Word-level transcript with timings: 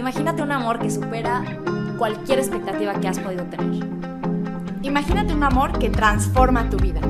Imagínate 0.00 0.42
un 0.42 0.50
amor 0.50 0.78
que 0.78 0.90
supera 0.90 1.44
cualquier 1.98 2.38
expectativa 2.38 2.94
que 2.94 3.08
has 3.08 3.18
podido 3.18 3.44
tener. 3.44 3.86
Imagínate 4.80 5.34
un 5.34 5.42
amor 5.44 5.78
que 5.78 5.90
transforma 5.90 6.70
tu 6.70 6.78
vida. 6.78 7.00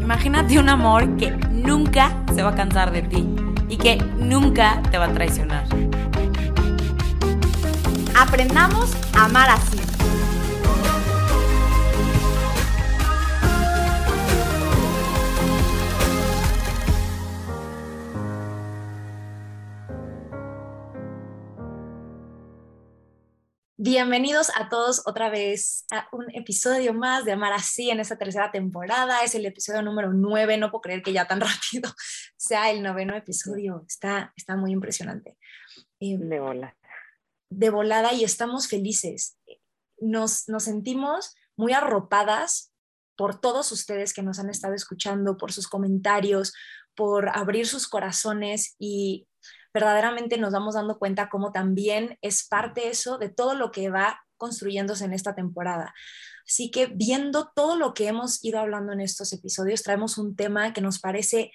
Imagínate 0.00 0.58
un 0.58 0.70
amor 0.70 1.18
que 1.18 1.30
nunca 1.30 2.10
se 2.34 2.42
va 2.42 2.52
a 2.52 2.54
cansar 2.54 2.90
de 2.90 3.02
ti 3.02 3.36
y 3.68 3.76
que 3.76 3.96
nunca 4.16 4.80
te 4.90 4.96
va 4.96 5.04
a 5.04 5.12
traicionar. 5.12 5.64
Aprendamos 8.18 8.90
a 9.14 9.26
amar 9.26 9.50
así. 9.50 9.79
Bienvenidos 23.92 24.52
a 24.54 24.68
todos 24.68 25.02
otra 25.04 25.30
vez 25.30 25.84
a 25.90 26.06
un 26.12 26.30
episodio 26.32 26.94
más 26.94 27.24
de 27.24 27.32
Amar 27.32 27.52
Así 27.52 27.90
en 27.90 27.98
esta 27.98 28.16
tercera 28.16 28.52
temporada. 28.52 29.24
Es 29.24 29.34
el 29.34 29.44
episodio 29.44 29.82
número 29.82 30.12
9. 30.12 30.58
No 30.58 30.70
puedo 30.70 30.82
creer 30.82 31.02
que 31.02 31.12
ya 31.12 31.26
tan 31.26 31.40
rápido 31.40 31.92
sea 32.36 32.70
el 32.70 32.84
noveno 32.84 33.16
episodio. 33.16 33.84
Está, 33.88 34.32
está 34.36 34.54
muy 34.54 34.70
impresionante. 34.70 35.36
Eh, 35.98 36.16
de 36.20 36.38
volada. 36.38 36.78
De 37.50 37.70
volada 37.70 38.12
y 38.12 38.22
estamos 38.22 38.68
felices. 38.68 39.36
Nos, 39.98 40.48
nos 40.48 40.62
sentimos 40.62 41.34
muy 41.56 41.72
arropadas 41.72 42.72
por 43.16 43.40
todos 43.40 43.72
ustedes 43.72 44.14
que 44.14 44.22
nos 44.22 44.38
han 44.38 44.50
estado 44.50 44.74
escuchando, 44.74 45.36
por 45.36 45.50
sus 45.50 45.66
comentarios, 45.66 46.54
por 46.94 47.36
abrir 47.36 47.66
sus 47.66 47.88
corazones 47.88 48.76
y 48.78 49.26
verdaderamente 49.72 50.38
nos 50.38 50.52
vamos 50.52 50.74
dando 50.74 50.98
cuenta 50.98 51.28
cómo 51.28 51.52
también 51.52 52.18
es 52.22 52.46
parte 52.46 52.88
eso 52.88 53.18
de 53.18 53.28
todo 53.28 53.54
lo 53.54 53.70
que 53.70 53.90
va 53.90 54.20
construyéndose 54.36 55.04
en 55.04 55.12
esta 55.12 55.34
temporada. 55.34 55.94
Así 56.46 56.70
que 56.70 56.86
viendo 56.86 57.52
todo 57.54 57.76
lo 57.76 57.94
que 57.94 58.08
hemos 58.08 58.42
ido 58.44 58.58
hablando 58.58 58.92
en 58.92 59.00
estos 59.00 59.32
episodios, 59.32 59.82
traemos 59.82 60.18
un 60.18 60.34
tema 60.34 60.72
que 60.72 60.80
nos 60.80 60.98
parece 60.98 61.52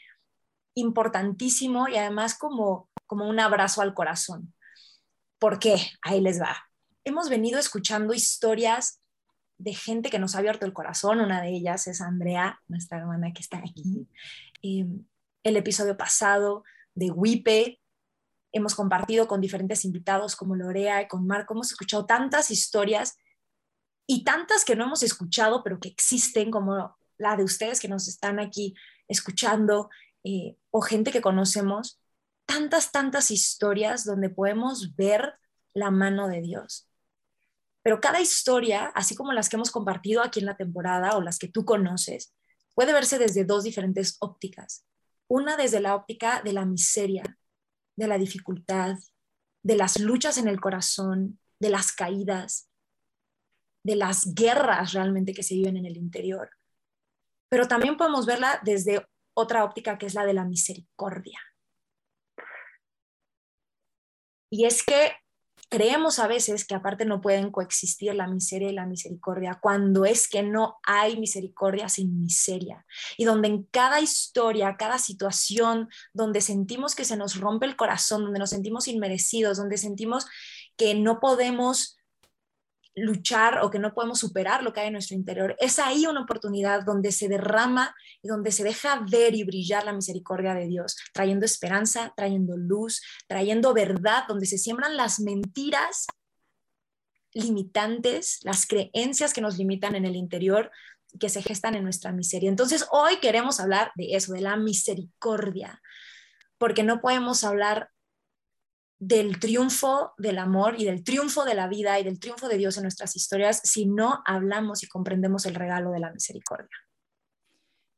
importantísimo 0.76 1.88
y 1.88 1.98
además 1.98 2.38
como, 2.38 2.90
como 3.06 3.28
un 3.28 3.40
abrazo 3.40 3.82
al 3.82 3.94
corazón. 3.94 4.54
¿Por 5.40 5.60
qué? 5.60 5.76
Ahí 6.02 6.22
les 6.22 6.42
va. 6.42 6.56
Hemos 7.04 7.30
venido 7.30 7.60
escuchando 7.60 8.14
historias 8.14 9.02
de 9.58 9.74
gente 9.74 10.10
que 10.10 10.20
nos 10.20 10.36
ha 10.36 10.40
abierto 10.40 10.66
el 10.66 10.74
corazón. 10.74 11.20
Una 11.20 11.42
de 11.42 11.50
ellas 11.50 11.88
es 11.88 12.02
Andrea, 12.02 12.62
nuestra 12.68 13.00
hermana 13.00 13.34
que 13.34 13.42
está 13.42 13.58
aquí. 13.58 14.08
Eh, 14.62 14.86
el 15.44 15.58
episodio 15.58 15.98
pasado 15.98 16.64
de 16.94 17.12
Wipe, 17.12 17.80
hemos 18.56 18.74
compartido 18.74 19.28
con 19.28 19.42
diferentes 19.42 19.84
invitados 19.84 20.36
como 20.36 20.56
Lorea 20.56 21.02
y 21.02 21.08
con 21.10 21.28
Marco, 21.28 21.54
hemos 21.54 21.72
escuchado 21.72 22.06
tantas 22.06 22.52
historias 22.52 23.18
y 24.08 24.24
tantas 24.24 24.64
que 24.64 24.78
no 24.78 24.86
hemos 24.86 25.04
escuchado, 25.04 25.62
pero 25.62 25.80
que 25.80 25.90
existen, 25.90 26.52
como 26.52 26.96
la 27.18 27.36
de 27.36 27.44
ustedes 27.44 27.82
que 27.82 27.90
nos 27.90 28.08
están 28.08 28.40
aquí 28.40 28.74
escuchando, 29.10 29.90
eh, 30.24 30.56
o 30.72 30.82
gente 30.82 31.12
que 31.12 31.22
conocemos, 31.22 32.00
tantas, 32.46 32.94
tantas 32.94 33.30
historias 33.30 34.06
donde 34.06 34.30
podemos 34.30 34.96
ver 34.96 35.34
la 35.74 35.92
mano 35.92 36.30
de 36.30 36.42
Dios. 36.42 36.88
Pero 37.84 38.00
cada 38.00 38.22
historia, 38.22 38.86
así 38.96 39.16
como 39.16 39.34
las 39.34 39.50
que 39.50 39.58
hemos 39.58 39.70
compartido 39.70 40.24
aquí 40.24 40.40
en 40.40 40.46
la 40.46 40.56
temporada 40.56 41.18
o 41.18 41.22
las 41.22 41.40
que 41.40 41.50
tú 41.50 41.66
conoces, 41.66 42.34
puede 42.74 42.94
verse 42.94 43.20
desde 43.20 43.44
dos 43.44 43.66
diferentes 43.66 44.16
ópticas. 44.20 44.86
Una 45.28 45.58
desde 45.58 45.82
la 45.82 45.96
óptica 45.96 46.42
de 46.42 46.54
la 46.54 46.66
miseria, 46.66 47.38
de 47.96 48.08
la 48.08 48.18
dificultad, 48.18 48.96
de 49.64 49.76
las 49.76 50.00
luchas 50.00 50.38
en 50.38 50.48
el 50.48 50.60
corazón, 50.60 51.40
de 51.60 51.70
las 51.70 51.92
caídas, 51.92 52.70
de 53.84 53.96
las 53.96 54.34
guerras 54.34 54.94
realmente 54.94 55.34
que 55.34 55.44
se 55.44 55.56
viven 55.56 55.78
en 55.78 55.86
el 55.86 55.98
interior. 55.98 56.50
Pero 57.50 57.68
también 57.68 57.98
podemos 57.98 58.26
verla 58.26 58.60
desde 58.64 59.06
otra 59.36 59.64
óptica 59.64 59.98
que 59.98 60.08
es 60.08 60.14
la 60.14 60.26
de 60.26 60.34
la 60.34 60.46
misericordia. 60.46 61.40
Y 64.50 64.66
es 64.66 64.84
que 64.84 65.14
creemos 65.70 66.20
a 66.20 66.28
veces 66.28 66.66
que 66.66 66.76
aparte 66.76 67.06
no 67.06 67.22
pueden 67.22 67.52
coexistir 67.52 68.14
la 68.16 68.28
miseria 68.28 68.70
y 68.70 68.74
la 68.74 68.86
misericordia, 68.86 69.60
cuando 69.62 70.06
es 70.06 70.28
que 70.28 70.44
no 70.44 70.78
hay 70.84 71.18
misericordia 71.18 71.90
sin 71.90 72.22
miseria. 72.22 72.86
Y 73.18 73.26
donde 73.26 73.48
en 73.48 73.64
cada 73.64 74.00
historia, 74.00 74.78
cada 74.78 75.00
situación, 75.00 75.90
donde 76.14 76.42
sentimos 76.42 76.96
que 76.96 77.06
se 77.06 77.18
nos 77.18 77.40
rompe 77.40 77.66
el 77.66 77.76
corazón, 77.76 78.24
donde 78.24 78.40
nos 78.40 78.52
sentimos 78.52 78.88
inmerecidos, 78.88 79.58
donde 79.58 79.78
sentimos 79.78 80.26
que 80.78 80.94
no 80.94 81.20
podemos 81.20 81.95
luchar 82.96 83.60
o 83.62 83.70
que 83.70 83.80
no 83.80 83.94
podemos 83.94 84.20
superar 84.20 84.64
lo 84.64 84.74
que 84.74 84.80
hay 84.80 84.88
en 84.88 84.94
nuestro 84.94 85.16
interior, 85.16 85.56
es 85.60 85.80
ahí 85.80 86.06
una 86.06 86.22
oportunidad 86.22 86.84
donde 86.84 87.12
se 87.12 87.28
derrama 87.28 87.94
y 88.22 88.28
donde 88.28 88.52
se 88.52 88.64
deja 88.64 89.06
ver 89.10 89.36
y 89.36 89.44
brillar 89.44 89.86
la 89.86 89.94
misericordia 89.94 90.54
de 90.54 90.68
Dios, 90.68 90.96
trayendo 91.14 91.46
esperanza, 91.46 92.14
trayendo 92.16 92.58
luz, 92.58 93.02
trayendo 93.28 93.74
verdad, 93.74 94.24
donde 94.28 94.46
se 94.46 94.58
siembran 94.58 94.96
las 94.96 95.20
mentiras 95.20 96.08
limitantes, 97.34 98.40
las 98.44 98.66
creencias 98.66 99.34
que 99.34 99.42
nos 99.42 99.58
limitan 99.58 99.94
en 99.96 100.06
el 100.06 100.16
interior, 100.16 100.72
que 101.20 101.30
se 101.30 101.42
gestan 101.42 101.76
en 101.76 101.84
nuestra 101.84 102.14
miseria. 102.14 102.50
Entonces, 102.50 102.88
hoy 102.92 103.18
queremos 103.18 103.60
hablar 103.60 103.92
de 103.96 104.16
eso, 104.16 104.34
de 104.34 104.42
la 104.42 104.56
misericordia, 104.56 105.82
porque 106.58 106.84
no 106.84 107.02
podemos 107.02 107.44
hablar 107.44 107.90
del 109.08 109.40
triunfo 109.40 110.14
del 110.18 110.40
amor 110.40 110.76
y 110.80 110.86
del 110.86 111.04
triunfo 111.04 111.46
de 111.46 111.54
la 111.54 111.68
vida 111.68 112.00
y 112.00 112.04
del 112.04 112.20
triunfo 112.20 112.48
de 112.48 112.58
Dios 112.58 112.76
en 112.78 112.84
nuestras 112.84 113.16
historias 113.16 113.62
si 113.64 113.86
no 113.86 114.24
hablamos 114.26 114.82
y 114.84 114.88
comprendemos 114.88 115.46
el 115.46 115.54
regalo 115.54 115.92
de 115.92 116.00
la 116.00 116.12
misericordia. 116.12 116.76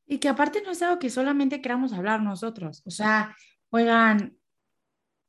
Y 0.06 0.18
que 0.18 0.28
aparte 0.28 0.60
no 0.62 0.70
es 0.70 0.82
algo 0.82 0.98
que 0.98 1.08
solamente 1.08 1.62
queramos 1.62 1.94
hablar 1.94 2.20
nosotros. 2.20 2.82
O 2.84 2.90
sea, 2.90 3.34
oigan, 3.70 4.36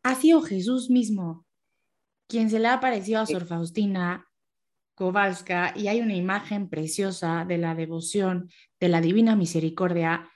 ha 0.04 0.16
sido 0.16 0.42
Jesús 0.42 0.90
mismo 0.90 1.46
quien 2.28 2.50
se 2.50 2.60
le 2.60 2.68
ha 2.68 2.74
aparecido 2.74 3.22
a 3.22 3.26
Sor 3.26 3.46
Faustina 3.46 4.28
Kowalska 4.96 5.74
y 5.78 5.88
hay 5.88 6.02
una 6.02 6.16
imagen 6.16 6.68
preciosa 6.68 7.46
de 7.46 7.58
la 7.58 7.74
devoción 7.74 8.50
de 8.82 8.90
la 8.90 9.00
Divina 9.00 9.38
Misericordia 9.38 10.30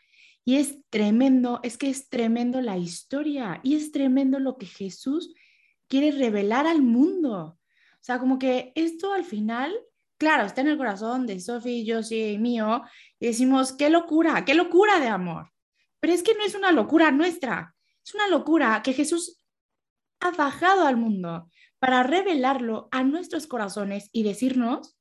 y 0.45 0.57
es 0.57 0.79
tremendo, 0.89 1.59
es 1.63 1.77
que 1.77 1.89
es 1.89 2.09
tremendo 2.09 2.61
la 2.61 2.77
historia 2.77 3.59
y 3.63 3.75
es 3.75 3.91
tremendo 3.91 4.39
lo 4.39 4.57
que 4.57 4.65
Jesús 4.65 5.33
quiere 5.87 6.11
revelar 6.11 6.67
al 6.67 6.81
mundo. 6.81 7.57
O 7.93 8.03
sea, 8.03 8.19
como 8.19 8.39
que 8.39 8.73
esto 8.75 9.13
al 9.13 9.23
final, 9.23 9.73
claro, 10.17 10.45
está 10.45 10.61
en 10.61 10.67
el 10.67 10.77
corazón 10.77 11.25
de 11.25 11.39
Sofía, 11.39 11.95
Josie 11.95 12.33
y 12.33 12.37
mío, 12.37 12.83
y 13.19 13.27
decimos, 13.27 13.71
qué 13.71 13.89
locura, 13.89 14.43
qué 14.43 14.53
locura 14.53 14.99
de 14.99 15.07
amor. 15.07 15.51
Pero 16.01 16.13
es 16.13 16.23
que 16.23 16.35
no 16.35 16.43
es 16.43 16.55
una 16.55 16.73
locura 16.73 17.11
nuestra, 17.11 17.73
es 18.05 18.13
una 18.13 18.27
locura 18.27 18.81
que 18.83 18.91
Jesús 18.91 19.41
ha 20.19 20.31
bajado 20.31 20.85
al 20.85 20.97
mundo 20.97 21.49
para 21.79 22.03
revelarlo 22.03 22.89
a 22.91 23.03
nuestros 23.03 23.47
corazones 23.47 24.09
y 24.11 24.23
decirnos, 24.23 24.97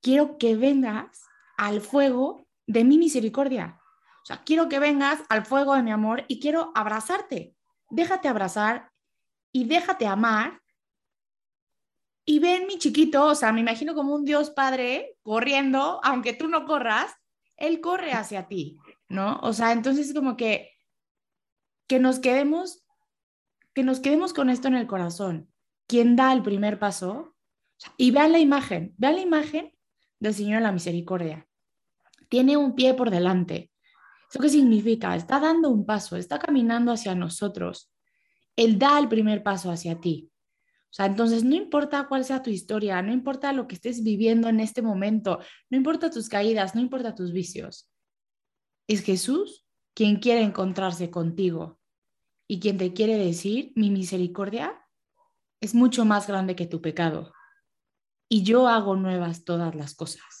quiero 0.00 0.38
que 0.38 0.56
vengas 0.56 1.22
al 1.56 1.80
fuego 1.80 2.48
de 2.70 2.84
mi 2.84 2.98
misericordia. 2.98 3.80
O 4.22 4.24
sea, 4.24 4.44
quiero 4.44 4.68
que 4.68 4.78
vengas 4.78 5.20
al 5.28 5.44
fuego 5.44 5.74
de 5.74 5.82
mi 5.82 5.90
amor 5.90 6.24
y 6.28 6.38
quiero 6.38 6.70
abrazarte. 6.74 7.56
Déjate 7.88 8.28
abrazar 8.28 8.92
y 9.50 9.64
déjate 9.64 10.06
amar. 10.06 10.62
Y 12.24 12.38
ven 12.38 12.68
mi 12.68 12.78
chiquito, 12.78 13.26
o 13.26 13.34
sea, 13.34 13.52
me 13.52 13.60
imagino 13.60 13.94
como 13.94 14.14
un 14.14 14.24
Dios 14.24 14.50
Padre 14.50 15.16
corriendo, 15.22 16.00
aunque 16.04 16.32
tú 16.32 16.46
no 16.46 16.64
corras, 16.64 17.12
Él 17.56 17.80
corre 17.80 18.12
hacia 18.12 18.46
ti, 18.46 18.78
¿no? 19.08 19.40
O 19.42 19.52
sea, 19.52 19.72
entonces 19.72 20.14
como 20.14 20.36
que, 20.36 20.70
que 21.88 21.98
nos 21.98 22.20
quedemos, 22.20 22.84
que 23.74 23.82
nos 23.82 23.98
quedemos 23.98 24.32
con 24.32 24.48
esto 24.48 24.68
en 24.68 24.76
el 24.76 24.86
corazón. 24.86 25.52
¿Quién 25.88 26.14
da 26.14 26.32
el 26.32 26.44
primer 26.44 26.78
paso? 26.78 27.34
Y 27.96 28.12
vean 28.12 28.30
la 28.30 28.38
imagen, 28.38 28.94
vean 28.96 29.16
la 29.16 29.22
imagen 29.22 29.74
del 30.20 30.34
Señor 30.34 30.58
de 30.58 30.64
la 30.64 30.72
Misericordia 30.72 31.49
tiene 32.30 32.56
un 32.56 32.74
pie 32.74 32.94
por 32.94 33.10
delante. 33.10 33.70
¿Eso 34.30 34.38
qué 34.38 34.48
significa? 34.48 35.16
Está 35.16 35.40
dando 35.40 35.68
un 35.68 35.84
paso, 35.84 36.16
está 36.16 36.38
caminando 36.38 36.92
hacia 36.92 37.14
nosotros. 37.14 37.92
Él 38.56 38.78
da 38.78 38.98
el 38.98 39.08
primer 39.08 39.42
paso 39.42 39.70
hacia 39.70 40.00
ti. 40.00 40.30
O 40.84 40.92
sea, 40.92 41.06
entonces 41.06 41.44
no 41.44 41.54
importa 41.54 42.06
cuál 42.08 42.24
sea 42.24 42.42
tu 42.42 42.50
historia, 42.50 43.02
no 43.02 43.12
importa 43.12 43.52
lo 43.52 43.66
que 43.66 43.74
estés 43.74 44.02
viviendo 44.02 44.48
en 44.48 44.60
este 44.60 44.82
momento, 44.82 45.40
no 45.68 45.76
importa 45.76 46.10
tus 46.10 46.28
caídas, 46.28 46.74
no 46.74 46.80
importa 46.80 47.14
tus 47.14 47.32
vicios. 47.32 47.90
Es 48.88 49.02
Jesús 49.02 49.66
quien 49.94 50.16
quiere 50.16 50.42
encontrarse 50.42 51.10
contigo 51.10 51.78
y 52.48 52.58
quien 52.60 52.78
te 52.78 52.92
quiere 52.92 53.16
decir, 53.18 53.72
mi 53.76 53.90
misericordia 53.90 54.80
es 55.60 55.74
mucho 55.74 56.04
más 56.04 56.26
grande 56.26 56.56
que 56.56 56.66
tu 56.66 56.80
pecado 56.80 57.32
y 58.28 58.42
yo 58.42 58.68
hago 58.68 58.96
nuevas 58.96 59.44
todas 59.44 59.74
las 59.74 59.94
cosas 59.94 60.39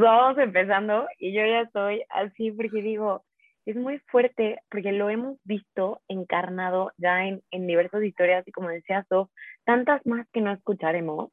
vamos 0.00 0.38
empezando 0.38 1.06
y 1.18 1.32
yo 1.32 1.44
ya 1.46 1.62
estoy 1.62 2.04
así 2.10 2.50
porque 2.50 2.82
digo, 2.82 3.24
es 3.66 3.76
muy 3.76 3.98
fuerte 4.10 4.58
porque 4.70 4.92
lo 4.92 5.08
hemos 5.08 5.38
visto 5.44 6.00
encarnado 6.08 6.92
ya 6.98 7.26
en, 7.26 7.42
en 7.50 7.66
diversas 7.66 8.02
historias 8.02 8.46
y 8.46 8.52
como 8.52 8.68
decía 8.68 9.06
Sof, 9.08 9.30
tantas 9.64 10.04
más 10.06 10.26
que 10.32 10.40
no 10.40 10.52
escucharemos, 10.52 11.30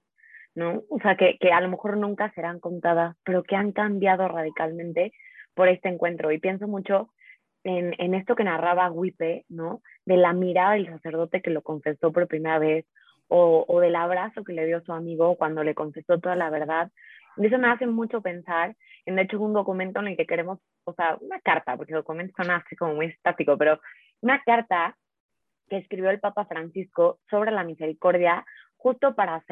¿no? 0.55 0.83
O 0.89 0.99
sea, 0.99 1.15
que, 1.17 1.37
que 1.39 1.51
a 1.51 1.61
lo 1.61 1.69
mejor 1.69 1.97
nunca 1.97 2.31
serán 2.33 2.59
contadas, 2.59 3.15
pero 3.23 3.43
que 3.43 3.55
han 3.55 3.71
cambiado 3.71 4.27
radicalmente 4.27 5.11
por 5.53 5.67
este 5.67 5.89
encuentro. 5.89 6.31
Y 6.31 6.39
pienso 6.39 6.67
mucho 6.67 7.09
en, 7.63 7.93
en 7.97 8.13
esto 8.13 8.35
que 8.35 8.43
narraba 8.43 8.91
Wipe, 8.91 9.45
¿no? 9.49 9.81
De 10.05 10.17
la 10.17 10.33
mirada 10.33 10.73
del 10.73 10.87
sacerdote 10.87 11.41
que 11.41 11.51
lo 11.51 11.61
confesó 11.61 12.11
por 12.11 12.27
primera 12.27 12.59
vez, 12.59 12.85
o, 13.27 13.63
o, 13.67 13.79
del 13.79 13.95
abrazo 13.95 14.43
que 14.43 14.51
le 14.51 14.65
dio 14.65 14.81
su 14.81 14.91
amigo 14.91 15.37
cuando 15.37 15.63
le 15.63 15.73
confesó 15.73 16.19
toda 16.19 16.35
la 16.35 16.49
verdad. 16.49 16.91
Y 17.37 17.45
eso 17.45 17.57
me 17.57 17.69
hace 17.69 17.87
mucho 17.87 18.21
pensar 18.21 18.75
en, 19.05 19.15
de 19.15 19.23
hecho, 19.23 19.39
un 19.39 19.53
documento 19.53 19.99
en 19.99 20.07
el 20.07 20.17
que 20.17 20.25
queremos, 20.25 20.59
o 20.83 20.93
sea, 20.93 21.17
una 21.21 21.39
carta, 21.39 21.77
porque 21.77 21.93
documentos 21.93 22.35
son 22.35 22.51
así 22.51 22.75
como 22.75 22.95
muy 22.95 23.07
estático, 23.07 23.57
pero 23.57 23.79
una 24.21 24.41
carta 24.43 24.95
que 25.69 25.77
escribió 25.77 26.09
el 26.09 26.19
Papa 26.19 26.45
Francisco 26.45 27.19
sobre 27.29 27.51
la 27.51 27.63
misericordia 27.63 28.45
justo 28.75 29.15
para 29.15 29.43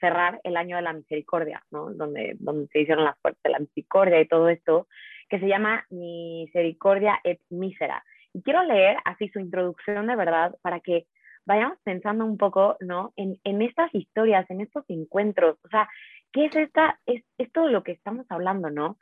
cerrar 0.00 0.40
el 0.44 0.56
año 0.56 0.76
de 0.76 0.82
la 0.82 0.92
misericordia, 0.92 1.62
¿no? 1.70 1.92
Donde, 1.92 2.36
donde 2.38 2.68
se 2.68 2.80
hicieron 2.80 3.04
las 3.04 3.18
puertas 3.20 3.42
de 3.42 3.50
la 3.50 3.58
misericordia 3.58 4.20
y 4.20 4.28
todo 4.28 4.48
esto, 4.48 4.86
que 5.28 5.40
se 5.40 5.48
llama 5.48 5.84
Misericordia 5.90 7.20
et 7.24 7.40
Misera. 7.50 8.04
Y 8.32 8.42
quiero 8.42 8.62
leer 8.62 8.96
así 9.04 9.28
su 9.28 9.40
introducción 9.40 10.06
de 10.06 10.16
verdad 10.16 10.56
para 10.62 10.80
que 10.80 11.06
vayamos 11.48 11.78
pensando 11.82 12.26
un 12.26 12.36
poco, 12.36 12.76
¿no? 12.80 13.12
En, 13.16 13.40
en 13.42 13.62
estas 13.62 13.92
historias, 13.94 14.48
en 14.50 14.60
estos 14.60 14.84
encuentros, 14.88 15.56
o 15.64 15.68
sea, 15.68 15.88
¿qué 16.30 16.44
es 16.44 16.54
esta? 16.54 17.00
Es, 17.06 17.24
es 17.38 17.50
todo 17.52 17.68
lo 17.68 17.82
que 17.82 17.92
estamos 17.92 18.26
hablando, 18.28 18.68
¿no? 18.70 18.98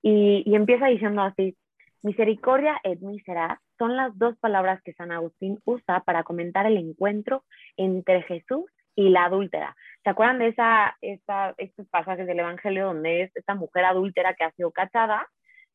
Y, 0.00 0.44
y 0.46 0.54
empieza 0.54 0.86
diciendo 0.86 1.20
así, 1.22 1.56
misericordia 2.02 2.80
et 2.84 3.00
misera 3.00 3.60
son 3.76 3.96
las 3.96 4.16
dos 4.16 4.38
palabras 4.38 4.80
que 4.82 4.94
San 4.94 5.10
Agustín 5.10 5.58
usa 5.64 6.00
para 6.04 6.22
comentar 6.22 6.64
el 6.64 6.76
encuentro 6.76 7.44
entre 7.76 8.22
Jesús 8.22 8.70
y 8.94 9.08
la 9.08 9.24
adúltera. 9.24 9.76
¿Se 10.04 10.10
acuerdan 10.10 10.38
de 10.38 10.48
esa, 10.48 10.96
esta, 11.00 11.54
estos 11.58 11.88
pasajes 11.88 12.26
del 12.26 12.38
Evangelio 12.38 12.86
donde 12.86 13.22
es 13.22 13.36
esta 13.36 13.54
mujer 13.54 13.84
adúltera 13.84 14.34
que 14.34 14.44
ha 14.44 14.52
sido 14.52 14.70
cachada 14.70 15.26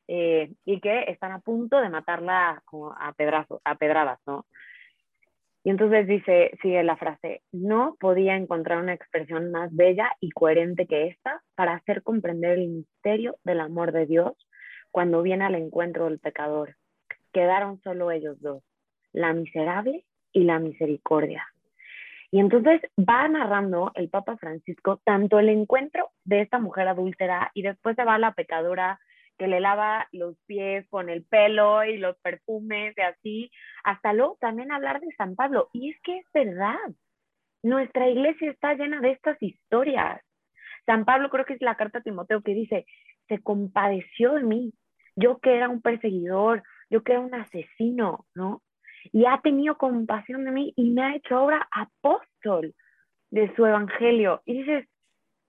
eh, 0.08 0.54
y 0.64 0.80
que 0.80 1.12
están 1.12 1.34
a 1.34 1.40
punto 1.40 1.82
de 1.82 1.90
matarla 1.90 2.64
a, 3.00 3.14
pedrazo, 3.14 3.62
a 3.66 3.76
pedradas, 3.76 4.20
¿no? 4.26 4.46
Y 5.66 5.72
entonces 5.72 6.06
dice, 6.06 6.52
sigue 6.62 6.84
la 6.84 6.96
frase, 6.96 7.42
no 7.52 7.98
podía 8.00 8.36
encontrar 8.36 8.78
una 8.78 8.94
expresión 8.94 9.50
más 9.50 9.76
bella 9.76 10.12
y 10.20 10.30
coherente 10.30 10.86
que 10.86 11.08
esta 11.08 11.42
para 11.56 11.74
hacer 11.74 12.04
comprender 12.04 12.60
el 12.60 12.68
misterio 12.68 13.38
del 13.44 13.60
amor 13.60 13.92
de 13.92 14.06
Dios 14.06 14.34
cuando 14.92 15.24
viene 15.24 15.44
al 15.44 15.56
encuentro 15.56 16.06
del 16.06 16.20
pecador. 16.20 16.76
Quedaron 17.34 17.82
solo 17.82 18.12
ellos 18.12 18.40
dos, 18.42 18.64
la 19.12 19.34
miserable 19.34 20.06
y 20.32 20.44
la 20.44 20.60
misericordia. 20.60 21.44
Y 22.30 22.42
entonces 22.42 22.82
va 23.00 23.28
narrando 23.28 23.92
el 23.96 24.08
Papa 24.10 24.38
Francisco 24.38 25.02
tanto 25.04 25.40
el 25.40 25.50
encuentro 25.50 26.12
de 26.26 26.42
esta 26.42 26.60
mujer 26.60 26.88
adúltera 26.90 27.50
y 27.56 27.64
después 27.64 27.96
se 27.96 28.04
va 28.04 28.14
a 28.14 28.20
la 28.20 28.34
pecadora 28.34 29.00
que 29.38 29.48
le 29.48 29.60
lava 29.60 30.08
los 30.12 30.38
pies 30.46 30.88
con 30.90 31.10
el 31.10 31.24
pelo 31.24 31.84
y 31.84 31.98
los 31.98 32.18
perfumes 32.18 32.96
y 32.98 33.02
así, 33.02 33.52
hasta 33.84 34.14
luego 34.14 34.38
también 34.40 34.72
hablar 34.72 35.02
de 35.02 35.14
San 35.18 35.36
Pablo. 35.36 35.70
Y 35.74 35.92
es 35.92 36.02
que 36.02 36.20
es 36.20 36.26
verdad, 36.34 36.78
nuestra 37.64 38.10
iglesia 38.10 38.52
está 38.52 38.74
llena 38.74 39.02
de 39.02 39.12
estas 39.12 39.42
historias. 39.42 40.22
San 40.86 41.06
Pablo 41.06 41.30
creo 41.30 41.46
que 41.46 41.54
es 41.54 41.62
la 41.62 41.76
carta 41.76 42.00
a 42.00 42.04
Timoteo 42.04 42.42
que 42.42 42.54
dice, 42.54 42.86
se 43.28 43.42
compadeció 43.42 44.34
de 44.34 44.44
mí, 44.44 44.74
yo 45.16 45.40
que 45.40 45.56
era 45.56 45.70
un 45.70 45.82
perseguidor, 45.82 46.64
yo 46.90 47.04
que 47.04 47.14
era 47.14 47.22
un 47.22 47.34
asesino, 47.34 48.26
¿no? 48.36 48.62
y 49.12 49.26
ha 49.26 49.40
tenido 49.42 49.78
compasión 49.78 50.46
de 50.46 50.52
mí 50.52 50.74
y 50.76 50.90
me 50.92 51.04
ha 51.04 51.16
hecho 51.16 51.36
ahora 51.36 51.68
apóstol 51.72 52.74
de 53.32 53.54
su 53.56 53.66
evangelio. 53.66 54.42
Y 54.46 54.60
dices, 54.60 54.88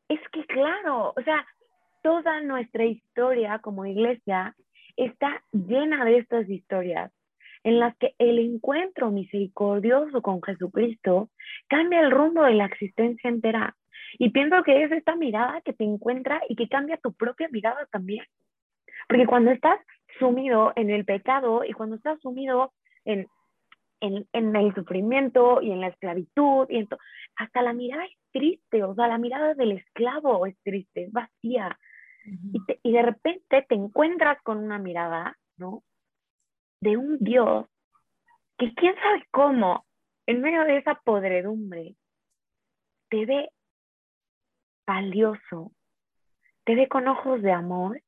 es 0.09 0.21
que 0.33 0.45
claro, 0.47 1.13
o 1.17 1.23
sea, 1.23 1.47
toda 2.07 2.41
nuestra 2.41 2.85
historia 2.85 3.59
como 3.59 3.85
iglesia 3.85 4.55
está 4.97 5.43
llena 5.51 6.05
de 6.05 6.19
estas 6.19 6.49
historias 6.49 7.11
en 7.65 7.81
las 7.81 7.97
que 7.97 8.15
el 8.21 8.39
encuentro 8.39 9.11
misericordioso 9.11 10.23
con 10.23 10.41
Jesucristo 10.41 11.31
cambia 11.67 11.99
el 11.99 12.13
rumbo 12.13 12.45
de 12.45 12.55
la 12.55 12.67
existencia 12.67 13.29
entera. 13.29 13.75
Y 14.21 14.31
pienso 14.31 14.63
que 14.63 14.85
es 14.85 14.93
esta 14.93 15.17
mirada 15.17 15.61
que 15.63 15.73
te 15.73 15.83
encuentra 15.83 16.41
y 16.49 16.55
que 16.55 16.69
cambia 16.69 16.97
tu 16.99 17.13
propia 17.13 17.49
mirada 17.51 17.89
también. 17.91 18.25
Porque 19.09 19.27
cuando 19.27 19.51
estás 19.51 19.81
sumido 20.21 20.73
en 20.77 20.91
el 20.91 21.05
pecado 21.05 21.65
y 21.65 21.73
cuando 21.73 21.97
estás 21.97 22.21
sumido 22.21 22.73
en 23.05 23.27
en, 24.01 24.57
el 24.57 24.75
sufrimiento 24.75 25.61
y 25.63 25.71
en 25.71 25.81
la 25.81 25.89
esclavitud, 25.89 26.69
y 26.71 26.87
hasta 27.37 27.63
la 27.63 27.73
mirada 27.73 28.05
es 28.05 28.17
triste, 28.33 28.83
o 28.83 28.95
sea, 28.95 29.09
la 29.09 29.19
mirada 29.19 29.55
del 29.55 29.73
esclavo 29.73 30.47
es 30.47 30.57
triste, 30.63 31.05
es 31.05 31.13
vacía. 31.13 31.79
Y, 32.27 32.61
y, 32.83 32.93
de 32.93 33.03
repente 33.03 33.65
te 33.69 33.75
encuentras 33.75 34.41
con 34.43 34.59
una 34.59 34.79
mirada, 34.79 35.39
¿no? 35.57 35.83
De 36.81 36.97
un 36.97 37.19
Dios 37.19 37.67
que 38.59 38.75
quién 38.75 38.95
sabe 38.97 39.25
cómo, 39.31 39.87
en 40.27 40.41
medio 40.41 40.65
de 40.65 40.79
esa 40.79 40.95
podredumbre, 40.97 41.97
te 43.11 43.27
ve 43.27 43.51
valioso, 44.87 45.73
te 46.65 46.75
ve 46.75 46.89
con 46.89 47.07
ojos 47.09 47.43
de 47.43 47.53
amor 47.53 48.03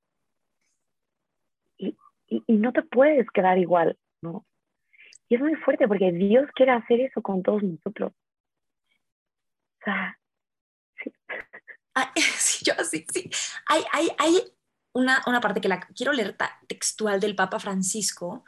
y, 1.76 1.96
y, 2.26 2.42
y 2.46 2.56
no 2.56 2.72
te 2.72 2.82
puedes 2.82 3.28
quedar 3.30 3.58
igual, 3.58 3.96
¿no? 4.22 4.44
Y 5.28 5.34
es 5.34 5.40
muy 5.40 5.54
fuerte 5.56 5.86
porque 5.86 6.10
Dios 6.10 6.48
quiere 6.54 6.72
hacer 6.72 7.00
eso 7.00 7.20
con 7.20 7.42
todos 7.42 7.62
nosotros. 7.62 8.12
O 9.80 9.84
sea, 9.84 10.18
sí. 11.02 11.12
sí, 11.12 11.14
yo 12.68 12.84
sí, 12.84 13.06
sí. 13.12 13.30
Hay, 13.66 14.42
una, 14.92 15.22
parte 15.40 15.60
que 15.60 15.68
la 15.68 15.80
quiero 15.80 16.12
leer 16.12 16.36
textual 16.66 17.20
del 17.20 17.36
Papa 17.36 17.60
Francisco, 17.60 18.44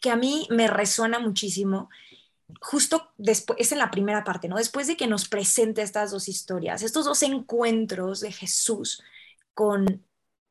que 0.00 0.10
a 0.10 0.16
mí 0.16 0.46
me 0.50 0.66
resuena 0.66 1.18
muchísimo. 1.18 1.88
Justo 2.60 3.12
después, 3.16 3.58
es 3.60 3.72
en 3.72 3.78
la 3.78 3.90
primera 3.90 4.22
parte, 4.22 4.48
¿no? 4.48 4.56
Después 4.56 4.86
de 4.86 4.96
que 4.96 5.06
nos 5.06 5.28
presente 5.28 5.82
estas 5.82 6.10
dos 6.10 6.28
historias, 6.28 6.82
estos 6.82 7.04
dos 7.06 7.22
encuentros 7.22 8.20
de 8.20 8.32
Jesús 8.32 9.02
con, 9.54 10.04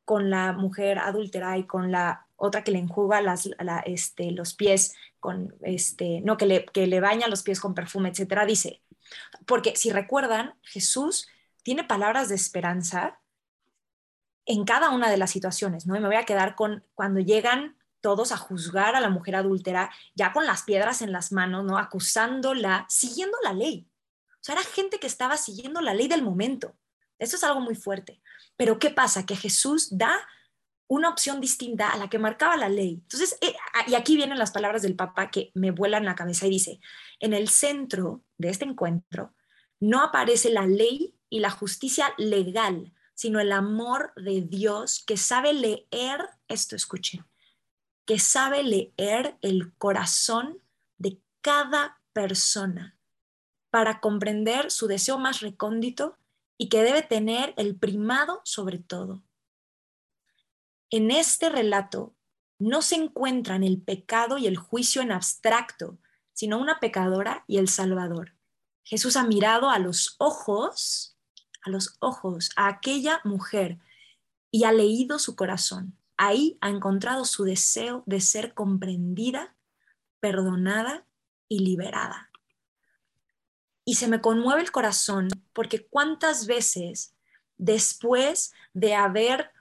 con 0.05 0.29
la 0.29 0.53
mujer 0.53 0.97
adúltera 0.97 1.57
y 1.57 1.65
con 1.65 1.91
la 1.91 2.27
otra 2.35 2.63
que 2.63 2.71
le 2.71 2.79
enjuga 2.79 3.21
las, 3.21 3.49
este, 3.85 4.31
los 4.31 4.53
pies 4.53 4.95
con, 5.19 5.55
este, 5.61 6.19
no, 6.21 6.35
que 6.35 6.45
le, 6.45 6.65
que 6.65 6.87
le 6.87 6.99
baña 6.99 7.27
los 7.27 7.43
pies 7.43 7.59
con 7.61 7.73
perfume, 7.73 8.09
etcétera, 8.09 8.45
dice, 8.45 8.81
porque 9.45 9.75
si 9.75 9.91
recuerdan, 9.91 10.55
Jesús 10.63 11.27
tiene 11.63 11.83
palabras 11.83 12.29
de 12.29 12.35
esperanza 12.35 13.19
en 14.45 14.65
cada 14.65 14.89
una 14.89 15.09
de 15.09 15.17
las 15.17 15.31
situaciones, 15.31 15.85
¿no? 15.85 15.93
Me 15.93 16.07
voy 16.07 16.17
a 16.17 16.25
quedar 16.25 16.55
con 16.55 16.85
cuando 16.93 17.19
llegan 17.19 17.77
todos 18.01 18.33
a 18.33 18.37
juzgar 18.37 18.95
a 18.95 18.99
la 18.99 19.09
mujer 19.09 19.37
adúltera, 19.37 19.89
ya 20.13 20.33
con 20.33 20.45
las 20.45 20.63
piedras 20.63 21.01
en 21.01 21.13
las 21.13 21.31
manos, 21.31 21.63
¿no? 21.63 21.77
Acusándola, 21.77 22.85
siguiendo 22.89 23.37
la 23.43 23.53
ley. 23.53 23.87
O 24.33 24.43
sea, 24.43 24.55
era 24.55 24.63
gente 24.63 24.99
que 24.99 25.07
estaba 25.07 25.37
siguiendo 25.37 25.79
la 25.79 25.93
ley 25.93 26.09
del 26.09 26.21
momento. 26.21 26.75
Eso 27.17 27.37
es 27.37 27.43
algo 27.45 27.61
muy 27.61 27.75
fuerte. 27.75 28.21
Pero 28.57 28.77
¿qué 28.77 28.89
pasa? 28.89 29.25
Que 29.25 29.37
Jesús 29.37 29.97
da 29.97 30.19
una 30.87 31.07
opción 31.07 31.39
distinta 31.39 31.89
a 31.89 31.97
la 31.97 32.09
que 32.09 32.19
marcaba 32.19 32.57
la 32.57 32.67
ley. 32.67 32.99
Entonces, 33.03 33.37
eh, 33.39 33.55
y 33.87 33.95
aquí 33.95 34.17
vienen 34.17 34.37
las 34.37 34.51
palabras 34.51 34.81
del 34.81 34.97
Papa 34.97 35.31
que 35.31 35.51
me 35.53 35.71
vuelan 35.71 36.03
la 36.03 36.15
cabeza 36.15 36.45
y 36.45 36.49
dice, 36.49 36.81
en 37.21 37.33
el 37.33 37.47
centro 37.47 38.21
de 38.37 38.49
este 38.49 38.65
encuentro 38.65 39.33
no 39.79 40.01
aparece 40.01 40.49
la 40.49 40.65
ley 40.65 41.15
y 41.33 41.39
la 41.39 41.49
justicia 41.49 42.13
legal, 42.17 42.93
sino 43.15 43.39
el 43.39 43.51
amor 43.51 44.13
de 44.15 44.41
Dios 44.41 45.03
que 45.05 45.17
sabe 45.17 45.53
leer, 45.53 46.29
esto 46.47 46.75
escuchen, 46.75 47.25
que 48.05 48.19
sabe 48.19 48.63
leer 48.63 49.37
el 49.41 49.73
corazón 49.77 50.61
de 50.97 51.19
cada 51.41 52.01
persona 52.13 52.97
para 53.69 53.99
comprender 53.99 54.71
su 54.71 54.87
deseo 54.87 55.17
más 55.17 55.41
recóndito 55.41 56.17
y 56.57 56.69
que 56.69 56.83
debe 56.83 57.01
tener 57.01 57.53
el 57.57 57.75
primado 57.75 58.41
sobre 58.43 58.77
todo 58.77 59.23
en 60.93 61.09
este 61.09 61.49
relato 61.49 62.13
no 62.59 62.83
se 62.83 62.93
encuentran 62.93 63.63
el 63.63 63.81
pecado 63.81 64.37
y 64.37 64.45
el 64.45 64.57
juicio 64.57 65.01
en 65.01 65.11
abstracto, 65.11 65.97
sino 66.33 66.59
una 66.59 66.79
pecadora 66.79 67.43
y 67.47 67.57
el 67.57 67.67
Salvador. 67.67 68.35
Jesús 68.83 69.17
ha 69.17 69.23
mirado 69.23 69.71
a 69.71 69.79
los 69.79 70.15
ojos, 70.19 71.12
a 71.65 71.69
los 71.69 71.95
ojos, 71.99 72.51
a 72.55 72.67
aquella 72.67 73.21
mujer 73.23 73.79
y 74.51 74.65
ha 74.65 74.71
leído 74.71 75.19
su 75.19 75.35
corazón. 75.35 75.97
Ahí 76.17 76.57
ha 76.61 76.69
encontrado 76.69 77.25
su 77.25 77.43
deseo 77.43 78.03
de 78.05 78.21
ser 78.21 78.53
comprendida, 78.53 79.55
perdonada 80.19 81.05
y 81.47 81.59
liberada. 81.59 82.29
Y 83.85 83.95
se 83.95 84.07
me 84.07 84.21
conmueve 84.21 84.61
el 84.61 84.71
corazón 84.71 85.27
porque 85.53 85.85
cuántas 85.87 86.45
veces 86.45 87.13
después 87.57 88.53
de 88.73 88.95
haber 88.95 89.51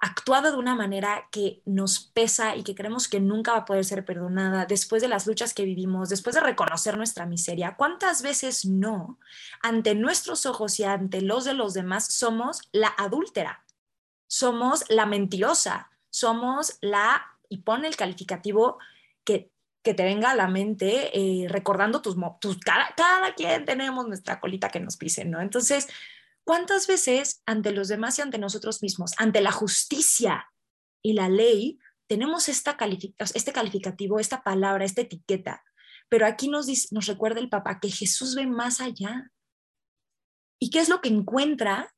actuado 0.00 0.52
de 0.52 0.58
una 0.58 0.74
manera 0.74 1.28
que 1.32 1.60
nos 1.64 1.98
pesa 1.98 2.54
y 2.54 2.62
que 2.62 2.74
creemos 2.74 3.08
que 3.08 3.20
nunca 3.20 3.52
va 3.52 3.58
a 3.58 3.64
poder 3.64 3.84
ser 3.84 4.04
perdonada 4.04 4.64
después 4.64 5.02
de 5.02 5.08
las 5.08 5.26
luchas 5.26 5.54
que 5.54 5.64
vivimos, 5.64 6.08
después 6.08 6.34
de 6.34 6.40
reconocer 6.40 6.96
nuestra 6.96 7.26
miseria, 7.26 7.74
¿cuántas 7.76 8.22
veces 8.22 8.64
no, 8.64 9.18
ante 9.60 9.94
nuestros 9.94 10.46
ojos 10.46 10.78
y 10.78 10.84
ante 10.84 11.20
los 11.20 11.44
de 11.44 11.54
los 11.54 11.74
demás, 11.74 12.12
somos 12.12 12.60
la 12.70 12.94
adúltera, 12.96 13.64
somos 14.28 14.84
la 14.88 15.06
mentirosa, 15.06 15.90
somos 16.10 16.78
la, 16.80 17.26
y 17.48 17.58
pone 17.58 17.88
el 17.88 17.96
calificativo 17.96 18.78
que, 19.24 19.50
que 19.82 19.94
te 19.94 20.04
venga 20.04 20.30
a 20.30 20.36
la 20.36 20.46
mente 20.46 21.18
eh, 21.18 21.48
recordando 21.48 22.02
tus, 22.02 22.16
tus 22.40 22.58
cada, 22.58 22.94
cada 22.96 23.34
quien 23.34 23.64
tenemos 23.64 24.06
nuestra 24.06 24.38
colita 24.38 24.68
que 24.68 24.80
nos 24.80 24.96
pisen, 24.96 25.30
¿no? 25.30 25.40
Entonces, 25.40 25.88
¿Cuántas 26.48 26.86
veces 26.86 27.42
ante 27.44 27.72
los 27.72 27.88
demás 27.88 28.18
y 28.18 28.22
ante 28.22 28.38
nosotros 28.38 28.82
mismos, 28.82 29.12
ante 29.18 29.42
la 29.42 29.52
justicia 29.52 30.50
y 31.02 31.12
la 31.12 31.28
ley, 31.28 31.78
tenemos 32.06 32.48
esta 32.48 32.74
este 33.34 33.52
calificativo, 33.52 34.18
esta 34.18 34.42
palabra, 34.42 34.86
esta 34.86 35.02
etiqueta? 35.02 35.62
Pero 36.08 36.24
aquí 36.24 36.48
nos, 36.48 36.66
nos 36.90 37.04
recuerda 37.04 37.40
el 37.40 37.50
Papa 37.50 37.80
que 37.80 37.90
Jesús 37.90 38.34
ve 38.34 38.46
más 38.46 38.80
allá. 38.80 39.30
¿Y 40.58 40.70
qué 40.70 40.80
es 40.80 40.88
lo 40.88 41.02
que 41.02 41.10
encuentra? 41.10 41.94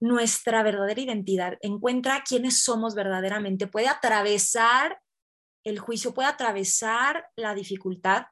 Nuestra 0.00 0.62
verdadera 0.62 1.00
identidad, 1.00 1.58
encuentra 1.60 2.22
quiénes 2.22 2.62
somos 2.62 2.94
verdaderamente, 2.94 3.66
puede 3.66 3.88
atravesar 3.88 5.00
el 5.64 5.80
juicio, 5.80 6.14
puede 6.14 6.28
atravesar 6.28 7.28
la 7.34 7.56
dificultad 7.56 8.26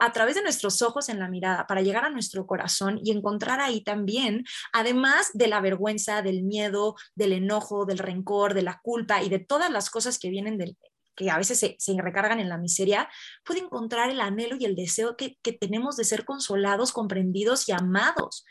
a 0.00 0.12
través 0.12 0.34
de 0.34 0.42
nuestros 0.42 0.82
ojos 0.82 1.08
en 1.08 1.18
la 1.18 1.28
mirada 1.28 1.66
para 1.66 1.82
llegar 1.82 2.04
a 2.04 2.10
nuestro 2.10 2.46
corazón 2.46 3.00
y 3.02 3.10
encontrar 3.10 3.60
ahí 3.60 3.82
también, 3.82 4.44
además 4.72 5.30
de 5.34 5.48
la 5.48 5.60
vergüenza, 5.60 6.22
del 6.22 6.42
miedo, 6.42 6.96
del 7.14 7.32
enojo, 7.32 7.86
del 7.86 7.98
rencor, 7.98 8.54
de 8.54 8.62
la 8.62 8.80
culpa 8.82 9.22
y 9.22 9.28
de 9.28 9.38
todas 9.38 9.70
las 9.70 9.90
cosas 9.90 10.18
que 10.18 10.30
vienen 10.30 10.58
del 10.58 10.76
que 11.16 11.30
a 11.30 11.38
veces 11.38 11.58
se, 11.58 11.76
recargan 12.02 12.40
en 12.40 12.48
la 12.48 12.58
miseria, 12.58 13.08
puede 13.44 13.60
encontrar 13.60 14.10
el 14.10 14.20
anhelo 14.20 14.56
y 14.58 14.64
el 14.64 14.74
deseo 14.74 15.16
que, 15.16 15.38
que 15.42 15.52
tenemos 15.52 15.96
de 15.96 16.04
ser 16.04 16.24
consolados, 16.24 16.92
comprendidos 16.92 17.68
y 17.68 17.72
amados. 17.72 18.44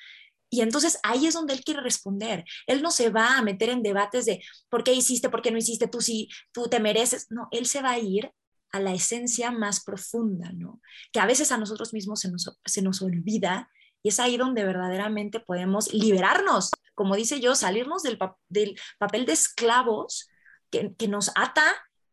Y 0.49 0.61
entonces 0.61 0.99
ahí 1.03 1.25
es 1.25 1.33
donde 1.33 1.53
él 1.53 1.63
quiere 1.63 1.81
responder. 1.81 2.45
Él 2.67 2.81
no 2.81 2.91
se 2.91 3.09
va 3.09 3.37
a 3.37 3.41
meter 3.41 3.69
en 3.69 3.81
debates 3.81 4.25
de 4.25 4.41
por 4.69 4.83
qué 4.83 4.93
hiciste, 4.93 5.29
por 5.29 5.41
qué 5.41 5.51
no 5.51 5.57
hiciste, 5.57 5.87
tú 5.87 5.99
sí, 5.99 6.29
tú 6.51 6.67
te 6.69 6.79
mereces. 6.79 7.27
No, 7.31 7.47
él 7.51 7.65
se 7.65 7.81
va 7.81 7.91
a 7.91 7.99
ir 7.99 8.31
a 8.73 8.79
la 8.79 8.91
esencia 8.91 9.51
más 9.51 9.83
profunda, 9.83 10.51
¿no? 10.53 10.81
Que 11.13 11.19
a 11.19 11.25
veces 11.25 11.51
a 11.51 11.57
nosotros 11.57 11.93
mismos 11.93 12.19
se 12.19 12.31
nos, 12.31 12.59
se 12.65 12.81
nos 12.81 13.01
olvida 13.01 13.69
y 14.01 14.09
es 14.09 14.19
ahí 14.19 14.35
donde 14.35 14.65
verdaderamente 14.65 15.39
podemos 15.39 15.93
liberarnos, 15.93 16.71
como 16.95 17.15
dice 17.15 17.39
yo, 17.39 17.55
salirnos 17.55 18.03
del, 18.03 18.19
del 18.49 18.75
papel 18.97 19.25
de 19.25 19.33
esclavos 19.33 20.27
que, 20.71 20.91
que 20.97 21.07
nos 21.07 21.31
ata 21.37 21.63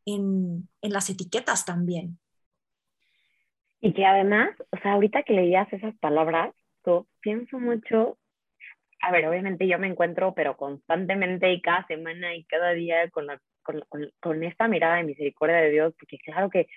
en, 0.05 0.69
en, 0.83 0.93
las 0.93 1.09
etiquetas 1.09 1.65
también. 1.65 2.19
Y 3.81 3.95
que 3.95 4.05
además, 4.05 4.51
o 4.71 4.77
sea, 4.83 4.93
ahorita 4.93 5.23
que 5.23 5.33
leías 5.33 5.73
esas 5.73 5.97
palabras, 5.99 6.55
yo 6.85 7.07
pienso 7.21 7.59
mucho, 7.59 8.19
a 9.01 9.11
ver, 9.11 9.27
obviamente 9.27 9.67
yo 9.67 9.79
me 9.79 9.89
encuentro, 9.89 10.35
pero 10.35 10.59
constantemente 10.59 11.51
y 11.51 11.63
cada 11.63 11.87
semana 11.87 12.35
y 12.35 12.45
cada 12.45 12.73
día 12.73 13.09
con 13.11 13.27
la 13.27 13.41
con, 13.63 13.83
con, 14.21 14.43
esta 14.45 14.69
mirada 14.69 14.97
de 14.97 15.05
misericordia 15.05 15.57
de 15.57 15.71
Dios, 15.71 15.95
porque 15.99 16.19
claro 16.19 16.51
que 16.51 16.69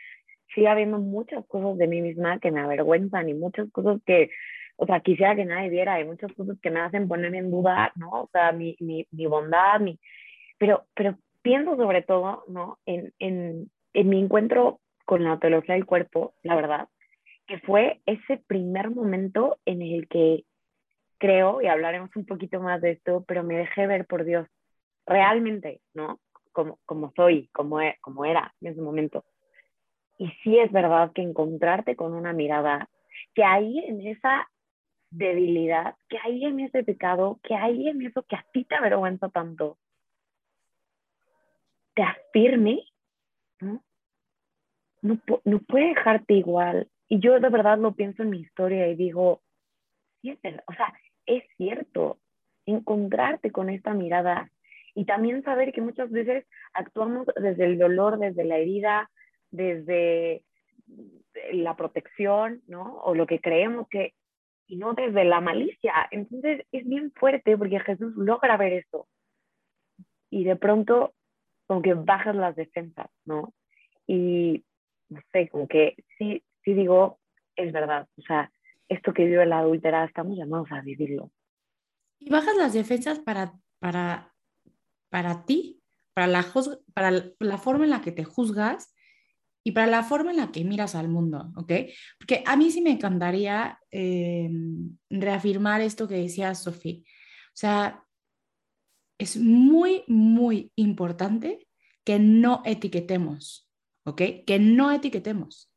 sigue 0.54 0.68
habiendo 0.68 1.00
muchas 1.00 1.46
cosas 1.48 1.78
de 1.78 1.88
mí 1.88 2.02
misma 2.02 2.40
que 2.40 2.52
me 2.52 2.62
avergüenzan 2.62 3.30
y 3.30 3.34
muchas 3.34 3.72
cosas 3.72 4.02
que, 4.06 4.30
o 4.76 4.86
sea, 4.86 5.00
quisiera 5.00 5.36
que 5.36 5.46
nadie 5.46 5.70
viera, 5.70 5.96
hay 5.96 6.06
muchas 6.06 6.32
cosas 6.34 6.58
que 6.62 6.70
me 6.70 6.80
hacen 6.80 7.08
poner 7.08 7.34
en 7.36 7.52
duda, 7.52 7.92
¿no? 7.96 8.10
O 8.12 8.30
sea, 8.32 8.52
mi, 8.52 8.76
mi, 8.80 9.08
mi 9.12 9.26
bondad, 9.26 9.80
mi... 9.80 10.00
Pero, 10.58 10.86
pero 10.94 11.18
pienso 11.42 11.76
sobre 11.76 12.02
todo, 12.02 12.44
¿no? 12.48 12.80
En, 12.86 13.14
en, 13.20 13.70
en 13.94 14.10
mi 14.10 14.20
encuentro 14.20 14.80
con 15.06 15.24
la 15.24 15.40
teología 15.40 15.76
del 15.76 15.86
cuerpo, 15.86 16.34
la 16.44 16.56
verdad, 16.56 16.88
que 17.48 17.60
fue 17.60 18.02
ese 18.06 18.38
primer 18.38 18.90
momento 18.90 19.58
en 19.66 19.82
el 19.82 20.08
que 20.08 20.46
creo, 21.18 21.62
y 21.62 21.68
hablaremos 21.68 22.14
un 22.16 22.26
poquito 22.26 22.60
más 22.60 22.82
de 22.82 22.92
esto, 22.92 23.24
pero 23.28 23.44
me 23.44 23.56
dejé 23.56 23.88
ver 23.88 24.06
por 24.06 24.26
Dios, 24.26 24.48
realmente, 25.06 25.82
¿no? 25.94 26.20
Como, 26.54 26.80
como 26.86 27.12
soy, 27.16 27.50
como, 27.50 27.82
e, 27.82 27.98
como 28.02 28.26
era 28.26 28.54
en 28.62 28.72
ese 28.72 28.82
momento. 28.82 29.26
Y 30.18 30.30
sí 30.44 30.58
es 30.58 30.72
verdad 30.72 31.12
que 31.14 31.22
encontrarte 31.22 31.96
con 31.96 32.14
una 32.14 32.34
mirada, 32.34 32.90
que 33.34 33.44
ahí 33.44 33.80
en 33.80 34.08
esa 34.08 34.50
debilidad, 35.10 35.96
que 36.08 36.18
ahí 36.24 36.46
en 36.46 36.60
ese 36.60 36.84
pecado, 36.84 37.40
que 37.44 37.56
ahí 37.56 37.88
en 37.90 38.02
eso 38.02 38.24
que 38.24 38.36
a 38.36 38.46
ti 38.54 38.64
te 38.64 38.76
avergüenza 38.76 39.30
tanto, 39.30 39.78
te 41.94 42.04
afirme, 42.04 42.84
¿no? 43.60 43.84
No, 45.02 45.20
no 45.44 45.60
puede 45.60 45.90
dejarte 45.90 46.34
igual. 46.36 46.90
Y 47.10 47.20
yo 47.20 47.40
de 47.40 47.50
verdad 47.50 47.78
lo 47.78 47.94
pienso 47.94 48.24
en 48.24 48.30
mi 48.30 48.40
historia 48.40 48.88
y 48.88 48.96
digo, 48.96 49.42
sí 50.22 50.30
es 50.30 50.40
o 50.66 50.74
sea, 50.74 50.94
es 51.26 51.44
cierto, 51.58 52.20
encontrarte 52.66 53.52
con 53.52 53.70
esta 53.70 53.94
mirada 53.94 54.50
y 54.96 55.06
también 55.06 55.44
saber 55.44 55.74
que 55.74 55.82
muchas 55.82 56.12
veces 56.12 56.46
actuamos 56.74 57.28
desde 57.36 57.66
el 57.66 57.78
dolor, 57.78 58.20
desde 58.20 58.46
la 58.46 58.58
herida, 58.58 59.10
desde 59.52 60.44
la 61.52 61.76
protección, 61.76 62.62
¿no? 62.68 62.98
O 63.04 63.16
lo 63.16 63.26
que 63.26 63.40
creemos 63.40 63.88
que, 63.90 64.14
y 64.68 64.78
no 64.78 64.94
desde 64.94 65.26
la 65.26 65.42
malicia. 65.42 65.94
Entonces 66.12 66.66
es 66.72 66.88
bien 66.88 67.12
fuerte 67.16 67.58
porque 67.58 67.80
Jesús 67.80 68.14
logra 68.16 68.58
ver 68.58 68.74
eso. 68.74 69.08
Y 70.30 70.44
de 70.44 70.56
pronto, 70.56 71.14
como 71.68 71.82
que 71.82 71.94
bajas 71.94 72.36
las 72.36 72.56
defensas, 72.56 73.10
¿no? 73.26 73.54
Y, 74.08 74.64
no 75.10 75.22
sé, 75.32 75.50
como 75.50 75.68
que 75.68 75.96
sí, 76.18 76.44
sí 76.64 76.74
digo, 76.74 77.20
es 77.56 77.72
verdad. 77.72 78.08
O 78.18 78.22
sea, 78.22 78.52
esto 78.90 79.14
que 79.14 79.26
vive 79.26 79.46
la 79.46 79.60
adúltera, 79.60 80.06
estamos 80.06 80.38
llamados 80.38 80.72
a 80.72 80.82
vivirlo. 80.82 81.32
Y 82.20 82.30
bajas 82.30 82.56
las 82.56 82.74
defensas 82.74 83.20
para, 83.20 83.54
para 83.80 84.33
para 85.14 85.46
ti, 85.46 85.80
para 86.16 86.26
la, 86.26 86.44
para 86.96 87.24
la 87.38 87.58
forma 87.60 87.84
en 87.84 87.92
la 87.92 88.02
que 88.02 88.12
te 88.12 88.24
juzgas 88.24 88.96
y 89.64 89.74
para 89.74 89.86
la 89.86 90.02
forma 90.02 90.32
en 90.32 90.38
la 90.38 90.52
que 90.52 90.66
miras 90.66 90.96
al 90.96 91.08
mundo, 91.08 91.54
¿ok? 91.56 91.72
Porque 92.18 92.44
a 92.48 92.58
mí 92.58 92.72
sí 92.72 92.82
me 92.82 92.90
encantaría 92.90 93.78
eh, 93.92 94.50
reafirmar 95.12 95.82
esto 95.82 96.08
que 96.08 96.16
decía 96.16 96.56
Sofía. 96.56 96.98
O 96.98 97.54
sea, 97.54 98.04
es 99.20 99.38
muy, 99.38 100.04
muy 100.08 100.72
importante 100.76 101.68
que 102.04 102.18
no 102.18 102.64
etiquetemos, 102.66 103.70
¿ok? 104.06 104.22
Que 104.48 104.58
no 104.58 104.92
etiquetemos. 104.92 105.72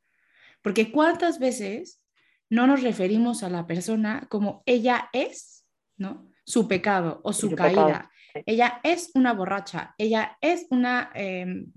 Porque 0.63 0.91
cuántas 0.91 1.37
veces 1.37 2.01
no 2.49 2.65
nos 2.65 2.81
referimos 2.81 3.43
a 3.43 3.49
la 3.49 3.67
persona 3.67 4.25
como 4.31 4.63
ella 4.65 5.11
es, 5.13 5.63
¿no? 5.95 6.27
Su 6.43 6.67
pecado 6.67 7.21
o 7.23 7.33
su, 7.33 7.51
caída. 7.51 8.09
Ella 8.45 8.79
es 8.83 9.11
una 9.15 9.33
borracha, 9.33 9.93
ella 9.97 10.37
es 10.41 10.67
una, 10.69 11.11
em, 11.13 11.71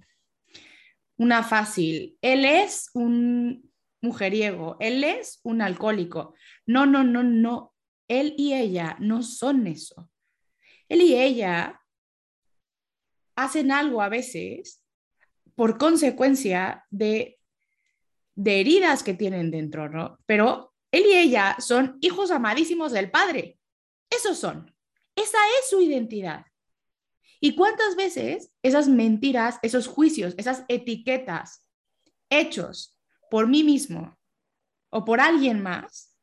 una 1.16 1.42
fácil, 1.42 2.18
él 2.20 2.44
es 2.44 2.90
un 2.94 3.70
mujeriego, 4.02 4.76
él 4.80 5.04
es 5.04 5.40
un 5.42 5.62
alcohólico. 5.62 6.34
No, 6.66 6.86
no, 6.86 7.04
no, 7.04 7.22
no. 7.22 7.74
Él 8.08 8.34
y 8.36 8.54
ella 8.54 8.96
no 9.00 9.22
son 9.22 9.66
eso. 9.66 10.10
Él 10.88 11.02
y 11.02 11.14
ella 11.14 11.80
hacen 13.36 13.70
algo 13.70 14.02
a 14.02 14.08
veces 14.08 14.82
por 15.54 15.78
consecuencia 15.78 16.86
de, 16.90 17.38
de 18.34 18.60
heridas 18.60 19.02
que 19.02 19.14
tienen 19.14 19.50
dentro, 19.50 19.88
¿no? 19.88 20.18
Pero 20.26 20.74
él 20.90 21.04
y 21.06 21.16
ella 21.16 21.56
son 21.60 21.98
hijos 22.00 22.30
amadísimos 22.30 22.92
del 22.92 23.10
Padre. 23.10 23.58
Esos 24.10 24.38
son. 24.38 24.74
Esa 25.14 25.38
es 25.60 25.70
su 25.70 25.80
identidad. 25.80 26.46
¿Y 27.40 27.54
cuántas 27.54 27.96
veces 27.96 28.52
esas 28.62 28.88
mentiras, 28.88 29.58
esos 29.62 29.86
juicios, 29.86 30.34
esas 30.36 30.64
etiquetas 30.68 31.66
hechos 32.28 32.98
por 33.30 33.48
mí 33.48 33.64
mismo 33.64 34.18
o 34.90 35.04
por 35.04 35.20
alguien 35.20 35.62
más 35.62 36.14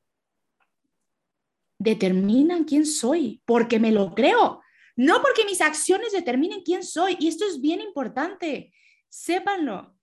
determinan 1.79 2.65
quién 2.65 2.85
soy? 2.85 3.41
Porque 3.45 3.79
me 3.79 3.91
lo 3.91 4.13
creo, 4.13 4.61
no 4.95 5.21
porque 5.21 5.43
mis 5.45 5.61
acciones 5.61 6.11
determinen 6.11 6.61
quién 6.61 6.83
soy. 6.83 7.17
Y 7.19 7.27
esto 7.27 7.45
es 7.45 7.61
bien 7.61 7.81
importante, 7.81 8.71
sépanlo. 9.09 9.95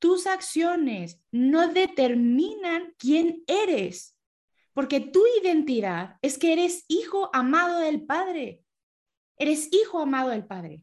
Tus 0.00 0.26
acciones 0.26 1.20
no 1.30 1.68
determinan 1.68 2.92
quién 2.98 3.44
eres, 3.46 4.18
porque 4.72 4.98
tu 4.98 5.22
identidad 5.40 6.16
es 6.22 6.38
que 6.38 6.52
eres 6.52 6.84
hijo 6.88 7.30
amado 7.32 7.78
del 7.78 8.04
Padre. 8.04 8.61
Eres 9.38 9.68
hijo 9.72 10.00
amado 10.00 10.30
del 10.30 10.44
Padre. 10.44 10.82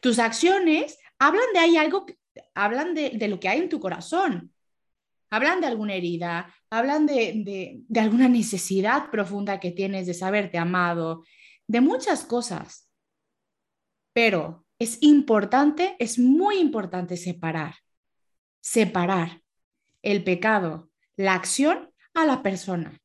Tus 0.00 0.18
acciones 0.18 0.98
hablan 1.18 1.46
de 1.52 1.78
algo, 1.78 2.06
hablan 2.54 2.94
de, 2.94 3.28
lo 3.28 3.40
que 3.40 3.48
hay 3.48 3.60
en 3.60 3.68
tu 3.68 3.80
corazón. 3.80 4.52
Hablan 5.30 5.60
de 5.60 5.66
alguna 5.66 5.94
herida, 5.94 6.54
hablan 6.70 7.06
de, 7.06 7.84
de 7.86 8.00
alguna 8.00 8.28
necesidad 8.28 9.10
profunda 9.10 9.58
que 9.58 9.72
tienes 9.72 10.06
de 10.06 10.14
saberte 10.14 10.58
amado, 10.58 11.24
de 11.66 11.80
muchas 11.80 12.24
cosas. 12.24 12.88
Pero 14.12 14.64
es 14.78 14.98
importante, 15.00 15.96
es 15.98 16.18
muy 16.18 16.58
importante 16.58 17.16
separar, 17.16 17.74
separar 18.60 19.42
el 20.02 20.22
pecado, 20.22 20.90
la 21.16 21.34
acción 21.34 21.90
a 22.12 22.26
la 22.26 22.42
persona, 22.42 23.00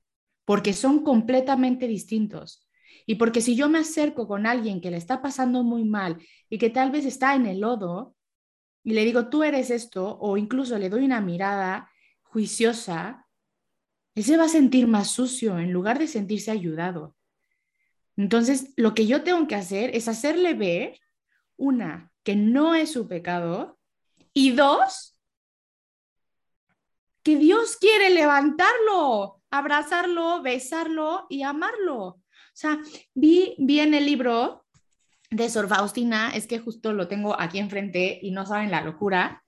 porque 0.45 0.73
son 0.73 1.03
completamente 1.03 1.87
distintos. 1.87 2.68
Y 3.09 3.15
porque 3.15 3.41
si 3.41 3.55
yo 3.55 3.69
me 3.69 3.79
acerco 3.79 4.27
con 4.27 4.45
alguien 4.45 4.81
que 4.81 4.91
le 4.91 4.97
está 4.97 5.19
pasando 5.19 5.63
muy 5.63 5.83
mal 5.83 6.21
y 6.47 6.59
que 6.59 6.69
tal 6.69 6.91
vez 6.91 7.07
está 7.07 7.33
en 7.33 7.47
el 7.47 7.61
lodo 7.61 8.15
y 8.83 8.93
le 8.93 9.03
digo, 9.03 9.29
tú 9.29 9.41
eres 9.41 9.71
esto, 9.71 10.19
o 10.19 10.37
incluso 10.37 10.77
le 10.77 10.89
doy 10.89 11.05
una 11.05 11.19
mirada 11.19 11.89
juiciosa, 12.21 13.25
él 14.13 14.23
se 14.23 14.37
va 14.37 14.43
a 14.43 14.47
sentir 14.49 14.85
más 14.85 15.09
sucio 15.09 15.57
en 15.57 15.73
lugar 15.73 15.97
de 15.97 16.05
sentirse 16.05 16.51
ayudado. 16.51 17.15
Entonces, 18.15 18.73
lo 18.77 18.93
que 18.93 19.07
yo 19.07 19.23
tengo 19.23 19.47
que 19.47 19.55
hacer 19.55 19.89
es 19.95 20.07
hacerle 20.07 20.53
ver, 20.53 20.99
una, 21.57 22.11
que 22.21 22.35
no 22.35 22.75
es 22.75 22.91
su 22.91 23.07
pecado, 23.07 23.79
y 24.35 24.51
dos, 24.51 25.17
que 27.23 27.37
Dios 27.37 27.75
quiere 27.77 28.11
levantarlo, 28.11 29.41
abrazarlo, 29.49 30.43
besarlo 30.43 31.25
y 31.27 31.41
amarlo. 31.41 32.18
Sea, 32.59 32.77
vi, 33.13 33.55
vi 33.57 33.79
en 33.79 33.93
el 33.93 34.05
libro 34.05 34.65
de 35.31 35.49
Sor 35.49 35.69
Faustina, 35.69 36.31
es 36.35 36.45
que 36.45 36.59
justo 36.59 36.91
lo 36.91 37.07
tengo 37.07 37.39
aquí 37.39 37.57
enfrente 37.57 38.19
y 38.21 38.31
no 38.31 38.45
saben 38.45 38.69
la 38.69 38.81
locura. 38.81 39.45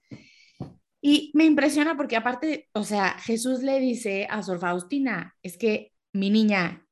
Y 1.02 1.30
me 1.34 1.44
impresiona 1.44 1.98
porque 1.98 2.16
aparte, 2.16 2.70
o 2.72 2.86
sea, 2.86 3.20
Jesús 3.20 3.64
le 3.64 3.82
dice 3.82 4.28
a 4.30 4.42
Sor 4.44 4.60
Faustina, 4.60 5.36
es 5.44 5.58
que 5.58 5.92
mi 6.14 6.30
niña, 6.30 6.88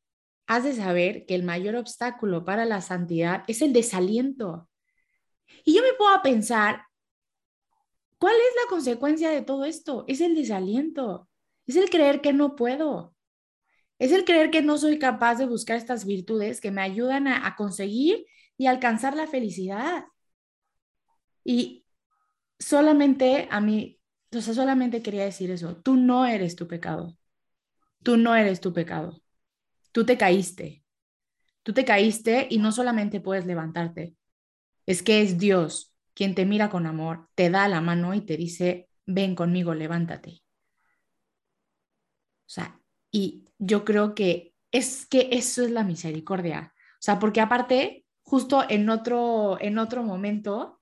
has 0.46 0.66
de 0.66 0.74
saber 0.74 1.26
que 1.26 1.36
el 1.36 1.44
mayor 1.44 1.78
obstáculo 1.78 2.44
para 2.44 2.66
la 2.66 2.82
santidad 2.82 3.46
es 3.48 3.62
el 3.62 3.72
desaliento. 3.72 4.68
Y 5.64 5.74
yo 5.74 5.82
me 5.82 5.94
puedo 5.94 6.22
pensar, 6.22 6.84
¿cuál 8.18 8.36
es 8.36 8.56
la 8.62 8.70
consecuencia 8.70 9.30
de 9.30 9.42
todo 9.42 9.64
esto? 9.64 10.04
Es 10.10 10.20
el 10.20 10.36
desaliento, 10.36 11.30
es 11.66 11.78
el 11.78 11.90
creer 11.90 12.20
que 12.20 12.34
no 12.34 12.58
puedo, 12.58 13.16
es 14.00 14.14
el 14.14 14.26
creer 14.26 14.50
que 14.50 14.62
no 14.62 14.78
soy 14.78 14.98
capaz 14.98 15.36
de 15.36 15.46
buscar 15.46 15.78
estas 15.78 16.06
virtudes 16.06 16.62
que 16.62 16.72
me 16.72 16.82
ayudan 16.82 17.28
a, 17.28 17.56
conseguir 17.56 18.26
y 18.58 18.68
alcanzar 18.68 19.16
la 19.16 19.28
felicidad. 19.28 20.06
Y 21.44 21.86
solamente 22.58 23.48
a 23.52 23.62
mí, 23.62 24.00
o 24.34 24.42
sea, 24.42 24.54
solamente 24.54 25.02
quería 25.02 25.26
decir 25.26 25.52
eso, 25.52 25.78
tú 25.78 25.96
no 25.96 26.26
eres 26.26 26.56
tu 26.56 26.68
pecado, 26.68 27.18
tú 28.04 28.18
no 28.18 28.36
eres 28.36 28.62
tu 28.62 28.74
pecado, 28.74 29.22
tú 29.92 30.06
te 30.06 30.18
caíste, 30.18 30.84
tú 31.64 31.74
te 31.74 31.86
caíste 31.86 32.48
y 32.50 32.60
no 32.60 32.72
solamente 32.72 33.20
puedes 33.22 33.46
levantarte, 33.46 34.16
es 34.86 35.04
que 35.04 35.22
es 35.22 35.38
Dios 35.38 35.94
quien 36.14 36.36
te 36.36 36.46
mira 36.46 36.70
con 36.70 36.86
amor, 36.86 37.30
te 37.36 37.50
da 37.50 37.68
la 37.68 37.82
mano 37.82 38.14
y 38.14 38.22
te 38.22 38.38
dice, 38.38 38.90
ven 39.06 39.36
conmigo, 39.36 39.74
levántate. 39.74 40.42
O 42.46 42.52
sea, 42.52 42.82
y 43.12 43.49
yo 43.60 43.86
creo 43.86 44.16
que 44.16 44.56
es 44.72 45.06
que 45.06 45.30
eso 45.32 45.64
es 45.64 45.72
la 45.72 45.84
misericordia. 45.84 46.74
O 46.94 47.02
sea, 47.02 47.20
porque 47.20 47.42
aparte, 47.42 48.06
justo 48.24 48.64
en 48.68 48.90
otro, 48.90 49.58
en 49.60 49.78
otro 49.78 50.04
momento, 50.04 50.82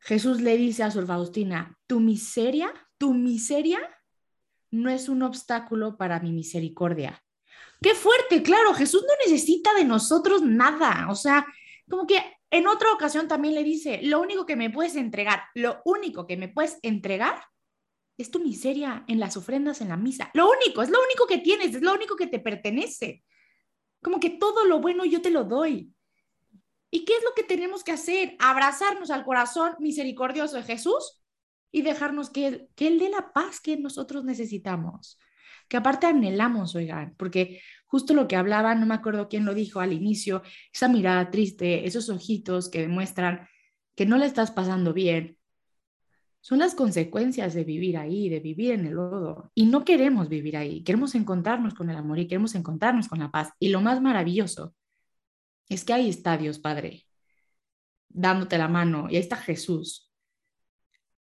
Jesús 0.00 0.40
le 0.40 0.56
dice 0.56 0.82
a 0.82 0.90
Sor 0.90 1.06
Faustina, 1.06 1.78
tu 1.86 2.00
miseria, 2.00 2.72
tu 2.98 3.14
miseria 3.14 3.80
no 4.70 4.90
es 4.90 5.08
un 5.08 5.22
obstáculo 5.22 5.96
para 5.96 6.20
mi 6.20 6.32
misericordia. 6.32 7.22
Qué 7.80 7.94
fuerte, 7.94 8.42
claro, 8.42 8.74
Jesús 8.74 9.04
no 9.06 9.14
necesita 9.24 9.72
de 9.74 9.84
nosotros 9.84 10.42
nada. 10.42 11.06
O 11.10 11.14
sea, 11.14 11.46
como 11.88 12.06
que 12.06 12.20
en 12.50 12.66
otra 12.66 12.92
ocasión 12.92 13.28
también 13.28 13.54
le 13.54 13.64
dice, 13.64 14.00
lo 14.02 14.20
único 14.20 14.46
que 14.46 14.56
me 14.56 14.70
puedes 14.70 14.96
entregar, 14.96 15.44
lo 15.54 15.80
único 15.84 16.26
que 16.26 16.36
me 16.36 16.48
puedes 16.48 16.78
entregar 16.82 17.42
es 18.16 18.30
tu 18.30 18.40
miseria 18.40 19.04
en 19.08 19.18
las 19.20 19.36
ofrendas 19.36 19.80
en 19.80 19.88
la 19.88 19.96
misa. 19.96 20.30
Lo 20.34 20.48
único, 20.50 20.82
es 20.82 20.90
lo 20.90 20.98
único 21.02 21.26
que 21.26 21.38
tienes, 21.38 21.74
es 21.74 21.82
lo 21.82 21.94
único 21.94 22.16
que 22.16 22.26
te 22.26 22.38
pertenece. 22.38 23.24
Como 24.02 24.20
que 24.20 24.30
todo 24.30 24.64
lo 24.66 24.80
bueno 24.80 25.04
yo 25.04 25.20
te 25.20 25.30
lo 25.30 25.44
doy. 25.44 25.92
¿Y 26.90 27.04
qué 27.04 27.14
es 27.16 27.24
lo 27.24 27.34
que 27.34 27.42
tenemos 27.42 27.82
que 27.82 27.92
hacer? 27.92 28.36
Abrazarnos 28.38 29.10
al 29.10 29.24
corazón 29.24 29.74
misericordioso 29.80 30.56
de 30.56 30.62
Jesús 30.62 31.24
y 31.72 31.82
dejarnos 31.82 32.30
que 32.30 32.46
Él, 32.46 32.68
que 32.76 32.86
él 32.86 33.00
dé 33.00 33.08
la 33.08 33.32
paz 33.32 33.60
que 33.60 33.76
nosotros 33.76 34.24
necesitamos. 34.24 35.18
Que 35.68 35.76
aparte 35.76 36.06
anhelamos, 36.06 36.76
oigan, 36.76 37.14
porque 37.16 37.60
justo 37.86 38.14
lo 38.14 38.28
que 38.28 38.36
hablaba, 38.36 38.74
no 38.74 38.86
me 38.86 38.94
acuerdo 38.94 39.28
quién 39.28 39.44
lo 39.44 39.54
dijo 39.54 39.80
al 39.80 39.92
inicio, 39.92 40.42
esa 40.72 40.88
mirada 40.88 41.30
triste, 41.30 41.86
esos 41.86 42.10
ojitos 42.10 42.68
que 42.68 42.82
demuestran 42.82 43.48
que 43.96 44.06
no 44.06 44.18
le 44.18 44.26
estás 44.26 44.50
pasando 44.50 44.92
bien, 44.92 45.38
son 46.44 46.58
las 46.58 46.74
consecuencias 46.74 47.54
de 47.54 47.64
vivir 47.64 47.96
ahí, 47.96 48.28
de 48.28 48.38
vivir 48.38 48.72
en 48.72 48.84
el 48.84 48.92
lodo. 48.92 49.50
Y 49.54 49.64
no 49.64 49.82
queremos 49.82 50.28
vivir 50.28 50.58
ahí, 50.58 50.84
queremos 50.84 51.14
encontrarnos 51.14 51.72
con 51.72 51.88
el 51.88 51.96
amor 51.96 52.18
y 52.18 52.28
queremos 52.28 52.54
encontrarnos 52.54 53.08
con 53.08 53.20
la 53.20 53.30
paz. 53.30 53.48
Y 53.58 53.70
lo 53.70 53.80
más 53.80 54.02
maravilloso 54.02 54.74
es 55.70 55.86
que 55.86 55.94
ahí 55.94 56.10
está 56.10 56.36
Dios 56.36 56.58
Padre, 56.58 57.06
dándote 58.10 58.58
la 58.58 58.68
mano, 58.68 59.06
y 59.08 59.16
ahí 59.16 59.22
está 59.22 59.38
Jesús, 59.38 60.12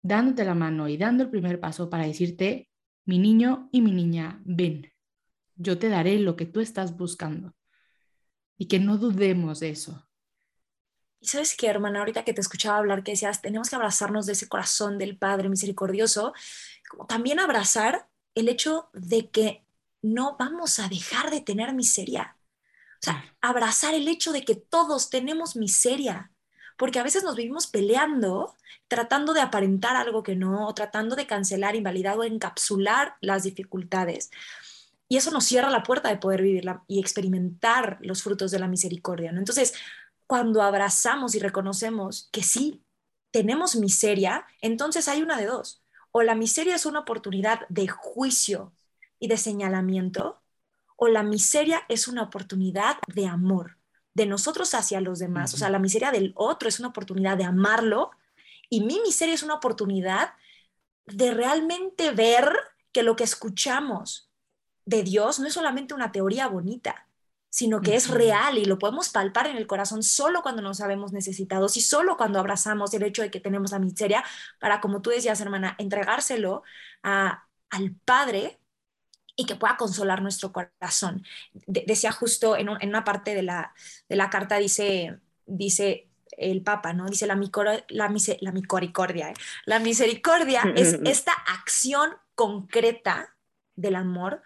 dándote 0.00 0.42
la 0.42 0.54
mano 0.54 0.88
y 0.88 0.96
dando 0.96 1.24
el 1.24 1.28
primer 1.28 1.60
paso 1.60 1.90
para 1.90 2.06
decirte, 2.06 2.70
mi 3.04 3.18
niño 3.18 3.68
y 3.72 3.82
mi 3.82 3.92
niña, 3.92 4.40
ven, 4.46 4.90
yo 5.54 5.78
te 5.78 5.90
daré 5.90 6.18
lo 6.18 6.34
que 6.34 6.46
tú 6.46 6.60
estás 6.60 6.96
buscando. 6.96 7.54
Y 8.56 8.68
que 8.68 8.78
no 8.78 8.96
dudemos 8.96 9.60
de 9.60 9.68
eso. 9.68 10.08
Y 11.20 11.26
sabes 11.28 11.54
qué, 11.54 11.66
hermana, 11.66 11.98
ahorita 12.00 12.24
que 12.24 12.32
te 12.32 12.40
escuchaba 12.40 12.78
hablar, 12.78 13.02
que 13.02 13.12
decías, 13.12 13.42
tenemos 13.42 13.68
que 13.68 13.76
abrazarnos 13.76 14.26
de 14.26 14.32
ese 14.32 14.48
corazón 14.48 14.96
del 14.96 15.18
Padre 15.18 15.50
misericordioso, 15.50 16.32
como 16.88 17.06
también 17.06 17.38
abrazar 17.38 18.08
el 18.34 18.48
hecho 18.48 18.88
de 18.94 19.28
que 19.28 19.62
no 20.02 20.36
vamos 20.38 20.78
a 20.78 20.88
dejar 20.88 21.30
de 21.30 21.42
tener 21.42 21.74
miseria. 21.74 22.36
O 22.94 23.02
sea, 23.02 23.24
abrazar 23.40 23.94
el 23.94 24.08
hecho 24.08 24.32
de 24.32 24.44
que 24.44 24.54
todos 24.54 25.10
tenemos 25.10 25.56
miseria, 25.56 26.32
porque 26.76 26.98
a 26.98 27.02
veces 27.02 27.22
nos 27.22 27.36
vivimos 27.36 27.66
peleando, 27.66 28.56
tratando 28.88 29.34
de 29.34 29.42
aparentar 29.42 29.96
algo 29.96 30.22
que 30.22 30.36
no, 30.36 30.66
o 30.66 30.74
tratando 30.74 31.16
de 31.16 31.26
cancelar, 31.26 31.76
invalidar 31.76 32.18
o 32.18 32.24
encapsular 32.24 33.16
las 33.20 33.42
dificultades. 33.42 34.30
Y 35.06 35.16
eso 35.16 35.30
nos 35.30 35.44
cierra 35.44 35.70
la 35.70 35.82
puerta 35.82 36.08
de 36.08 36.18
poder 36.18 36.40
vivirla 36.40 36.84
y 36.86 37.00
experimentar 37.00 37.98
los 38.00 38.22
frutos 38.22 38.50
de 38.50 38.60
la 38.60 38.68
misericordia. 38.68 39.32
¿no? 39.32 39.40
Entonces, 39.40 39.74
cuando 40.30 40.62
abrazamos 40.62 41.34
y 41.34 41.40
reconocemos 41.40 42.28
que 42.30 42.44
sí, 42.44 42.84
tenemos 43.32 43.74
miseria, 43.74 44.46
entonces 44.60 45.08
hay 45.08 45.22
una 45.22 45.36
de 45.36 45.46
dos. 45.46 45.82
O 46.12 46.22
la 46.22 46.36
miseria 46.36 46.76
es 46.76 46.86
una 46.86 47.00
oportunidad 47.00 47.62
de 47.68 47.88
juicio 47.88 48.72
y 49.18 49.26
de 49.26 49.36
señalamiento, 49.36 50.40
o 50.94 51.08
la 51.08 51.24
miseria 51.24 51.82
es 51.88 52.06
una 52.06 52.22
oportunidad 52.22 52.98
de 53.12 53.26
amor, 53.26 53.78
de 54.14 54.26
nosotros 54.26 54.72
hacia 54.74 55.00
los 55.00 55.18
demás. 55.18 55.52
O 55.52 55.56
sea, 55.56 55.68
la 55.68 55.80
miseria 55.80 56.12
del 56.12 56.32
otro 56.36 56.68
es 56.68 56.78
una 56.78 56.90
oportunidad 56.90 57.36
de 57.36 57.42
amarlo 57.42 58.12
y 58.68 58.82
mi 58.82 59.00
miseria 59.00 59.34
es 59.34 59.42
una 59.42 59.54
oportunidad 59.54 60.34
de 61.06 61.34
realmente 61.34 62.12
ver 62.12 62.54
que 62.92 63.02
lo 63.02 63.16
que 63.16 63.24
escuchamos 63.24 64.30
de 64.84 65.02
Dios 65.02 65.40
no 65.40 65.48
es 65.48 65.54
solamente 65.54 65.92
una 65.92 66.12
teoría 66.12 66.46
bonita, 66.46 67.08
sino 67.50 67.80
que 67.80 67.96
es 67.96 68.08
real 68.08 68.58
y 68.58 68.64
lo 68.64 68.78
podemos 68.78 69.10
palpar 69.10 69.48
en 69.48 69.56
el 69.56 69.66
corazón 69.66 70.02
solo 70.02 70.42
cuando 70.42 70.62
nos 70.62 70.78
sabemos 70.78 71.12
necesitados 71.12 71.76
y 71.76 71.80
solo 71.80 72.16
cuando 72.16 72.38
abrazamos 72.38 72.94
el 72.94 73.02
hecho 73.02 73.22
de 73.22 73.30
que 73.30 73.40
tenemos 73.40 73.72
la 73.72 73.80
miseria 73.80 74.24
para, 74.60 74.80
como 74.80 75.02
tú 75.02 75.10
decías, 75.10 75.40
hermana, 75.40 75.74
entregárselo 75.78 76.62
a, 77.02 77.44
al 77.70 77.92
Padre 78.04 78.60
y 79.36 79.46
que 79.46 79.56
pueda 79.56 79.76
consolar 79.76 80.22
nuestro 80.22 80.52
corazón. 80.52 81.24
decía 81.66 82.12
justo 82.12 82.56
en, 82.56 82.68
una 82.68 83.04
parte 83.04 83.34
de 83.34 83.42
la, 83.42 83.74
de 84.08 84.16
la 84.16 84.30
carta, 84.30 84.56
dice, 84.56 85.18
dice 85.46 86.08
el 86.36 86.62
Papa, 86.62 86.92
¿no? 86.92 87.06
Dice 87.06 87.26
la, 87.26 87.38
la, 87.88 88.08
misericordia. 88.08 89.30
¿eh? 89.30 89.34
La 89.64 89.78
misericordia 89.78 90.62
es 90.76 90.98
esta 91.04 91.32
acción 91.32 92.12
concreta 92.34 93.34
del 93.76 93.96
amor 93.96 94.42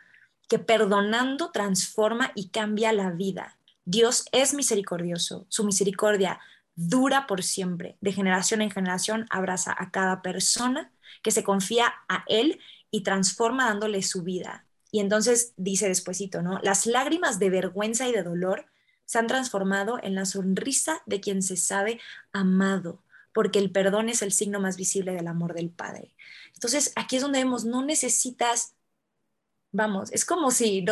que 0.49 0.59
perdonando 0.59 1.51
transforma 1.51 2.33
y 2.35 2.49
cambia 2.49 2.93
la 2.93 3.11
vida. 3.11 3.57
Dios 3.85 4.25
es 4.33 4.55
misericordioso, 4.55 5.47
su 5.49 5.65
misericordia 5.65 6.41
dura 6.75 7.27
por 7.27 7.43
siempre, 7.43 7.97
de 8.01 8.13
generación 8.13 8.63
en 8.63 8.71
generación 8.71 9.27
abraza 9.31 9.75
a 9.79 9.91
cada 9.91 10.23
persona 10.23 10.91
que 11.23 11.31
se 11.31 11.45
confía 11.45 11.93
a 12.09 12.25
Él 12.27 12.61
y 12.91 13.03
transforma 13.03 13.67
dándole 13.67 14.03
su 14.03 14.23
vida. 14.23 14.67
Y 14.91 15.01
entonces 15.01 15.53
dice 15.57 15.89
despuesito, 15.89 16.43
¿no? 16.43 16.59
Las 16.63 16.87
lágrimas 16.87 17.39
de 17.39 17.51
vergüenza 17.51 18.09
y 18.09 18.13
de 18.13 18.23
dolor 18.23 18.67
se 19.07 19.19
han 19.19 19.27
transformado 19.27 19.99
en 20.03 20.15
la 20.15 20.25
sonrisa 20.25 21.03
de 21.07 21.21
quien 21.21 21.43
se 21.43 21.57
sabe 21.57 22.01
amado, 22.33 23.03
porque 23.33 23.59
el 23.59 23.71
perdón 23.71 24.09
es 24.09 24.23
el 24.23 24.33
signo 24.33 24.61
más 24.61 24.77
visible 24.77 25.13
del 25.13 25.27
amor 25.27 25.55
del 25.55 25.71
Padre. 25.71 26.15
Entonces, 26.55 26.93
aquí 26.97 27.17
es 27.17 27.23
donde 27.23 27.41
vemos, 27.41 27.65
no 27.65 27.85
necesitas 27.85 28.75
Vamos, 29.77 30.13
es 30.13 30.25
como 30.25 30.53
si, 30.53 30.85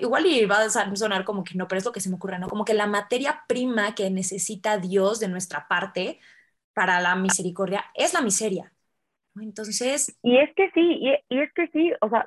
igual 0.00 0.26
y 0.26 0.44
a 0.50 0.96
sonar 0.96 1.24
como 1.24 1.44
que 1.44 1.54
no, 1.54 1.68
pero 1.68 1.78
es 1.78 1.84
lo 1.84 1.92
que 1.92 2.00
se 2.00 2.10
me 2.10 2.16
ocurre, 2.16 2.40
¿no? 2.40 2.48
Como 2.48 2.64
que 2.64 2.74
la 2.74 2.88
materia 2.88 3.44
prima 3.46 3.94
que 3.94 4.10
necesita 4.10 4.78
Dios 4.78 5.20
de 5.20 5.28
nuestra 5.28 5.68
parte 5.68 6.18
para 6.72 7.00
la 7.00 7.14
misericordia 7.14 7.84
es 7.94 8.12
la 8.12 8.20
miseria. 8.20 8.72
Entonces... 9.40 10.18
Y 10.24 10.38
es 10.38 10.52
que 10.56 10.72
sí, 10.72 10.98
y, 11.28 11.38
es 11.38 11.52
que 11.52 11.68
sí, 11.68 11.92
o 12.00 12.08
sea, 12.08 12.26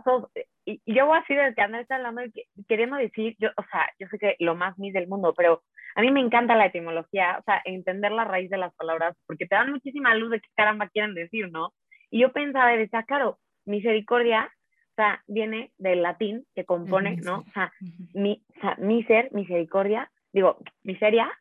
y, 0.63 0.81
yo 0.85 1.05
voy 1.05 1.19
así 1.19 1.35
desde 1.35 1.81
está 1.81 1.97
hablando, 1.97 2.21
queriendo 2.69 2.95
decir, 2.95 3.35
yo, 3.37 3.49
o 3.57 3.63
sea, 3.69 3.85
yo 3.99 4.07
sé 4.07 4.17
que 4.17 4.37
lo 4.39 4.55
más 4.55 4.79
mis 4.79 4.93
del 4.93 5.09
mundo, 5.09 5.33
pero 5.35 5.63
a 5.95 6.01
mí 6.01 6.11
me 6.11 6.21
encanta 6.21 6.55
la 6.55 6.67
etimología, 6.67 7.39
o 7.41 7.43
sea, 7.43 7.61
entender 7.65 8.13
la 8.13 8.23
raíz 8.23 8.49
de 8.49 8.57
las 8.57 8.73
palabras, 8.75 9.17
porque 9.25 9.47
te 9.47 9.55
dan 9.55 9.69
muchísima 9.73 10.15
luz 10.15 10.31
de 10.31 10.39
qué 10.39 10.47
caramba 10.55 10.87
quieren 10.87 11.13
decir, 11.13 11.51
¿no? 11.51 11.73
Y 12.09 12.21
yo 12.21 12.31
pensaba, 12.31 12.71
decía, 12.71 13.03
claro, 13.03 13.37
misericordia 13.65 14.49
o 14.93 14.95
sea, 14.95 15.23
viene 15.27 15.71
del 15.79 16.03
latín 16.03 16.45
que 16.53 16.65
compone, 16.65 17.15
¿no? 17.17 17.39
O 17.39 17.51
sea, 17.53 17.73
mi, 18.13 18.43
o 18.57 18.61
sea, 18.61 18.75
miser, 18.77 19.33
misericordia, 19.33 20.11
digo, 20.31 20.59
miseria 20.83 21.31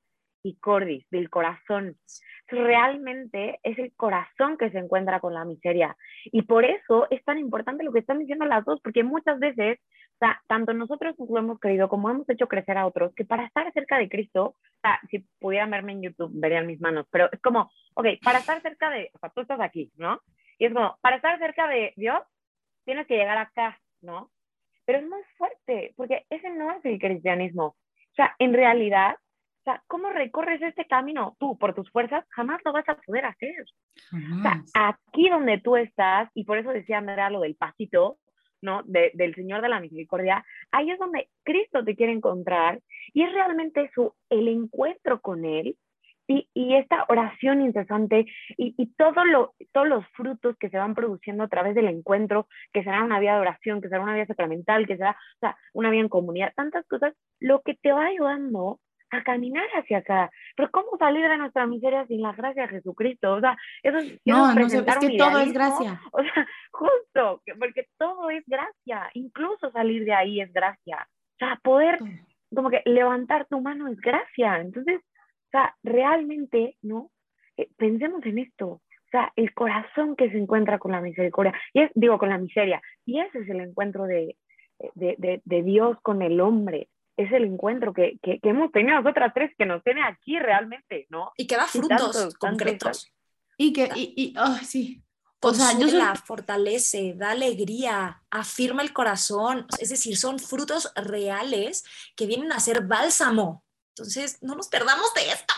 y 0.42 0.56
cordis, 0.56 1.04
del 1.10 1.28
corazón. 1.28 1.96
Realmente 2.48 3.60
es 3.62 3.78
el 3.78 3.92
corazón 3.94 4.56
que 4.56 4.70
se 4.70 4.78
encuentra 4.78 5.20
con 5.20 5.34
la 5.34 5.44
miseria. 5.44 5.94
Y 6.24 6.42
por 6.42 6.64
eso 6.64 7.06
es 7.10 7.22
tan 7.24 7.38
importante 7.38 7.84
lo 7.84 7.92
que 7.92 7.98
están 7.98 8.20
diciendo 8.20 8.46
las 8.46 8.64
dos, 8.64 8.80
porque 8.80 9.04
muchas 9.04 9.38
veces, 9.38 9.78
o 10.14 10.18
sea, 10.20 10.40
tanto 10.48 10.72
nosotros 10.72 11.14
lo 11.18 11.38
hemos 11.38 11.60
creído 11.60 11.90
como 11.90 12.08
hemos 12.08 12.28
hecho 12.30 12.48
crecer 12.48 12.78
a 12.78 12.86
otros, 12.86 13.14
que 13.14 13.26
para 13.26 13.44
estar 13.44 13.70
cerca 13.74 13.98
de 13.98 14.08
Cristo, 14.08 14.44
o 14.46 14.80
sea, 14.80 14.98
si 15.10 15.26
pudieran 15.40 15.70
verme 15.70 15.92
en 15.92 16.02
YouTube, 16.02 16.32
verían 16.34 16.66
mis 16.66 16.80
manos, 16.80 17.06
pero 17.10 17.28
es 17.30 17.40
como, 17.42 17.70
ok, 17.94 18.06
para 18.24 18.38
estar 18.38 18.62
cerca 18.62 18.88
de, 18.88 19.10
o 19.12 19.18
sea, 19.18 19.28
tú 19.28 19.42
estás 19.42 19.60
aquí, 19.60 19.92
¿no? 19.98 20.20
Y 20.58 20.64
es 20.64 20.72
como, 20.72 20.96
para 21.02 21.16
estar 21.16 21.38
cerca 21.38 21.68
de 21.68 21.92
Dios, 21.96 22.20
tienes 22.84 23.06
que 23.06 23.16
llegar 23.16 23.38
acá, 23.38 23.78
¿no? 24.00 24.30
Pero 24.84 24.98
es 24.98 25.06
más 25.06 25.24
fuerte, 25.36 25.94
porque 25.96 26.24
ese 26.30 26.50
no 26.50 26.70
es 26.72 26.84
el 26.84 26.98
cristianismo. 26.98 27.66
O 27.66 28.14
sea, 28.14 28.34
en 28.38 28.52
realidad, 28.52 29.14
o 29.14 29.64
sea, 29.64 29.82
¿cómo 29.86 30.10
recorres 30.10 30.60
este 30.60 30.86
camino 30.86 31.36
tú 31.38 31.56
por 31.56 31.74
tus 31.74 31.90
fuerzas? 31.90 32.24
Jamás 32.30 32.60
lo 32.64 32.72
vas 32.72 32.88
a 32.88 32.96
poder 32.96 33.24
hacer. 33.26 33.64
O 34.12 34.42
sea, 34.42 34.62
aquí 34.74 35.28
donde 35.28 35.60
tú 35.60 35.76
estás, 35.76 36.28
y 36.34 36.44
por 36.44 36.58
eso 36.58 36.70
decía 36.70 36.98
Andrea 36.98 37.30
lo 37.30 37.40
del 37.40 37.54
pasito, 37.54 38.18
¿no? 38.60 38.82
del 38.84 39.34
Señor 39.34 39.60
de 39.60 39.68
la 39.68 39.80
Misericordia, 39.80 40.44
ahí 40.70 40.90
es 40.90 40.98
donde 40.98 41.28
Cristo 41.42 41.84
te 41.84 41.96
quiere 41.96 42.12
encontrar 42.12 42.80
y 43.12 43.22
es 43.22 43.32
realmente 43.32 43.90
su, 43.94 44.14
el 44.30 44.48
encuentro 44.48 45.20
con 45.20 45.44
Él 45.44 45.76
y, 46.26 46.48
y, 46.54 46.76
esta 46.76 47.04
oración 47.08 47.60
incesante 47.60 48.26
y, 48.56 48.74
y 48.76 48.86
todo 48.94 49.24
lo, 49.24 49.54
todos 49.72 49.88
los 49.88 50.06
frutos 50.08 50.56
que 50.58 50.70
se 50.70 50.78
van 50.78 50.94
produciendo 50.94 51.44
a 51.44 51.48
través 51.48 51.74
del 51.74 51.88
encuentro, 51.88 52.46
que 52.72 52.84
será 52.84 53.02
una 53.02 53.18
vida 53.18 53.34
de 53.34 53.40
oración, 53.40 53.80
que 53.80 53.88
será 53.88 54.02
una 54.02 54.14
vida 54.14 54.26
sacramental, 54.26 54.86
que 54.86 54.96
será 54.96 55.10
o 55.10 55.38
sea, 55.40 55.56
una 55.72 55.90
vida 55.90 56.02
en 56.02 56.08
comunidad, 56.08 56.52
tantas 56.54 56.86
cosas, 56.86 57.14
lo 57.40 57.62
que 57.62 57.74
te 57.74 57.92
va 57.92 58.06
ayudando 58.06 58.80
a 59.12 59.22
caminar 59.22 59.66
hacia 59.74 59.98
acá. 59.98 60.30
Pero 60.56 60.70
¿cómo 60.70 60.96
salir 60.98 61.28
de 61.28 61.36
nuestra 61.36 61.66
miseria 61.66 62.06
sin 62.06 62.22
la 62.22 62.32
gracia 62.32 62.62
de 62.62 62.68
Jesucristo? 62.68 63.34
O 63.34 63.40
sea, 63.40 63.56
eso 63.82 63.98
es, 63.98 64.18
no, 64.24 64.54
no 64.54 64.66
es 64.66 64.72
que 64.72 65.16
todo 65.16 65.38
es 65.38 65.52
gracia. 65.52 66.00
O 66.12 66.22
sea, 66.22 66.46
justo, 66.72 67.42
porque 67.58 67.88
todo 67.98 68.30
es 68.30 68.44
gracia, 68.46 69.10
incluso 69.14 69.70
salir 69.70 70.04
de 70.04 70.14
ahí 70.14 70.40
es 70.40 70.52
gracia. 70.52 71.06
O 71.34 71.38
sea, 71.38 71.60
poder 71.62 71.98
como 72.54 72.70
que 72.70 72.82
levantar 72.84 73.46
tu 73.48 73.60
mano 73.60 73.88
es 73.88 74.00
gracia. 74.00 74.58
Entonces, 74.60 75.00
sea, 75.52 75.76
realmente, 75.82 76.76
¿no? 76.82 77.10
Eh, 77.56 77.68
pensemos 77.76 78.24
en 78.24 78.38
esto. 78.38 78.66
O 78.68 79.10
sea, 79.10 79.32
el 79.36 79.52
corazón 79.52 80.16
que 80.16 80.30
se 80.30 80.38
encuentra 80.38 80.78
con 80.78 80.92
la 80.92 81.00
misericordia, 81.00 81.54
y 81.74 81.82
es, 81.82 81.90
digo, 81.94 82.18
con 82.18 82.30
la 82.30 82.38
miseria, 82.38 82.80
y 83.04 83.20
ese 83.20 83.40
es 83.40 83.48
el 83.48 83.60
encuentro 83.60 84.04
de, 84.04 84.36
de, 84.94 85.42
de, 85.44 85.62
Dios 85.62 85.98
con 86.02 86.22
el 86.22 86.40
hombre, 86.40 86.88
es 87.18 87.30
el 87.30 87.44
encuentro 87.44 87.92
que, 87.92 88.18
que, 88.22 88.40
hemos 88.42 88.72
tenido 88.72 89.00
nosotras 89.00 89.32
tres, 89.34 89.52
que 89.58 89.66
nos 89.66 89.84
tiene 89.84 90.02
aquí 90.02 90.38
realmente, 90.38 91.06
¿no? 91.10 91.30
Y 91.36 91.46
que 91.46 91.56
da 91.56 91.66
frutos 91.66 92.34
concretos. 92.36 93.12
y 93.58 93.74
que, 93.74 93.90
y, 93.94 94.14
y 94.16 94.34
oh, 94.38 94.56
sí. 94.62 95.02
O 95.44 95.52
sea, 95.52 95.78
yo 95.78 95.88
fortalece, 96.24 97.14
da 97.14 97.32
alegría, 97.32 98.22
afirma 98.30 98.82
el 98.82 98.92
corazón, 98.92 99.66
es 99.80 99.90
decir, 99.90 100.16
son 100.16 100.38
frutos 100.38 100.92
reales 100.94 101.84
que 102.16 102.26
vienen 102.26 102.52
a 102.52 102.60
ser 102.60 102.86
bálsamo 102.86 103.64
entonces, 103.94 104.38
no 104.40 104.54
nos 104.54 104.68
perdamos 104.68 105.12
de 105.14 105.28
esto. 105.28 105.54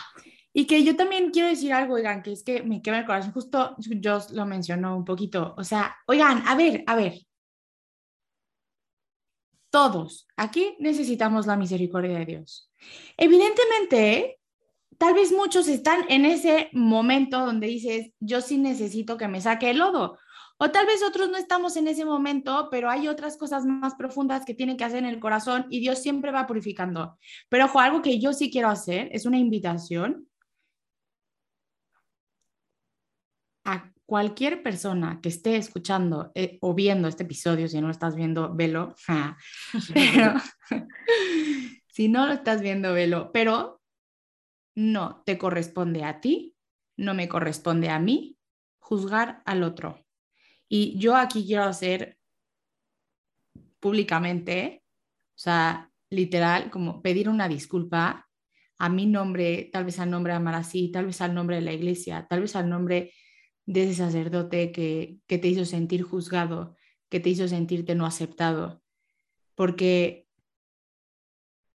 Y 0.51 0.67
que 0.67 0.83
yo 0.83 0.95
también 0.95 1.31
quiero 1.31 1.49
decir 1.49 1.73
algo, 1.73 1.95
oigan, 1.95 2.21
que 2.21 2.31
es 2.31 2.43
que 2.43 2.63
me 2.63 2.81
quema 2.81 2.99
el 2.99 3.05
corazón, 3.05 3.33
justo 3.33 3.75
yo 3.77 4.19
lo 4.31 4.45
mencionó 4.45 4.95
un 4.95 5.03
poquito, 5.03 5.53
o 5.57 5.63
sea, 5.63 5.95
oigan, 6.07 6.43
a 6.47 6.55
ver, 6.55 6.83
a 6.87 6.95
ver, 6.95 7.19
todos 9.69 10.25
aquí 10.37 10.77
necesitamos 10.79 11.45
la 11.47 11.57
misericordia 11.57 12.19
de 12.19 12.25
Dios. 12.25 12.71
Evidentemente, 13.17 14.39
tal 14.97 15.13
vez 15.13 15.33
muchos 15.33 15.67
están 15.67 16.05
en 16.07 16.23
ese 16.23 16.69
momento 16.71 17.45
donde 17.45 17.67
dices, 17.67 18.11
yo 18.21 18.39
sí 18.39 18.57
necesito 18.57 19.17
que 19.17 19.27
me 19.27 19.41
saque 19.41 19.71
el 19.71 19.79
lodo, 19.79 20.17
o 20.57 20.71
tal 20.71 20.85
vez 20.85 21.03
otros 21.03 21.29
no 21.29 21.37
estamos 21.37 21.75
en 21.75 21.87
ese 21.87 22.05
momento, 22.05 22.69
pero 22.71 22.89
hay 22.89 23.07
otras 23.07 23.37
cosas 23.37 23.65
más 23.65 23.95
profundas 23.95 24.45
que 24.45 24.53
tienen 24.53 24.77
que 24.77 24.85
hacer 24.85 24.99
en 24.99 25.09
el 25.09 25.19
corazón 25.19 25.65
y 25.69 25.81
Dios 25.81 26.01
siempre 26.01 26.31
va 26.31 26.47
purificando. 26.47 27.17
Pero 27.49 27.65
ojo, 27.65 27.79
algo 27.79 28.01
que 28.01 28.19
yo 28.19 28.33
sí 28.33 28.49
quiero 28.49 28.69
hacer 28.69 29.09
es 29.11 29.25
una 29.25 29.37
invitación 29.37 30.29
a 33.65 33.91
cualquier 34.05 34.63
persona 34.63 35.19
que 35.21 35.29
esté 35.29 35.57
escuchando 35.57 36.31
eh, 36.35 36.57
o 36.61 36.73
viendo 36.73 37.07
este 37.07 37.23
episodio, 37.23 37.67
si 37.67 37.81
no 37.81 37.87
lo 37.87 37.91
estás 37.91 38.15
viendo, 38.15 38.53
velo. 38.53 38.95
si 41.89 42.07
no 42.07 42.27
lo 42.27 42.33
estás 42.33 42.61
viendo, 42.61 42.93
velo. 42.93 43.31
Pero 43.33 43.81
no 44.75 45.23
te 45.25 45.37
corresponde 45.37 46.03
a 46.03 46.21
ti, 46.21 46.55
no 46.97 47.13
me 47.13 47.27
corresponde 47.27 47.89
a 47.89 47.99
mí 47.99 48.37
juzgar 48.79 49.41
al 49.45 49.63
otro. 49.63 50.04
Y 50.67 50.97
yo 50.99 51.15
aquí 51.15 51.45
quiero 51.45 51.63
hacer 51.63 52.17
públicamente, 53.79 54.83
o 55.35 55.37
sea, 55.37 55.91
literal, 56.09 56.71
como 56.71 57.01
pedir 57.01 57.29
una 57.29 57.47
disculpa 57.47 58.27
a 58.77 58.89
mi 58.89 59.05
nombre, 59.05 59.69
tal 59.71 59.85
vez 59.85 59.99
al 59.99 60.09
nombre 60.11 60.33
de 60.33 60.37
Amarasí, 60.37 60.91
tal 60.91 61.05
vez 61.05 61.21
al 61.21 61.33
nombre 61.33 61.57
de 61.57 61.61
la 61.61 61.73
iglesia, 61.73 62.25
tal 62.27 62.41
vez 62.41 62.55
al 62.55 62.69
nombre 62.69 63.13
de 63.65 63.83
ese 63.83 63.95
sacerdote 63.95 64.71
que, 64.71 65.19
que 65.27 65.37
te 65.37 65.47
hizo 65.47 65.65
sentir 65.65 66.03
juzgado, 66.03 66.75
que 67.09 67.19
te 67.19 67.29
hizo 67.29 67.47
sentirte 67.47 67.95
no 67.95 68.05
aceptado, 68.05 68.81
porque, 69.55 70.27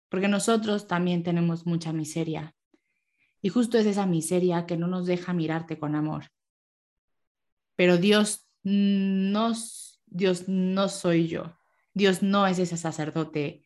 porque 0.08 0.28
nosotros 0.28 0.86
también 0.86 1.22
tenemos 1.22 1.66
mucha 1.66 1.92
miseria. 1.92 2.54
Y 3.40 3.50
justo 3.50 3.78
es 3.78 3.86
esa 3.86 4.06
miseria 4.06 4.66
que 4.66 4.76
no 4.76 4.88
nos 4.88 5.06
deja 5.06 5.32
mirarte 5.32 5.78
con 5.78 5.94
amor. 5.94 6.30
Pero 7.76 7.96
Dios 7.96 8.47
no, 8.68 9.52
Dios 10.06 10.48
no 10.48 10.88
soy 10.88 11.28
yo. 11.28 11.56
Dios 11.94 12.22
no 12.22 12.46
es 12.46 12.58
ese 12.58 12.76
sacerdote. 12.76 13.64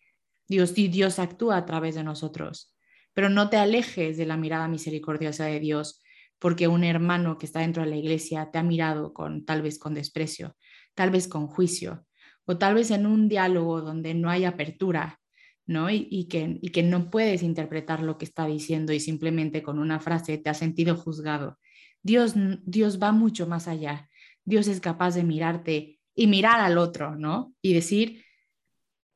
Dios, 0.49 0.75
Dios 0.75 1.19
actúa 1.19 1.57
a 1.57 1.67
través 1.67 1.95
de 1.95 2.05
nosotros. 2.05 2.75
Pero 3.15 3.29
no 3.29 3.51
te 3.51 3.57
alejes 3.57 4.17
de 4.17 4.27
la 4.27 4.37
mirada 4.37 4.69
misericordiosa 4.69 5.47
de 5.47 5.61
Dios 5.61 6.03
porque 6.39 6.67
un 6.67 6.83
hermano 6.83 7.39
que 7.39 7.47
está 7.47 7.61
dentro 7.61 7.85
de 7.85 7.91
la 7.91 7.97
iglesia 7.97 8.51
te 8.51 8.59
ha 8.59 8.65
mirado 8.65 9.15
con 9.15 9.45
tal 9.45 9.63
vez 9.63 9.79
con 9.79 9.95
desprecio, 9.95 10.57
tal 10.95 11.11
vez 11.11 11.29
con 11.29 11.47
juicio, 11.47 12.05
o 12.47 12.59
tal 12.59 12.75
vez 12.75 12.91
en 12.91 13.07
un 13.07 13.29
diálogo 13.29 13.81
donde 13.81 14.15
no 14.15 14.29
hay 14.29 14.45
apertura, 14.45 15.21
¿no? 15.67 15.89
Y, 15.89 16.27
que, 16.29 16.59
y 16.61 16.71
que 16.71 16.83
no 16.83 17.11
puedes 17.11 17.45
interpretar 17.45 18.03
lo 18.03 18.19
que 18.19 18.25
está 18.25 18.47
diciendo 18.47 18.93
y 18.93 18.99
simplemente 18.99 19.63
con 19.63 19.79
una 19.79 20.01
frase 20.01 20.37
te 20.37 20.51
has 20.51 20.59
sentido 20.59 20.97
juzgado. 20.97 21.59
Dios, 22.03 22.35
Dios 22.65 23.01
va 23.01 23.13
mucho 23.13 23.47
más 23.47 23.69
allá. 23.69 24.09
Dios 24.45 24.67
es 24.69 24.81
capaz 24.81 25.15
de 25.15 25.25
mirarte 25.25 26.01
y 26.15 26.27
mirar 26.27 26.61
al 26.61 26.79
otro, 26.79 27.17
¿no? 27.17 27.55
Y 27.63 27.75
decir, 27.75 28.25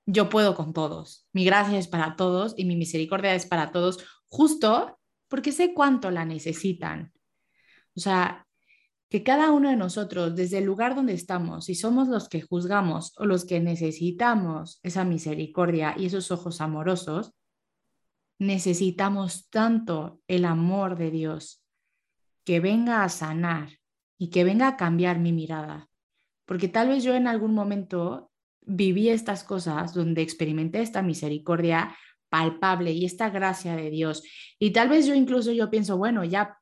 yo 0.07 0.29
puedo 0.29 0.55
con 0.55 0.73
todos, 0.73 1.27
mi 1.33 1.45
gracia 1.45 1.79
es 1.79 1.89
para 1.89 2.17
todos 2.17 2.55
y 2.57 2.65
mi 2.65 2.77
misericordia 2.77 3.35
es 3.35 3.47
para 3.47 3.73
todos, 3.73 3.99
justo 4.29 4.99
porque 5.29 5.53
sé 5.53 5.75
cuánto 5.75 6.11
la 6.11 6.25
necesitan. 6.25 7.12
O 7.97 8.01
sea, 8.01 8.47
que 9.09 9.23
cada 9.23 9.53
uno 9.53 9.71
de 9.71 9.77
nosotros, 9.77 10.35
desde 10.35 10.59
el 10.59 10.65
lugar 10.65 10.95
donde 10.95 11.15
estamos, 11.15 11.67
si 11.67 11.75
somos 11.75 12.09
los 12.09 12.29
que 12.29 12.43
juzgamos 12.43 13.12
o 13.19 13.25
los 13.25 13.45
que 13.45 13.61
necesitamos 13.61 14.81
esa 14.83 15.05
misericordia 15.05 15.95
y 15.97 16.07
esos 16.07 16.31
ojos 16.31 16.61
amorosos, 16.61 17.33
necesitamos 18.39 19.49
tanto 19.49 20.21
el 20.29 20.45
amor 20.45 20.97
de 20.97 21.11
Dios 21.11 21.62
que 22.45 22.61
venga 22.61 23.03
a 23.03 23.09
sanar 23.09 23.71
y 24.19 24.31
que 24.31 24.45
venga 24.45 24.69
a 24.69 24.77
cambiar 24.77 25.19
mi 25.19 25.33
mirada. 25.33 25.89
Porque 26.45 26.69
tal 26.69 26.89
vez 26.89 27.03
yo 27.03 27.15
en 27.15 27.27
algún 27.27 27.55
momento 27.55 28.31
viví 28.63 29.09
estas 29.09 29.45
cosas 29.45 29.95
donde 29.95 30.23
experimenté 30.23 30.81
esta 30.81 31.03
misericordia 31.03 31.97
palpable 32.29 32.93
y 32.93 33.05
esta 33.05 33.31
gracia 33.31 33.77
de 33.77 33.91
Dios. 33.91 34.23
Y 34.59 34.73
tal 34.73 34.89
vez 34.89 35.07
yo 35.07 35.15
incluso 35.15 35.53
yo 35.53 35.71
pienso, 35.71 35.97
bueno, 35.97 36.25
ya 36.25 36.59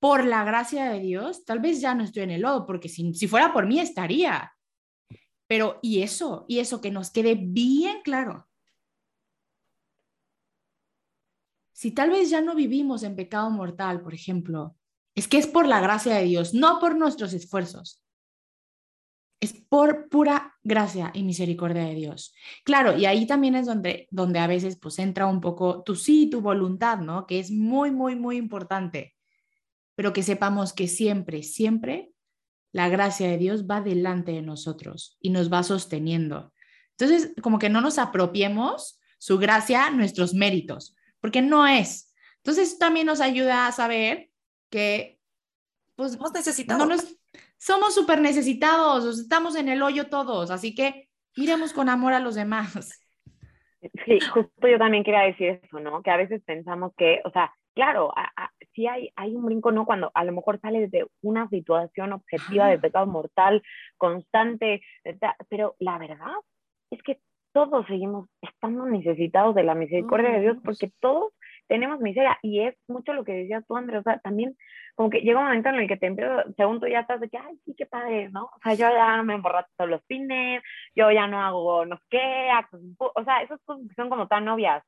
por 0.00 0.24
la 0.24 0.44
gracia 0.44 0.90
de 0.90 1.00
Dios, 1.00 1.44
tal 1.44 1.60
vez 1.60 1.80
ya 1.80 1.94
no 1.94 2.04
estoy 2.04 2.22
en 2.22 2.30
el 2.30 2.42
lodo, 2.42 2.66
porque 2.66 2.88
si, 2.88 3.12
si 3.14 3.28
fuera 3.28 3.52
por 3.52 3.66
mí 3.66 3.80
estaría. 3.80 4.52
Pero, 5.46 5.78
y 5.82 6.02
eso, 6.02 6.46
y 6.48 6.60
eso, 6.60 6.80
que 6.80 6.90
nos 6.90 7.10
quede 7.10 7.34
bien 7.34 7.98
claro. 8.02 8.48
Si 11.72 11.90
tal 11.92 12.10
vez 12.10 12.30
ya 12.30 12.40
no 12.40 12.54
vivimos 12.54 13.02
en 13.02 13.16
pecado 13.16 13.50
mortal, 13.50 14.00
por 14.00 14.14
ejemplo, 14.14 14.76
es 15.20 15.28
que 15.28 15.36
es 15.36 15.46
por 15.46 15.68
la 15.68 15.82
gracia 15.82 16.14
de 16.14 16.24
Dios, 16.24 16.54
no 16.54 16.78
por 16.80 16.96
nuestros 16.96 17.34
esfuerzos. 17.34 18.02
Es 19.38 19.52
por 19.52 20.08
pura 20.08 20.54
gracia 20.62 21.10
y 21.12 21.24
misericordia 21.24 21.84
de 21.84 21.94
Dios. 21.94 22.32
Claro, 22.64 22.96
y 22.96 23.04
ahí 23.04 23.26
también 23.26 23.54
es 23.54 23.66
donde, 23.66 24.08
donde 24.10 24.38
a 24.38 24.46
veces 24.46 24.78
pues 24.80 24.98
entra 24.98 25.26
un 25.26 25.42
poco 25.42 25.82
tu 25.82 25.94
sí, 25.94 26.30
tu 26.30 26.40
voluntad, 26.40 27.00
¿no? 27.00 27.26
Que 27.26 27.38
es 27.38 27.50
muy, 27.50 27.90
muy, 27.90 28.16
muy 28.16 28.38
importante. 28.38 29.14
Pero 29.94 30.14
que 30.14 30.22
sepamos 30.22 30.72
que 30.72 30.88
siempre, 30.88 31.42
siempre 31.42 32.14
la 32.72 32.88
gracia 32.88 33.28
de 33.28 33.36
Dios 33.36 33.66
va 33.66 33.82
delante 33.82 34.32
de 34.32 34.40
nosotros 34.40 35.18
y 35.20 35.28
nos 35.28 35.52
va 35.52 35.62
sosteniendo. 35.64 36.54
Entonces, 36.96 37.34
como 37.42 37.58
que 37.58 37.68
no 37.68 37.82
nos 37.82 37.98
apropiemos 37.98 38.98
su 39.18 39.36
gracia, 39.36 39.90
nuestros 39.90 40.32
méritos, 40.32 40.96
porque 41.20 41.42
no 41.42 41.66
es. 41.66 42.14
Entonces, 42.38 42.78
también 42.78 43.04
nos 43.04 43.20
ayuda 43.20 43.66
a 43.66 43.72
saber 43.72 44.29
que, 44.70 45.18
pues, 45.96 46.12
somos 46.12 46.32
necesitados. 46.32 46.86
No 46.86 46.94
nos, 46.94 47.16
somos 47.58 47.94
súper 47.94 48.20
necesitados, 48.20 49.18
estamos 49.18 49.56
en 49.56 49.68
el 49.68 49.82
hoyo 49.82 50.08
todos, 50.08 50.50
así 50.50 50.74
que 50.74 51.08
miremos 51.36 51.72
con 51.72 51.88
amor 51.88 52.12
a 52.12 52.20
los 52.20 52.34
demás. 52.34 53.00
Sí, 54.04 54.20
justo 54.20 54.68
yo 54.68 54.78
también 54.78 55.04
quería 55.04 55.22
decir 55.22 55.60
eso, 55.62 55.80
¿no? 55.80 56.02
Que 56.02 56.10
a 56.10 56.16
veces 56.16 56.42
pensamos 56.44 56.92
que, 56.96 57.20
o 57.24 57.30
sea, 57.30 57.52
claro, 57.74 58.12
sí 58.74 58.86
hay, 58.86 59.10
hay 59.16 59.34
un 59.34 59.44
brinco, 59.44 59.72
¿no? 59.72 59.86
Cuando 59.86 60.10
a 60.14 60.24
lo 60.24 60.32
mejor 60.32 60.60
sale 60.60 60.88
de 60.88 61.06
una 61.22 61.48
situación 61.48 62.12
objetiva 62.12 62.68
de 62.68 62.78
pecado 62.78 63.06
mortal 63.06 63.62
constante, 63.96 64.82
pero 65.48 65.76
la 65.78 65.98
verdad 65.98 66.34
es 66.90 67.02
que 67.02 67.20
todos 67.52 67.86
seguimos 67.86 68.28
estando 68.42 68.86
necesitados 68.86 69.54
de 69.54 69.64
la 69.64 69.74
misericordia 69.74 70.30
de 70.30 70.40
Dios 70.40 70.56
porque 70.64 70.92
todos 71.00 71.32
tenemos 71.70 72.00
miseria 72.00 72.36
y 72.42 72.62
es 72.62 72.74
mucho 72.88 73.12
lo 73.12 73.24
que 73.24 73.32
decías 73.32 73.64
tú, 73.68 73.76
Andrés, 73.76 74.00
o 74.00 74.02
sea, 74.02 74.18
también 74.18 74.56
como 74.96 75.08
que 75.08 75.20
llega 75.20 75.38
un 75.38 75.44
momento 75.46 75.68
en 75.68 75.76
el 75.76 75.86
que 75.86 75.96
te 75.96 76.06
empiezo, 76.06 76.42
según 76.56 76.80
tú 76.80 76.88
ya 76.88 77.00
estás 77.00 77.20
de 77.20 77.30
que, 77.30 77.38
ay, 77.38 77.56
sí, 77.64 77.74
qué 77.78 77.86
padre, 77.86 78.28
¿no? 78.30 78.46
O 78.46 78.58
sea, 78.60 78.74
yo 78.74 78.88
ya 78.90 79.16
no 79.16 79.22
me 79.22 79.34
emborracho 79.34 79.68
todos 79.76 79.88
los 79.88 80.04
fines, 80.06 80.62
yo 80.96 81.12
ya 81.12 81.28
no 81.28 81.40
hago 81.40 81.86
no 81.86 81.96
sé 81.96 82.02
qué, 82.10 82.50
o 82.98 83.24
sea, 83.24 83.42
esas 83.42 83.60
cosas 83.64 83.86
son 83.94 84.10
como 84.10 84.26
tan 84.26 84.48
obvias. 84.48 84.82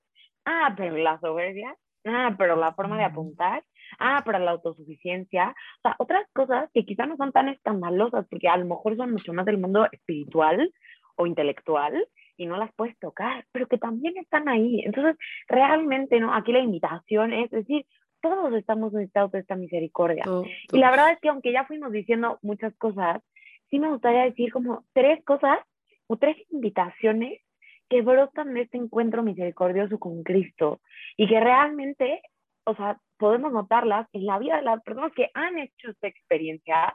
Ah, 0.44 0.74
pero 0.76 0.96
la 0.96 1.20
soberbia, 1.20 1.72
ah, 2.04 2.34
pero 2.36 2.56
la 2.56 2.74
forma 2.74 2.98
de 2.98 3.04
apuntar, 3.04 3.62
ah, 4.00 4.22
pero 4.24 4.40
la 4.40 4.50
autosuficiencia, 4.50 5.50
o 5.78 5.82
sea, 5.82 5.94
otras 6.00 6.26
cosas 6.32 6.68
que 6.74 6.84
quizás 6.84 7.06
no 7.06 7.16
son 7.16 7.30
tan 7.30 7.48
escandalosas, 7.48 8.26
porque 8.28 8.48
a 8.48 8.56
lo 8.56 8.66
mejor 8.66 8.96
son 8.96 9.12
mucho 9.12 9.32
más 9.32 9.46
del 9.46 9.58
mundo 9.58 9.86
espiritual 9.92 10.72
o 11.14 11.26
intelectual, 11.28 11.94
y 12.36 12.46
no 12.46 12.56
las 12.56 12.72
puedes 12.74 12.98
tocar, 12.98 13.44
pero 13.52 13.66
que 13.66 13.78
también 13.78 14.16
están 14.16 14.48
ahí. 14.48 14.82
Entonces, 14.84 15.16
realmente, 15.48 16.20
¿no? 16.20 16.34
Aquí 16.34 16.52
la 16.52 16.60
invitación 16.60 17.32
es 17.32 17.50
decir, 17.50 17.86
todos 18.20 18.54
estamos 18.54 18.92
necesitados 18.92 19.32
de 19.32 19.40
esta 19.40 19.56
misericordia. 19.56 20.24
Y 20.72 20.78
la 20.78 20.90
verdad 20.90 21.12
es 21.12 21.20
que 21.20 21.28
aunque 21.28 21.52
ya 21.52 21.64
fuimos 21.64 21.92
diciendo 21.92 22.38
muchas 22.42 22.74
cosas, 22.76 23.20
sí 23.68 23.78
me 23.78 23.90
gustaría 23.90 24.22
decir 24.22 24.52
como 24.52 24.84
tres 24.92 25.22
cosas 25.24 25.58
o 26.06 26.16
tres 26.16 26.36
invitaciones 26.50 27.40
que 27.88 28.00
brotan 28.00 28.54
de 28.54 28.62
este 28.62 28.78
encuentro 28.78 29.22
misericordioso 29.22 29.98
con 29.98 30.22
Cristo 30.22 30.80
y 31.16 31.26
que 31.28 31.40
realmente, 31.40 32.22
o 32.64 32.74
sea, 32.74 32.98
podemos 33.18 33.52
notarlas 33.52 34.08
en 34.12 34.24
la 34.24 34.38
vida 34.38 34.56
de 34.56 34.62
las 34.62 34.82
personas 34.82 35.12
que 35.14 35.30
han 35.34 35.58
hecho 35.58 35.90
esta 35.90 36.06
experiencia 36.06 36.94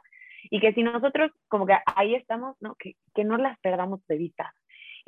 y 0.50 0.60
que 0.60 0.72
si 0.72 0.82
nosotros 0.82 1.30
como 1.48 1.66
que 1.66 1.76
ahí 1.94 2.14
estamos, 2.14 2.56
¿no? 2.60 2.74
Que, 2.76 2.94
que 3.14 3.24
no 3.24 3.36
las 3.36 3.58
perdamos 3.60 4.04
de 4.06 4.16
vista. 4.16 4.54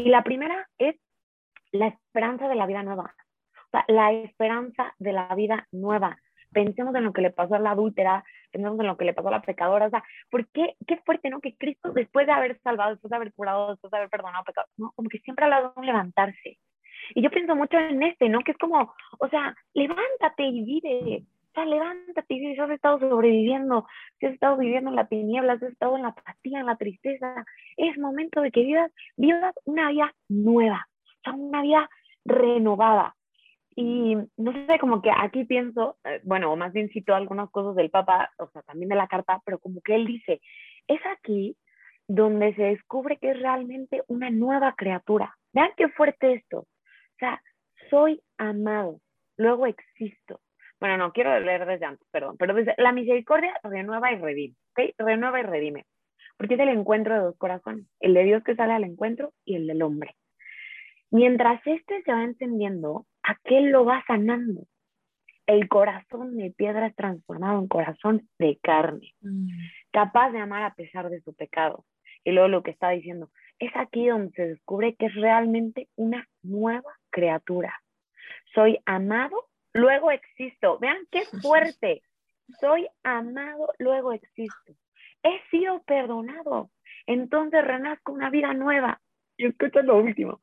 Y 0.00 0.08
la 0.08 0.22
primera 0.22 0.66
es 0.78 0.96
la 1.72 1.88
esperanza 1.88 2.48
de 2.48 2.54
la 2.54 2.64
vida 2.64 2.82
nueva. 2.82 3.14
O 3.54 3.70
sea, 3.70 3.84
la 3.86 4.12
esperanza 4.12 4.94
de 4.98 5.12
la 5.12 5.34
vida 5.34 5.68
nueva. 5.72 6.16
Pensemos 6.52 6.94
en 6.94 7.04
lo 7.04 7.12
que 7.12 7.20
le 7.20 7.30
pasó 7.30 7.56
a 7.56 7.58
la 7.58 7.72
adúltera, 7.72 8.24
pensemos 8.50 8.80
en 8.80 8.86
lo 8.86 8.96
que 8.96 9.04
le 9.04 9.12
pasó 9.12 9.28
a 9.28 9.32
la 9.32 9.42
pecadora. 9.42 9.88
O 9.88 9.90
sea, 9.90 10.02
¿por 10.30 10.48
qué? 10.52 10.74
Qué 10.86 10.96
fuerte, 11.04 11.28
¿no? 11.28 11.42
Que 11.42 11.54
Cristo, 11.54 11.92
después 11.92 12.26
de 12.26 12.32
haber 12.32 12.58
salvado, 12.62 12.92
después 12.92 13.10
de 13.10 13.16
haber 13.16 13.34
curado, 13.34 13.72
después 13.72 13.90
de 13.90 13.98
haber 13.98 14.08
perdonado 14.08 14.42
pecados, 14.42 14.70
¿no? 14.78 14.90
Como 14.96 15.10
que 15.10 15.18
siempre 15.18 15.44
ha 15.44 15.48
hablado 15.48 15.74
de 15.74 15.80
un 15.80 15.86
levantarse. 15.86 16.58
Y 17.14 17.20
yo 17.22 17.30
pienso 17.30 17.54
mucho 17.54 17.76
en 17.76 18.02
este, 18.02 18.30
¿no? 18.30 18.40
Que 18.40 18.52
es 18.52 18.58
como, 18.58 18.94
o 19.18 19.28
sea, 19.28 19.54
levántate 19.74 20.44
y 20.44 20.64
vive. 20.64 21.24
O 21.50 21.52
sea, 21.52 21.64
levántate 21.64 22.34
y 22.34 22.58
has 22.58 22.70
estado 22.70 23.00
sobreviviendo, 23.00 23.86
si 24.18 24.26
has 24.26 24.34
estado 24.34 24.56
viviendo 24.56 24.90
en 24.90 24.96
la 24.96 25.08
tiniebla, 25.08 25.58
si 25.58 25.64
has 25.64 25.72
estado 25.72 25.96
en 25.96 26.02
la 26.02 26.08
apatía, 26.08 26.60
en 26.60 26.66
la 26.66 26.76
tristeza, 26.76 27.44
es 27.76 27.98
momento 27.98 28.40
de 28.40 28.52
que 28.52 28.62
vivas, 28.62 28.92
vivas 29.16 29.54
una 29.64 29.90
vida 29.90 30.14
nueva, 30.28 30.86
o 31.04 31.20
sea, 31.24 31.32
una 31.32 31.62
vida 31.62 31.90
renovada. 32.24 33.16
Y 33.74 34.16
no 34.36 34.52
sé, 34.66 34.78
como 34.78 35.02
que 35.02 35.10
aquí 35.10 35.44
pienso, 35.44 35.96
eh, 36.04 36.20
bueno, 36.22 36.52
o 36.52 36.56
más 36.56 36.72
bien 36.72 36.88
cito 36.90 37.14
algunas 37.14 37.50
cosas 37.50 37.74
del 37.74 37.90
Papa, 37.90 38.30
o 38.38 38.48
sea, 38.50 38.62
también 38.62 38.88
de 38.88 38.96
la 38.96 39.08
carta, 39.08 39.40
pero 39.44 39.58
como 39.58 39.80
que 39.80 39.96
él 39.96 40.06
dice, 40.06 40.40
es 40.86 41.00
aquí 41.06 41.56
donde 42.06 42.54
se 42.54 42.62
descubre 42.62 43.16
que 43.18 43.30
es 43.30 43.40
realmente 43.40 44.02
una 44.06 44.30
nueva 44.30 44.74
criatura. 44.76 45.36
Vean 45.52 45.70
qué 45.76 45.88
fuerte 45.88 46.34
esto. 46.34 46.60
O 46.60 47.18
sea, 47.18 47.42
soy 47.88 48.22
amado, 48.38 49.00
luego 49.36 49.66
existo, 49.66 50.40
bueno, 50.80 50.96
no, 50.96 51.12
quiero 51.12 51.38
leer 51.38 51.66
desde 51.66 51.84
antes, 51.84 52.06
perdón, 52.10 52.36
pero 52.38 52.54
dice, 52.54 52.74
la 52.78 52.92
misericordia 52.92 53.52
renueva 53.62 54.12
y 54.12 54.16
redime, 54.16 54.54
¿ok? 54.70 54.94
Renueva 54.98 55.40
y 55.40 55.42
redime, 55.42 55.86
porque 56.38 56.54
es 56.54 56.60
el 56.60 56.70
encuentro 56.70 57.14
de 57.14 57.20
dos 57.20 57.36
corazones, 57.36 57.86
el 58.00 58.14
de 58.14 58.24
Dios 58.24 58.42
que 58.42 58.56
sale 58.56 58.72
al 58.72 58.84
encuentro 58.84 59.32
y 59.44 59.56
el 59.56 59.66
del 59.66 59.82
hombre. 59.82 60.16
Mientras 61.10 61.60
este 61.66 62.02
se 62.02 62.12
va 62.12 62.24
encendiendo, 62.24 63.06
aquel 63.22 63.70
lo 63.70 63.84
va 63.84 64.02
sanando. 64.06 64.62
El 65.46 65.68
corazón 65.68 66.36
de 66.36 66.52
piedra 66.52 66.86
es 66.86 66.94
transformado 66.94 67.58
en 67.58 67.66
corazón 67.66 68.28
de 68.38 68.58
carne, 68.62 69.14
mm. 69.20 69.48
capaz 69.90 70.30
de 70.30 70.38
amar 70.38 70.62
a 70.62 70.74
pesar 70.74 71.10
de 71.10 71.20
su 71.22 71.34
pecado. 71.34 71.84
Y 72.24 72.30
luego 72.30 72.48
lo 72.48 72.62
que 72.62 72.70
está 72.70 72.90
diciendo, 72.90 73.30
es 73.58 73.70
aquí 73.74 74.06
donde 74.06 74.30
se 74.32 74.46
descubre 74.46 74.94
que 74.94 75.06
es 75.06 75.14
realmente 75.14 75.88
una 75.96 76.26
nueva 76.42 76.92
criatura. 77.10 77.74
Soy 78.54 78.78
amado 78.86 79.49
luego 79.72 80.10
existo. 80.10 80.78
Vean 80.78 80.98
qué 81.10 81.22
fuerte. 81.42 82.02
Soy 82.60 82.88
amado, 83.02 83.72
luego 83.78 84.12
existo. 84.12 84.72
He 85.22 85.40
sido 85.50 85.82
perdonado. 85.82 86.70
Entonces 87.06 87.64
renazco 87.64 88.12
una 88.12 88.30
vida 88.30 88.52
nueva. 88.54 89.00
Y 89.36 89.46
escucha 89.46 89.82
lo 89.82 89.98
último. 89.98 90.40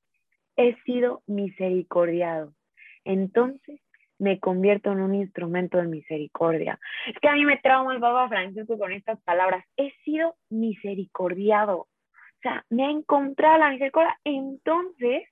He 0.56 0.76
sido 0.84 1.24
misericordiado. 1.28 2.54
Entonces 3.04 3.82
me 4.20 4.40
convierto 4.40 4.92
en 4.92 5.02
un 5.02 5.16
instrumento 5.16 5.78
de 5.78 5.88
misericordia. 5.88 6.80
Es 7.08 7.16
que 7.20 7.28
a 7.28 7.34
mí 7.34 7.46
me 7.46 7.58
trauma 7.58 7.94
el 7.94 8.00
Papa 8.00 8.28
Francisco 8.30 8.78
con 8.78 8.92
estas 8.92 9.22
palabras. 9.22 9.64
He 9.78 9.92
sido 10.04 10.36
misericordiado. 10.50 11.82
O 11.82 12.40
sea, 12.42 12.66
me 12.70 12.86
ha 12.86 12.90
encontrado 12.90 13.60
la 13.60 13.70
misericordia. 13.70 14.18
Entonces 14.24 15.28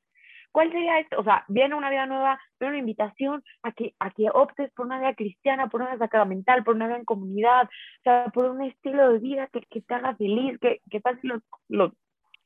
¿Cuál 0.55 0.71
sería 0.71 0.99
esto? 0.99 1.19
O 1.19 1.23
sea, 1.25 1.43
viene 1.49 1.75
una 1.75 1.89
vida 1.89 2.05
nueva, 2.05 2.39
viene 2.57 2.75
una 2.75 2.79
invitación 2.79 3.43
a 3.61 3.73
que, 3.73 3.93
a 3.99 4.09
que 4.11 4.29
optes 4.33 4.71
por 4.71 4.85
una 4.85 4.99
vida 4.99 5.13
cristiana, 5.13 5.67
por 5.67 5.81
una 5.81 5.89
vida 5.89 6.05
sacramental, 6.05 6.63
por 6.63 6.75
una 6.75 6.87
vida 6.87 6.95
en 6.95 7.03
comunidad, 7.03 7.63
o 7.65 8.03
sea, 8.03 8.27
por 8.33 8.45
un 8.45 8.61
estilo 8.61 9.11
de 9.11 9.19
vida 9.19 9.47
que, 9.47 9.59
que 9.69 9.81
te 9.81 9.93
haga 9.93 10.15
feliz, 10.15 10.57
que, 10.61 10.79
que 10.89 11.01
pases 11.01 11.25
los, 11.25 11.41
los, 11.67 11.91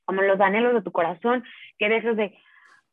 como 0.06 0.24
los 0.24 0.42
anhelos 0.42 0.74
de 0.74 0.82
tu 0.82 0.92
corazón, 0.92 1.44
que 1.78 1.88
dejes 1.88 2.18
de 2.18 2.36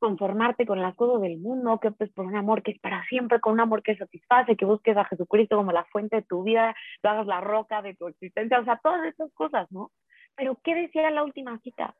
conformarte 0.00 0.66
con 0.66 0.82
las 0.82 0.94
cosas 0.94 1.22
del 1.22 1.38
mundo, 1.38 1.80
que 1.80 1.88
optes 1.88 2.12
por 2.12 2.26
un 2.26 2.36
amor 2.36 2.62
que 2.62 2.72
es 2.72 2.78
para 2.80 3.02
siempre, 3.06 3.40
con 3.40 3.54
un 3.54 3.60
amor 3.60 3.82
que 3.82 3.96
satisface, 3.96 4.54
que 4.54 4.66
busques 4.66 4.98
a 4.98 5.06
Jesucristo 5.06 5.56
como 5.56 5.72
la 5.72 5.86
fuente 5.86 6.16
de 6.16 6.22
tu 6.24 6.42
vida, 6.42 6.76
que 7.00 7.08
hagas 7.08 7.26
la 7.26 7.40
roca 7.40 7.80
de 7.80 7.94
tu 7.94 8.06
existencia, 8.06 8.60
o 8.60 8.64
sea, 8.64 8.78
todas 8.82 9.02
esas 9.06 9.32
cosas, 9.32 9.66
¿no? 9.72 9.92
Pero 10.34 10.58
¿qué 10.62 10.74
decía 10.74 11.10
la 11.10 11.24
última 11.24 11.58
cita? 11.60 11.94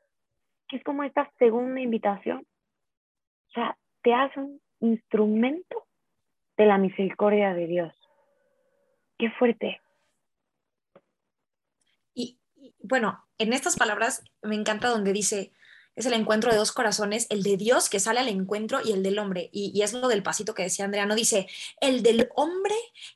Que 0.67 0.77
es 0.77 0.83
como 0.83 1.01
esta 1.01 1.27
segunda 1.39 1.81
invitación 1.81 2.45
o 3.47 3.51
sea, 3.51 3.77
te 4.03 4.13
hace 4.13 4.39
un 4.39 4.61
instrumento 4.79 5.87
de 6.57 6.65
la 6.65 6.77
misericordia 6.77 7.53
de 7.53 7.67
Dios. 7.67 7.93
Qué 9.17 9.31
fuerte. 9.31 9.81
Y, 12.13 12.39
bueno, 12.79 13.25
en 13.37 13.53
estas 13.53 13.77
palabras 13.77 14.23
me 14.41 14.55
encanta 14.55 14.89
donde 14.89 15.13
dice, 15.13 15.51
es 15.97 16.05
el 16.05 16.13
encuentro 16.13 16.51
de 16.51 16.57
dos 16.57 16.71
corazones, 16.71 17.25
el 17.31 17.41
de 17.41 17.57
Dios 17.57 17.89
que 17.89 17.99
sale 17.99 18.19
al 18.19 18.29
encuentro 18.29 18.79
y 18.85 18.91
el 18.91 19.01
del 19.01 19.17
hombre. 19.17 19.49
Y, 19.51 19.81
es 19.81 19.93
lo 19.93 20.07
del 20.07 20.21
pasito 20.21 20.53
que 20.53 20.61
decía 20.61 20.85
Andrea, 20.85 21.07
no 21.07 21.15
dice, 21.15 21.47
el 21.81 22.03
del 22.03 22.29
hombre 22.35 22.75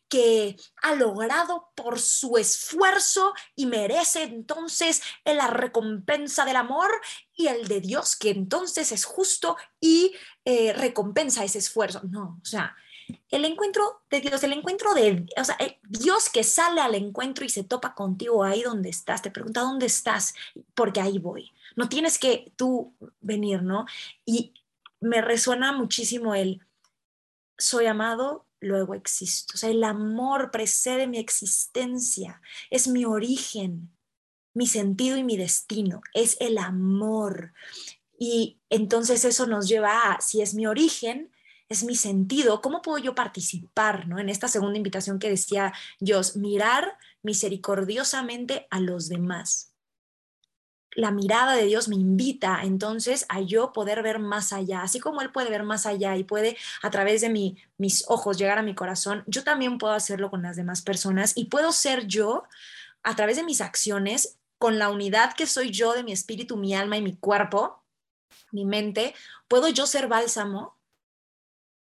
que 0.09 0.57
ha 0.81 0.95
logrado 0.95 1.69
por 1.75 1.99
su 1.99 2.37
esfuerzo 2.37 3.33
y 3.55 3.67
merece 3.67 4.23
entonces 4.23 5.03
la 5.23 5.47
recompensa 5.47 6.43
del 6.43 6.55
amor 6.55 6.89
y 7.35 7.47
el 7.47 7.67
de 7.67 7.81
Dios 7.81 8.15
que 8.15 8.31
entonces 8.31 8.91
es 8.91 9.05
justo 9.05 9.57
y 9.79 10.13
eh, 10.43 10.73
recompensa 10.73 11.43
ese 11.43 11.59
esfuerzo. 11.59 12.01
No, 12.09 12.39
o 12.41 12.45
sea, 12.45 12.75
el 13.29 13.45
encuentro 13.45 14.01
de 14.09 14.21
Dios, 14.21 14.43
el 14.43 14.53
encuentro 14.53 14.95
de, 14.95 15.27
Dios 15.83 16.29
que 16.29 16.43
sale 16.43 16.81
al 16.81 16.95
encuentro 16.95 17.45
y 17.45 17.49
se 17.49 17.63
topa 17.63 17.93
contigo 17.93 18.43
ahí 18.43 18.63
donde 18.63 18.89
estás, 18.89 19.21
te 19.21 19.29
pregunta 19.29 19.61
dónde 19.61 19.85
estás, 19.85 20.33
porque 20.73 20.99
ahí 20.99 21.19
voy. 21.19 21.51
No 21.75 21.89
tienes 21.89 22.19
que 22.19 22.53
tú 22.55 22.95
venir, 23.19 23.63
¿no? 23.63 23.85
Y 24.25 24.53
me 24.99 25.21
resuena 25.21 25.71
muchísimo 25.71 26.35
el 26.35 26.61
soy 27.57 27.85
amado, 27.85 28.47
luego 28.59 28.95
existo. 28.95 29.53
O 29.55 29.57
sea, 29.57 29.69
el 29.69 29.83
amor 29.83 30.51
precede 30.51 31.07
mi 31.07 31.19
existencia, 31.19 32.41
es 32.69 32.87
mi 32.87 33.05
origen, 33.05 33.91
mi 34.53 34.67
sentido 34.67 35.17
y 35.17 35.23
mi 35.23 35.37
destino, 35.37 36.01
es 36.13 36.37
el 36.39 36.57
amor. 36.57 37.53
Y 38.17 38.59
entonces 38.69 39.25
eso 39.25 39.47
nos 39.47 39.67
lleva 39.67 40.11
a, 40.11 40.21
si 40.21 40.41
es 40.41 40.53
mi 40.53 40.67
origen, 40.67 41.31
es 41.69 41.83
mi 41.83 41.95
sentido, 41.95 42.61
¿cómo 42.61 42.81
puedo 42.81 42.97
yo 42.97 43.15
participar 43.15 44.07
¿no? 44.07 44.19
en 44.19 44.27
esta 44.27 44.49
segunda 44.49 44.77
invitación 44.77 45.19
que 45.19 45.29
decía 45.29 45.73
Dios, 45.99 46.35
mirar 46.35 46.97
misericordiosamente 47.23 48.67
a 48.69 48.81
los 48.81 49.07
demás? 49.07 49.70
La 50.95 51.11
mirada 51.11 51.55
de 51.55 51.65
Dios 51.65 51.87
me 51.87 51.95
invita 51.95 52.61
entonces 52.63 53.25
a 53.29 53.41
yo 53.41 53.71
poder 53.71 54.03
ver 54.03 54.19
más 54.19 54.51
allá, 54.53 54.81
así 54.81 54.99
como 54.99 55.21
Él 55.21 55.31
puede 55.31 55.49
ver 55.49 55.63
más 55.63 55.85
allá 55.85 56.17
y 56.17 56.23
puede 56.23 56.57
a 56.81 56.89
través 56.89 57.21
de 57.21 57.29
mi, 57.29 57.57
mis 57.77 58.03
ojos 58.07 58.37
llegar 58.37 58.57
a 58.57 58.63
mi 58.63 58.75
corazón, 58.75 59.23
yo 59.27 59.43
también 59.43 59.77
puedo 59.77 59.93
hacerlo 59.93 60.29
con 60.29 60.41
las 60.41 60.55
demás 60.55 60.81
personas 60.81 61.33
y 61.35 61.45
puedo 61.45 61.71
ser 61.71 62.07
yo 62.07 62.43
a 63.03 63.15
través 63.15 63.37
de 63.37 63.43
mis 63.43 63.61
acciones, 63.61 64.37
con 64.57 64.77
la 64.77 64.89
unidad 64.89 65.33
que 65.33 65.47
soy 65.47 65.71
yo 65.71 65.93
de 65.93 66.03
mi 66.03 66.11
espíritu, 66.11 66.55
mi 66.55 66.75
alma 66.75 66.97
y 66.97 67.01
mi 67.01 67.15
cuerpo, 67.15 67.83
mi 68.51 68.65
mente, 68.65 69.15
puedo 69.47 69.69
yo 69.69 69.87
ser 69.87 70.07
bálsamo 70.07 70.77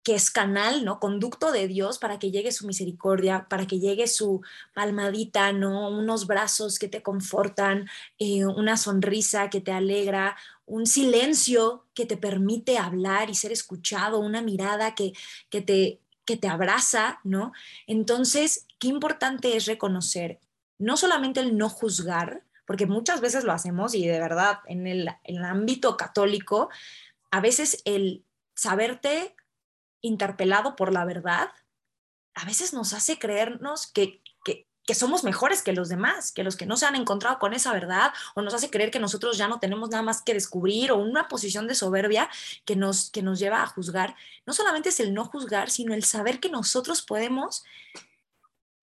que 0.05 0.13
es 0.13 0.29
canal, 0.29 0.85
¿no? 0.85 0.99
Conducto 0.99 1.51
de 1.51 1.67
Dios 1.67 1.97
para 1.97 2.19
que 2.19 2.29
llegue 2.29 2.51
su 2.51 2.67
misericordia, 2.67 3.47
para 3.49 3.65
que 3.65 3.79
llegue 3.79 4.05
su 4.05 4.43
palmadita, 4.75 5.51
¿no? 5.51 5.89
Unos 5.89 6.27
brazos 6.27 6.77
que 6.77 6.87
te 6.87 7.01
confortan, 7.01 7.89
eh, 8.19 8.45
una 8.45 8.77
sonrisa 8.77 9.49
que 9.49 9.61
te 9.61 9.71
alegra, 9.71 10.37
un 10.67 10.85
silencio 10.85 11.85
que 11.95 12.05
te 12.05 12.17
permite 12.17 12.77
hablar 12.77 13.31
y 13.31 13.33
ser 13.33 13.51
escuchado, 13.51 14.19
una 14.19 14.43
mirada 14.43 14.93
que, 14.93 15.13
que, 15.49 15.61
te, 15.61 15.99
que 16.23 16.37
te 16.37 16.47
abraza, 16.47 17.19
¿no? 17.23 17.51
Entonces, 17.87 18.67
qué 18.77 18.89
importante 18.89 19.57
es 19.57 19.65
reconocer 19.65 20.39
no 20.77 20.97
solamente 20.97 21.39
el 21.39 21.57
no 21.57 21.67
juzgar, 21.67 22.43
porque 22.67 22.85
muchas 22.85 23.21
veces 23.21 23.43
lo 23.43 23.53
hacemos 23.53 23.95
y 23.95 24.05
de 24.05 24.19
verdad 24.19 24.59
en 24.67 24.85
el, 24.85 25.09
en 25.23 25.37
el 25.37 25.45
ámbito 25.45 25.97
católico, 25.97 26.69
a 27.31 27.41
veces 27.41 27.81
el 27.85 28.23
saberte 28.53 29.35
interpelado 30.05 30.75
por 30.75 30.91
la 30.91 31.05
verdad, 31.05 31.49
a 32.33 32.45
veces 32.45 32.73
nos 32.73 32.93
hace 32.93 33.17
creernos 33.17 33.87
que, 33.87 34.21
que, 34.43 34.93
somos 34.93 35.23
mejores 35.23 35.63
que 35.63 35.73
los 35.73 35.89
demás, 35.89 36.31
que 36.31 36.43
los 36.43 36.55
que 36.55 36.67
no 36.67 36.77
se 36.77 36.85
han 36.85 36.95
encontrado 36.95 37.39
con 37.39 37.53
esa 37.53 37.73
verdad, 37.73 38.13
o 38.35 38.41
nos 38.43 38.53
hace 38.53 38.69
creer 38.69 38.91
que 38.91 38.99
nosotros 38.99 39.35
ya 39.37 39.47
no 39.47 39.59
tenemos 39.59 39.89
nada 39.89 40.03
más 40.03 40.21
que 40.21 40.35
descubrir, 40.35 40.91
o 40.91 40.97
una 40.97 41.27
posición 41.27 41.67
de 41.67 41.73
soberbia 41.73 42.29
que 42.65 42.75
nos, 42.75 43.09
que 43.09 43.23
nos 43.23 43.39
lleva 43.39 43.63
a 43.63 43.67
juzgar. 43.67 44.15
No 44.45 44.53
solamente 44.53 44.89
es 44.89 44.99
el 44.99 45.13
no 45.13 45.25
juzgar, 45.25 45.71
sino 45.71 45.95
el 45.95 46.03
saber 46.03 46.39
que 46.39 46.49
nosotros 46.49 47.01
podemos 47.01 47.63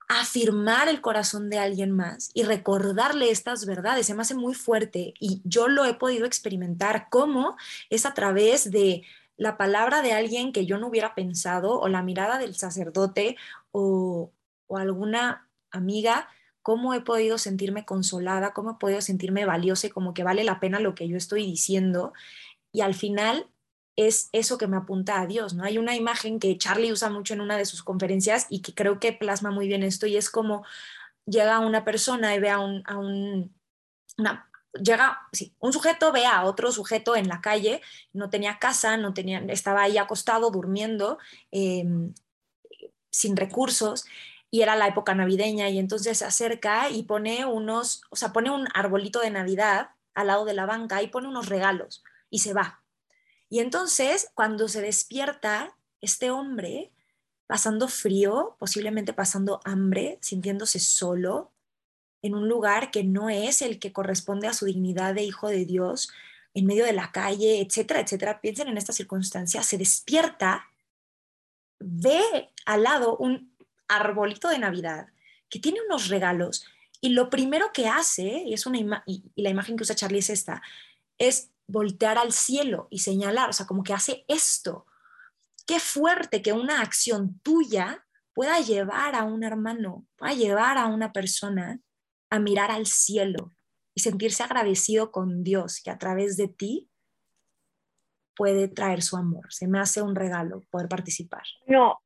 afirmar 0.08 0.88
el 0.88 1.00
corazón 1.00 1.48
de 1.48 1.58
alguien 1.58 1.90
más 1.90 2.30
y 2.34 2.42
recordarle 2.42 3.30
estas 3.30 3.64
verdades. 3.64 4.06
Se 4.06 4.14
me 4.14 4.22
hace 4.22 4.34
muy 4.34 4.54
fuerte 4.54 5.14
y 5.18 5.40
yo 5.44 5.68
lo 5.68 5.84
he 5.84 5.94
podido 5.94 6.26
experimentar, 6.26 7.06
cómo 7.10 7.56
es 7.88 8.04
a 8.04 8.12
través 8.12 8.70
de 8.70 9.02
la 9.36 9.56
palabra 9.56 10.02
de 10.02 10.12
alguien 10.12 10.52
que 10.52 10.66
yo 10.66 10.78
no 10.78 10.88
hubiera 10.88 11.14
pensado 11.14 11.80
o 11.80 11.88
la 11.88 12.02
mirada 12.02 12.38
del 12.38 12.54
sacerdote 12.54 13.36
o, 13.70 14.32
alguna 14.74 15.50
amiga, 15.70 16.28
cómo 16.62 16.94
he 16.94 17.02
podido 17.02 17.36
sentirme 17.36 17.84
consolada, 17.84 18.54
cómo 18.54 18.72
he 18.72 18.74
podido 18.76 19.02
sentirme 19.02 19.44
valiosa 19.44 19.86
y 19.86 19.90
como 19.90 20.14
que 20.14 20.24
vale 20.24 20.44
la 20.44 20.60
pena 20.60 20.80
lo 20.80 20.94
que 20.94 21.08
yo 21.08 21.16
estoy 21.16 21.44
diciendo. 21.44 22.14
Y 22.72 22.80
al 22.80 22.94
final 22.94 23.48
es 23.96 24.30
eso 24.32 24.56
que 24.56 24.66
me 24.66 24.78
apunta 24.78 25.20
a 25.20 25.26
Dios, 25.26 25.52
¿no? 25.52 25.64
Hay 25.64 25.76
una 25.76 25.94
imagen 25.94 26.38
que 26.38 26.56
Charlie 26.56 26.92
usa 26.92 27.10
mucho 27.10 27.34
en 27.34 27.42
una 27.42 27.58
de 27.58 27.66
sus 27.66 27.82
conferencias 27.82 28.46
y 28.48 28.62
que 28.62 28.74
creo 28.74 28.98
que 28.98 29.12
plasma 29.12 29.50
muy 29.50 29.68
bien 29.68 29.82
esto 29.82 30.06
y 30.06 30.16
es 30.16 30.30
como 30.30 30.64
llega 31.26 31.58
una 31.58 31.84
persona 31.84 32.34
y 32.34 32.40
ve 32.40 32.48
a, 32.48 32.58
un, 32.60 32.82
a 32.86 32.96
un, 32.96 33.54
una 34.16 34.50
llega, 34.74 35.28
un 35.60 35.72
sujeto 35.72 36.12
ve 36.12 36.26
a 36.26 36.44
otro 36.44 36.72
sujeto 36.72 37.16
en 37.16 37.28
la 37.28 37.40
calle, 37.40 37.82
no 38.12 38.30
tenía 38.30 38.58
casa, 38.58 38.96
no 38.96 39.14
tenía, 39.14 39.38
estaba 39.48 39.82
ahí 39.82 39.98
acostado, 39.98 40.50
durmiendo, 40.50 41.18
em, 41.50 42.14
sin 43.10 43.36
recursos, 43.36 44.04
y 44.50 44.62
era 44.62 44.76
la 44.76 44.88
época 44.88 45.14
navideña, 45.14 45.68
y 45.68 45.78
entonces 45.78 46.18
se 46.18 46.24
acerca 46.24 46.90
y 46.90 47.04
pone 47.04 47.46
unos, 47.46 48.02
o 48.10 48.16
sea, 48.16 48.32
pone 48.32 48.50
un 48.50 48.68
arbolito 48.74 49.20
de 49.20 49.30
Navidad 49.30 49.90
al 50.14 50.28
lado 50.28 50.44
de 50.44 50.54
la 50.54 50.66
banca 50.66 51.02
y 51.02 51.08
pone 51.08 51.28
unos 51.28 51.48
regalos, 51.48 52.02
y 52.30 52.40
se 52.40 52.54
va. 52.54 52.82
Y 53.48 53.60
entonces, 53.60 54.30
cuando 54.34 54.68
se 54.68 54.80
despierta, 54.80 55.76
este 56.00 56.30
hombre, 56.30 56.90
pasando 57.46 57.88
frío, 57.88 58.56
posiblemente 58.58 59.12
pasando 59.12 59.60
hambre, 59.64 60.18
sintiéndose 60.22 60.80
solo, 60.80 61.52
en 62.22 62.34
un 62.34 62.48
lugar 62.48 62.90
que 62.90 63.04
no 63.04 63.28
es 63.28 63.62
el 63.62 63.78
que 63.78 63.92
corresponde 63.92 64.46
a 64.46 64.54
su 64.54 64.66
dignidad 64.66 65.14
de 65.14 65.24
hijo 65.24 65.48
de 65.48 65.64
Dios, 65.64 66.10
en 66.54 66.66
medio 66.66 66.84
de 66.84 66.92
la 66.92 67.10
calle, 67.10 67.60
etcétera, 67.60 68.00
etcétera. 68.00 68.40
Piensen 68.40 68.68
en 68.68 68.78
esta 68.78 68.92
circunstancia, 68.92 69.62
se 69.62 69.78
despierta, 69.78 70.66
ve 71.80 72.22
al 72.64 72.84
lado 72.84 73.16
un 73.16 73.54
arbolito 73.88 74.48
de 74.48 74.58
Navidad 74.58 75.08
que 75.48 75.58
tiene 75.58 75.80
unos 75.86 76.08
regalos 76.08 76.64
y 77.00 77.10
lo 77.10 77.28
primero 77.30 77.72
que 77.72 77.88
hace, 77.88 78.44
y, 78.46 78.54
es 78.54 78.64
una 78.64 79.02
y, 79.06 79.24
y 79.34 79.42
la 79.42 79.50
imagen 79.50 79.76
que 79.76 79.82
usa 79.82 79.96
Charlie 79.96 80.20
es 80.20 80.30
esta, 80.30 80.62
es 81.18 81.50
voltear 81.66 82.18
al 82.18 82.32
cielo 82.32 82.86
y 82.90 83.00
señalar, 83.00 83.50
o 83.50 83.52
sea, 83.52 83.66
como 83.66 83.82
que 83.82 83.92
hace 83.92 84.24
esto. 84.28 84.86
Qué 85.66 85.80
fuerte 85.80 86.42
que 86.42 86.52
una 86.52 86.80
acción 86.80 87.40
tuya 87.40 88.06
pueda 88.34 88.60
llevar 88.60 89.14
a 89.16 89.24
un 89.24 89.42
hermano, 89.42 90.06
pueda 90.16 90.34
llevar 90.34 90.78
a 90.78 90.86
una 90.86 91.12
persona 91.12 91.80
a 92.32 92.38
mirar 92.38 92.70
al 92.70 92.86
cielo 92.86 93.52
y 93.94 94.00
sentirse 94.00 94.42
agradecido 94.42 95.12
con 95.12 95.44
Dios 95.44 95.82
que 95.84 95.90
a 95.90 95.98
través 95.98 96.38
de 96.38 96.48
ti 96.48 96.88
puede 98.34 98.68
traer 98.68 99.02
su 99.02 99.18
amor. 99.18 99.52
Se 99.52 99.68
me 99.68 99.78
hace 99.78 100.00
un 100.00 100.16
regalo 100.16 100.62
poder 100.70 100.88
participar. 100.88 101.42
No, 101.66 101.98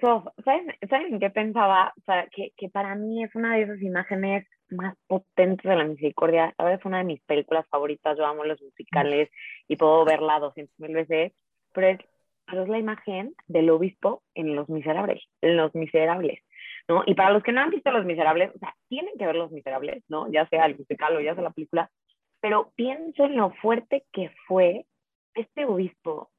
¿saben, 0.00 0.74
¿saben 0.88 1.20
qué 1.20 1.30
pensaba? 1.30 1.94
O 1.96 2.02
sea, 2.04 2.26
que, 2.34 2.50
que, 2.56 2.68
para 2.68 2.96
mí 2.96 3.22
es 3.22 3.32
una 3.36 3.54
de 3.54 3.62
esas 3.62 3.80
imágenes 3.80 4.44
más 4.70 4.96
potentes 5.06 5.62
de 5.62 5.76
la 5.76 5.84
misericordia. 5.84 6.52
A 6.58 6.72
es 6.72 6.84
una 6.84 6.98
de 6.98 7.04
mis 7.04 7.22
películas 7.22 7.64
favoritas. 7.70 8.18
Yo 8.18 8.26
amo 8.26 8.42
los 8.42 8.60
musicales 8.60 9.30
y 9.68 9.76
puedo 9.76 10.04
verla 10.04 10.40
200 10.40 10.80
mil 10.80 10.94
veces, 10.94 11.32
pero 11.72 11.86
es, 11.86 11.98
pero 12.44 12.64
es 12.64 12.68
la 12.68 12.78
imagen 12.80 13.36
del 13.46 13.70
obispo 13.70 14.24
en 14.34 14.56
Los 14.56 14.68
Miserables. 14.68 15.22
En 15.42 15.56
Los 15.56 15.72
Miserables. 15.76 16.40
¿No? 16.88 17.02
Y 17.06 17.14
para 17.14 17.30
los 17.30 17.42
que 17.42 17.52
no 17.52 17.60
han 17.60 17.70
visto 17.70 17.90
Los 17.90 18.04
Miserables, 18.04 18.50
o 18.54 18.58
sea, 18.58 18.74
tienen 18.88 19.16
que 19.18 19.26
ver 19.26 19.36
Los 19.36 19.50
Miserables, 19.50 20.02
¿no? 20.08 20.30
Ya 20.30 20.46
sea 20.48 20.66
el 20.66 20.76
musical 20.76 21.16
o 21.16 21.20
ya 21.20 21.34
sea 21.34 21.44
la 21.44 21.50
película, 21.50 21.90
pero 22.40 22.72
pienso 22.74 23.24
en 23.24 23.36
lo 23.36 23.50
fuerte 23.50 24.04
que 24.12 24.30
fue 24.46 24.86
este 25.34 25.64
obispo, 25.64 26.30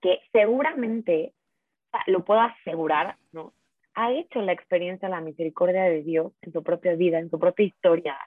que 0.00 0.20
seguramente, 0.32 1.32
lo 2.06 2.24
puedo 2.24 2.40
asegurar, 2.40 3.16
¿no? 3.32 3.52
Ha 3.94 4.12
hecho 4.12 4.42
la 4.42 4.52
experiencia 4.52 5.08
de 5.08 5.14
la 5.14 5.20
misericordia 5.20 5.84
de 5.84 6.02
Dios 6.02 6.32
en 6.42 6.52
su 6.52 6.62
propia 6.62 6.94
vida, 6.94 7.18
en 7.18 7.30
su 7.30 7.38
propia 7.38 7.66
historia. 7.66 8.18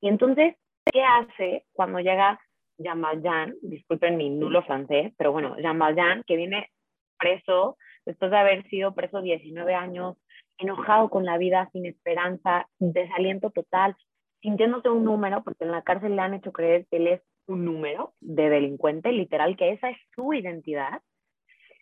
Y 0.00 0.08
entonces, 0.08 0.54
¿qué 0.84 1.02
hace 1.02 1.64
cuando 1.72 1.98
llega 1.98 2.38
Jean 2.78 3.00
Valjean? 3.00 3.54
Disculpen 3.62 4.16
mi 4.16 4.30
nulo 4.30 4.62
francés, 4.62 5.12
pero 5.16 5.32
bueno, 5.32 5.56
Jean 5.58 5.78
Valjean, 5.78 6.22
que 6.24 6.36
viene 6.36 6.70
preso 7.18 7.76
después 8.06 8.30
de 8.30 8.36
haber 8.36 8.68
sido 8.68 8.94
preso 8.94 9.20
19 9.20 9.74
años, 9.74 10.16
enojado 10.58 11.08
con 11.10 11.24
la 11.24 11.38
vida, 11.38 11.68
sin 11.72 11.86
esperanza, 11.86 12.68
desaliento 12.78 13.50
total, 13.50 13.96
sintiéndose 14.40 14.88
un 14.88 15.04
número, 15.04 15.42
porque 15.42 15.64
en 15.64 15.72
la 15.72 15.82
cárcel 15.82 16.16
le 16.16 16.22
han 16.22 16.34
hecho 16.34 16.52
creer 16.52 16.86
que 16.90 16.98
él 16.98 17.06
es 17.08 17.22
un 17.46 17.64
número 17.64 18.14
de 18.20 18.50
delincuente, 18.50 19.12
literal, 19.12 19.56
que 19.56 19.72
esa 19.72 19.90
es 19.90 19.96
su 20.14 20.32
identidad. 20.32 21.02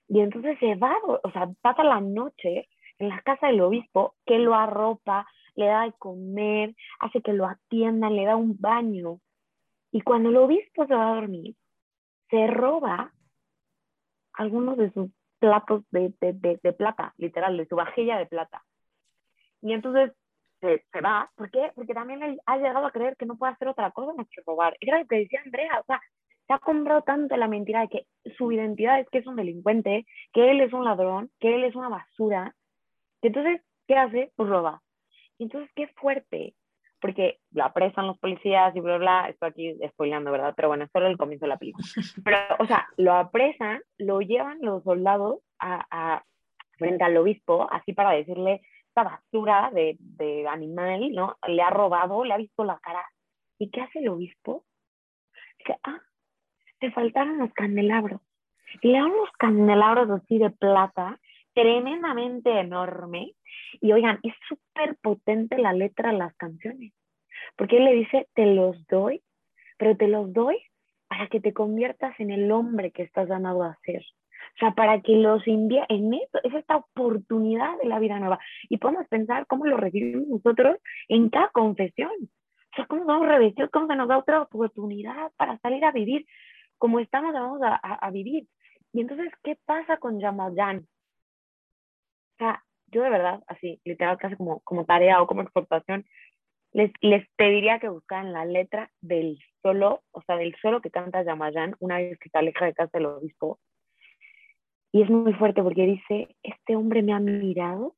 Y 0.08 0.20
entonces 0.20 0.58
se 0.58 0.74
va, 0.74 0.94
o 1.22 1.30
sea, 1.32 1.50
pasa 1.60 1.84
la 1.84 2.00
noche 2.00 2.68
en 2.98 3.08
la 3.08 3.20
casa 3.22 3.48
del 3.48 3.60
obispo, 3.60 4.14
que 4.26 4.38
lo 4.38 4.54
arropa, 4.54 5.26
le 5.54 5.66
da 5.66 5.84
de 5.84 5.92
comer, 5.92 6.74
hace 7.00 7.20
que 7.20 7.32
lo 7.32 7.46
atiendan, 7.46 8.16
le 8.16 8.24
da 8.24 8.36
un 8.36 8.56
baño. 8.58 9.20
Y 9.90 10.00
cuando 10.00 10.30
el 10.30 10.36
obispo 10.36 10.86
se 10.86 10.94
va 10.94 11.12
a 11.12 11.14
dormir, 11.16 11.54
se 12.30 12.46
roba 12.46 13.12
algunos 14.34 14.76
de 14.78 14.90
sus 14.92 15.10
platos 15.42 15.82
de, 15.90 16.14
de, 16.20 16.60
de, 16.62 16.72
plata, 16.72 17.12
literal, 17.18 17.56
de 17.56 17.66
su 17.66 17.74
vajilla 17.74 18.16
de 18.16 18.26
plata. 18.26 18.62
Y 19.60 19.72
entonces 19.72 20.12
se, 20.60 20.84
se, 20.92 21.00
va. 21.00 21.28
¿Por 21.34 21.50
qué? 21.50 21.72
Porque 21.74 21.94
también 21.94 22.38
ha 22.46 22.56
llegado 22.56 22.86
a 22.86 22.92
creer 22.92 23.16
que 23.16 23.26
no 23.26 23.36
puede 23.36 23.52
hacer 23.52 23.66
otra 23.66 23.90
cosa 23.90 24.14
más 24.14 24.28
que 24.28 24.40
robar. 24.46 24.76
Era 24.80 25.00
lo 25.00 25.06
que 25.08 25.16
decía 25.16 25.40
Andrea, 25.44 25.80
o 25.80 25.84
sea, 25.84 26.00
se 26.46 26.52
ha 26.52 26.60
comprado 26.60 27.02
tanto 27.02 27.36
la 27.36 27.48
mentira 27.48 27.80
de 27.80 27.88
que 27.88 28.06
su 28.36 28.52
identidad 28.52 29.00
es 29.00 29.08
que 29.10 29.18
es 29.18 29.26
un 29.26 29.34
delincuente, 29.34 30.06
que 30.32 30.52
él 30.52 30.60
es 30.60 30.72
un 30.72 30.84
ladrón, 30.84 31.30
que 31.40 31.56
él 31.56 31.64
es 31.64 31.74
una 31.74 31.88
basura. 31.88 32.54
Entonces, 33.20 33.62
¿qué 33.88 33.96
hace? 33.96 34.32
Pues 34.36 34.48
roba. 34.48 34.80
Entonces, 35.40 35.70
qué 35.74 35.88
fuerte, 35.88 36.54
porque 37.02 37.40
lo 37.50 37.64
apresan 37.64 38.06
los 38.06 38.18
policías 38.18 38.74
y 38.74 38.80
bla, 38.80 38.96
bla, 38.96 39.28
estoy 39.28 39.48
aquí 39.48 39.88
spoileando, 39.88 40.30
¿verdad? 40.30 40.54
Pero 40.56 40.68
bueno, 40.68 40.84
es 40.84 40.90
solo 40.92 41.08
el 41.08 41.18
comienzo 41.18 41.44
de 41.44 41.50
la 41.50 41.58
película. 41.58 41.84
Pero, 42.24 42.38
o 42.60 42.66
sea, 42.66 42.86
lo 42.96 43.12
apresan, 43.12 43.82
lo 43.98 44.20
llevan 44.20 44.58
los 44.62 44.84
soldados 44.84 45.40
a, 45.58 45.84
a 45.90 46.24
frente 46.78 47.04
al 47.04 47.16
obispo, 47.16 47.68
así 47.70 47.92
para 47.92 48.12
decirle, 48.12 48.62
esta 48.86 49.02
basura 49.02 49.70
de, 49.74 49.96
de 49.98 50.46
animal, 50.46 51.12
¿no? 51.12 51.36
Le 51.48 51.62
ha 51.62 51.70
robado, 51.70 52.24
le 52.24 52.34
ha 52.34 52.36
visto 52.36 52.62
la 52.64 52.78
cara. 52.78 53.04
¿Y 53.58 53.70
qué 53.70 53.80
hace 53.80 53.98
el 53.98 54.08
obispo? 54.08 54.64
Dice, 55.58 55.78
ah, 55.82 56.00
te 56.78 56.90
faltaron 56.92 57.38
los 57.38 57.52
candelabros. 57.52 58.20
Y 58.80 58.88
le 58.88 58.98
dan 58.98 59.10
unos 59.10 59.30
candelabros 59.38 60.10
así 60.10 60.38
de 60.38 60.50
plata, 60.50 61.18
tremendamente 61.54 62.50
enorme. 62.58 63.34
Y 63.80 63.92
oigan, 63.92 64.18
es 64.22 64.34
súper 64.48 64.96
potente 65.02 65.58
la 65.58 65.72
letra 65.72 66.12
de 66.12 66.18
las 66.18 66.34
canciones. 66.36 66.92
Porque 67.56 67.78
él 67.78 67.84
le 67.84 67.94
dice, 67.94 68.28
te 68.34 68.46
los 68.46 68.86
doy, 68.86 69.22
pero 69.78 69.96
te 69.96 70.08
los 70.08 70.32
doy 70.32 70.58
para 71.08 71.28
que 71.28 71.40
te 71.40 71.52
conviertas 71.52 72.18
en 72.20 72.30
el 72.30 72.50
hombre 72.50 72.90
que 72.90 73.02
estás 73.02 73.28
llamado 73.28 73.62
a 73.62 73.78
ser. 73.84 74.02
O 74.56 74.58
sea, 74.58 74.72
para 74.72 75.00
que 75.00 75.16
los 75.16 75.46
envíe 75.46 75.82
en 75.88 76.14
esto, 76.14 76.38
es 76.42 76.54
esta 76.54 76.76
oportunidad 76.76 77.78
de 77.78 77.88
la 77.88 77.98
vida 77.98 78.18
nueva. 78.18 78.38
Y 78.68 78.78
podemos 78.78 79.06
pensar 79.08 79.46
cómo 79.46 79.66
lo 79.66 79.76
recibimos 79.76 80.26
nosotros 80.28 80.76
en 81.08 81.30
cada 81.30 81.48
confesión. 81.48 82.10
O 82.20 82.76
sea, 82.76 82.86
cómo 82.86 83.04
nos 83.04 83.08
damos 83.08 83.28
revestidos, 83.28 83.70
cómo 83.70 83.86
se 83.86 83.96
nos 83.96 84.08
da 84.08 84.18
otra 84.18 84.42
oportunidad 84.42 85.30
para 85.36 85.58
salir 85.58 85.84
a 85.84 85.92
vivir 85.92 86.26
como 86.82 86.98
estamos 86.98 87.32
vamos 87.32 87.62
a, 87.62 87.76
a, 87.76 88.10
vivir. 88.10 88.48
Y 88.92 89.02
entonces, 89.02 89.32
¿qué 89.44 89.56
pasa 89.64 89.98
con 89.98 90.18
Yamayan? 90.18 90.86
Yo 92.92 93.02
de 93.02 93.10
verdad, 93.10 93.42
así, 93.46 93.80
literal, 93.84 94.18
casi 94.18 94.36
como, 94.36 94.60
como 94.60 94.84
tarea 94.84 95.22
o 95.22 95.26
como 95.26 95.42
exportación, 95.42 96.04
les, 96.72 96.92
les 97.00 97.26
pediría 97.36 97.78
que 97.78 97.88
buscaran 97.88 98.32
la 98.32 98.44
letra 98.44 98.90
del 99.00 99.38
solo, 99.62 100.02
o 100.10 100.22
sea, 100.22 100.36
del 100.36 100.54
solo 100.60 100.80
que 100.80 100.90
canta 100.90 101.22
Yamayan 101.22 101.74
una 101.80 101.96
vez 101.98 102.18
que 102.18 102.28
se 102.28 102.38
aleja 102.38 102.66
de 102.66 102.74
casa 102.74 102.98
del 102.98 103.06
obispo. 103.06 103.58
Y 104.92 105.02
es 105.02 105.10
muy 105.10 105.32
fuerte 105.34 105.62
porque 105.62 105.86
dice, 105.86 106.36
este 106.42 106.76
hombre 106.76 107.02
me 107.02 107.14
ha 107.14 107.18
mirado 107.18 107.96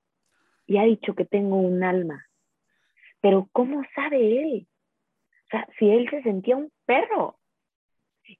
y 0.67 0.79
ha 0.79 0.85
dicho 0.85 1.15
que 1.15 1.25
tengo 1.25 1.57
un 1.57 1.83
alma. 1.83 2.25
Pero 3.21 3.49
¿cómo 3.53 3.83
sabe 3.95 4.43
él? 4.43 4.69
O 5.47 5.49
sea, 5.51 5.67
si 5.79 5.91
él 5.91 6.09
se 6.11 6.23
sentía 6.23 6.57
un 6.57 6.71
perro. 6.87 7.39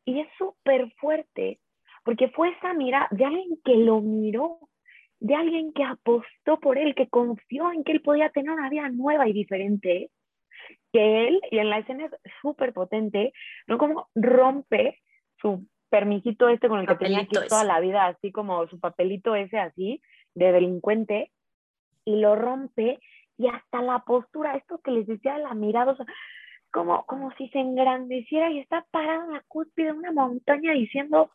Y 0.05 0.21
es 0.21 0.29
súper 0.39 0.91
fuerte, 0.95 1.61
porque 2.05 2.29
fue 2.29 2.51
esa 2.51 2.75
mirada 2.75 3.09
de 3.11 3.25
alguien 3.25 3.59
que 3.65 3.77
lo 3.77 4.01
miró, 4.01 4.59
de 5.25 5.35
alguien 5.35 5.73
que 5.73 5.83
apostó 5.83 6.61
por 6.61 6.77
él, 6.77 6.95
que 6.95 7.09
confió 7.09 7.73
en 7.73 7.83
que 7.83 7.93
él 7.93 8.03
podía 8.03 8.29
tener 8.29 8.51
una 8.51 8.69
vida 8.69 8.91
nueva 8.91 9.27
y 9.27 9.33
diferente, 9.33 10.11
que 10.93 11.29
él, 11.29 11.41
y 11.51 11.61
en 11.61 11.71
la 11.71 11.79
escena 11.79 12.05
es 12.05 12.33
súper 12.43 12.75
potente, 12.75 13.33
¿no? 13.67 13.79
Como 13.79 14.09
rompe 14.15 15.01
su 15.41 15.67
permisito 15.89 16.51
este 16.51 16.69
con 16.69 16.81
el 16.81 16.87
que 16.87 16.97
tenía 16.97 17.27
que 17.27 17.41
toda 17.49 17.65
la 17.65 17.81
vida, 17.81 18.05
así 18.05 18.33
como 18.33 18.67
su 18.67 18.79
papelito 18.79 19.35
ese 19.35 19.59
así, 19.59 20.03
de 20.35 20.53
delincuente, 20.53 21.31
y 22.05 22.17
lo 22.17 22.37
rompe, 22.37 23.01
y 23.39 23.49
hasta 23.49 23.81
la 23.81 24.01
postura, 24.01 24.57
esto 24.57 24.83
que 24.85 24.91
les 24.91 25.07
decía, 25.07 25.39
la 25.39 25.55
mirada, 25.55 25.93
o 25.93 25.97
sea, 25.97 26.07
como, 26.71 27.07
como 27.07 27.33
si 27.37 27.49
se 27.49 27.61
engrandeciera 27.61 28.51
y 28.51 28.59
está 28.59 28.85
parado 28.91 29.25
en 29.25 29.33
la 29.33 29.45
cúspide 29.49 29.87
de 29.87 29.93
una 29.93 30.13
montaña 30.13 30.75
diciendo, 30.75 31.31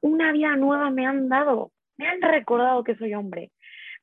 una 0.00 0.32
vida 0.32 0.56
nueva 0.56 0.88
me 0.88 1.04
han 1.06 1.28
dado, 1.28 1.72
me 1.98 2.08
han 2.08 2.22
recordado 2.22 2.82
que 2.84 2.96
soy 2.96 3.14
hombre. 3.14 3.50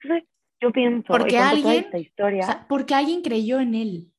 Entonces, 0.01 0.29
yo 0.61 0.71
pienso, 0.71 1.07
porque 1.07 1.37
alguien, 1.37 1.85
esta 1.85 1.97
historia, 1.97 2.65
porque 2.69 2.93
alguien 2.93 3.21
creyó 3.21 3.59
en 3.59 3.75
él. 3.75 4.11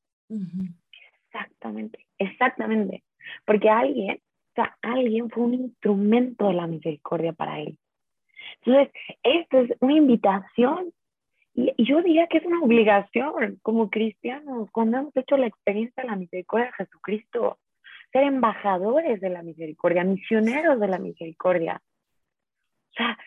Exactamente, 1.27 2.07
exactamente. 2.19 3.05
Porque 3.45 3.69
alguien, 3.69 4.17
o 4.17 4.55
sea, 4.55 4.77
alguien 4.83 5.31
fue 5.31 5.45
un 5.45 5.55
instrumento 5.55 6.49
de 6.49 6.55
la 6.55 6.67
misericordia 6.67 7.33
para 7.33 7.61
él. 7.61 7.79
Entonces, 8.65 8.93
esto 9.23 9.61
es 9.61 9.71
una 9.81 9.95
invitación 9.95 10.93
y, 11.55 11.73
yo 11.83 12.03
diría 12.03 12.27
que 12.27 12.39
es 12.39 12.45
una 12.45 12.61
obligación 12.61 13.59
como 13.63 13.89
cristianos, 13.89 14.71
cuando 14.71 14.99
hemos 14.99 15.17
hecho 15.17 15.37
la 15.37 15.47
experiencia 15.47 16.03
de 16.03 16.11
la 16.11 16.17
misericordia 16.17 16.67
de 16.67 16.85
Jesucristo, 16.85 17.59
ser 18.13 18.25
embajadores 18.25 19.21
de 19.21 19.31
la 19.31 19.43
misericordia, 19.43 20.05
misioneros 20.05 20.79
de 20.79 20.89
la 20.89 20.99
misericordia. 20.99 21.81
O 22.91 22.95
sea, 22.95 23.19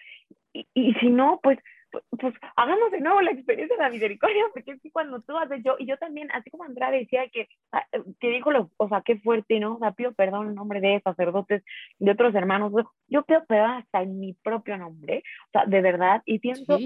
y, 0.54 0.93
si 0.95 1.10
no, 1.10 1.39
pues, 1.41 1.60
pues, 1.91 2.04
pues, 2.20 2.34
hagamos 2.56 2.91
de 2.91 3.02
nuevo 3.02 3.22
la 3.22 3.32
experiencia 3.32 3.76
de 3.76 3.84
la 3.84 3.89
misericordia, 3.89 4.43
porque 4.54 4.72
es 4.72 4.82
que 4.82 4.91
cuando 4.91 5.22
tú 5.22 5.38
haces 5.38 5.62
yo, 5.64 5.76
y 5.80 5.88
yo 5.88 5.97
también, 5.97 6.30
así 6.32 6.50
como 6.50 6.64
Andrea 6.64 6.91
decía 6.91 7.28
que, 7.30 7.47
ah, 7.72 7.86
que 8.20 8.30
dijo, 8.30 8.52
lo, 8.52 8.70
o 8.78 8.88
sea, 8.89 9.02
qué 9.02 9.18
fuerte, 9.20 9.60
¿no? 9.60 9.76
O 9.76 9.80
sea, 9.80 9.91
pido 9.91 10.14
perdón 10.14 10.50
en 10.50 10.56
nombre 10.56 10.82
de 10.82 11.02
sacerdotes, 11.04 11.64
de 11.97 12.12
otros 12.12 12.36
hermanos, 12.36 12.72
yo 13.08 13.24
pido 13.24 13.43
perdón 13.45 13.72
hasta 13.72 14.04
en 14.04 14.20
mi 14.20 14.34
propio 14.34 14.78
nombre, 14.78 15.24
o 15.47 15.52
sea, 15.52 15.66
de 15.66 15.82
verdad, 15.82 16.22
y 16.26 16.39
pienso, 16.39 16.78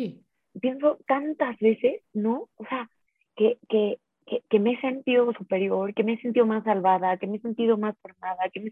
pienso 0.59 0.99
tantas 1.05 1.57
veces, 1.59 2.01
¿no? 2.13 2.49
O 2.55 2.65
sea, 2.65 2.89
que, 3.35 3.57
que, 3.67 3.99
que, 4.25 4.59
me 4.59 4.73
he 4.73 4.81
sentido 4.81 5.31
superior, 5.33 5.93
que 5.93 6.03
me 6.03 6.13
he 6.13 6.21
sentido 6.21 6.45
más 6.45 6.63
salvada, 6.63 7.17
que 7.17 7.27
me 7.27 7.37
he 7.37 7.39
sentido 7.39 7.77
más 7.77 7.95
formada, 8.01 8.49
que 8.51 8.59
me... 8.59 8.71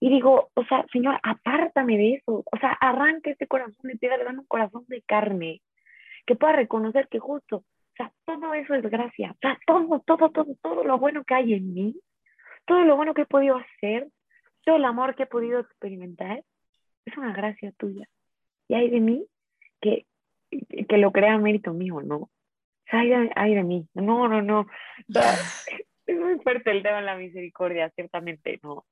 Y 0.00 0.08
digo, 0.08 0.50
o 0.54 0.64
sea, 0.64 0.84
Señor, 0.92 1.18
apártame 1.22 1.96
de 1.96 2.14
eso, 2.14 2.44
o 2.44 2.58
sea, 2.58 2.72
arranca 2.72 3.30
este 3.30 3.46
corazón 3.46 3.74
piedra, 3.98 4.24
dame 4.24 4.40
un 4.40 4.46
corazón 4.46 4.84
de 4.88 5.02
carne, 5.02 5.62
que 6.26 6.36
pueda 6.36 6.54
reconocer 6.54 7.08
que 7.08 7.18
justo, 7.18 7.56
o 7.58 7.94
sea, 7.96 8.12
todo 8.24 8.54
eso 8.54 8.74
es 8.74 8.82
gracia, 8.82 9.32
o 9.32 9.38
sea, 9.40 9.58
todo, 9.66 10.00
todo, 10.06 10.30
todo, 10.30 10.56
todo 10.62 10.84
lo 10.84 10.98
bueno 10.98 11.24
que 11.24 11.34
hay 11.34 11.54
en 11.54 11.72
mí, 11.72 11.96
todo 12.66 12.84
lo 12.84 12.96
bueno 12.96 13.14
que 13.14 13.22
he 13.22 13.26
podido 13.26 13.56
hacer, 13.56 14.08
todo 14.64 14.76
el 14.76 14.84
amor 14.84 15.14
que 15.14 15.22
he 15.22 15.26
podido 15.26 15.60
experimentar, 15.60 16.42
es 17.04 17.16
una 17.16 17.32
gracia 17.32 17.72
tuya. 17.78 18.08
Y 18.68 18.74
hay 18.74 18.90
de 18.90 19.00
mí 19.00 19.24
que, 19.80 20.06
que 20.88 20.98
lo 20.98 21.12
crea 21.12 21.38
mérito 21.38 21.72
mío, 21.72 22.00
¿no? 22.02 22.28
Ay 22.90 23.08
de, 23.08 23.30
ay 23.34 23.54
de 23.54 23.62
mí, 23.64 23.88
no, 23.94 24.28
no, 24.28 24.42
no. 24.42 24.66
es 26.06 26.16
muy 26.18 26.38
fuerte 26.40 26.70
el 26.70 26.82
tema 26.82 26.98
de 26.98 27.02
la 27.02 27.16
misericordia, 27.16 27.90
ciertamente, 27.94 28.60
¿no? 28.62 28.86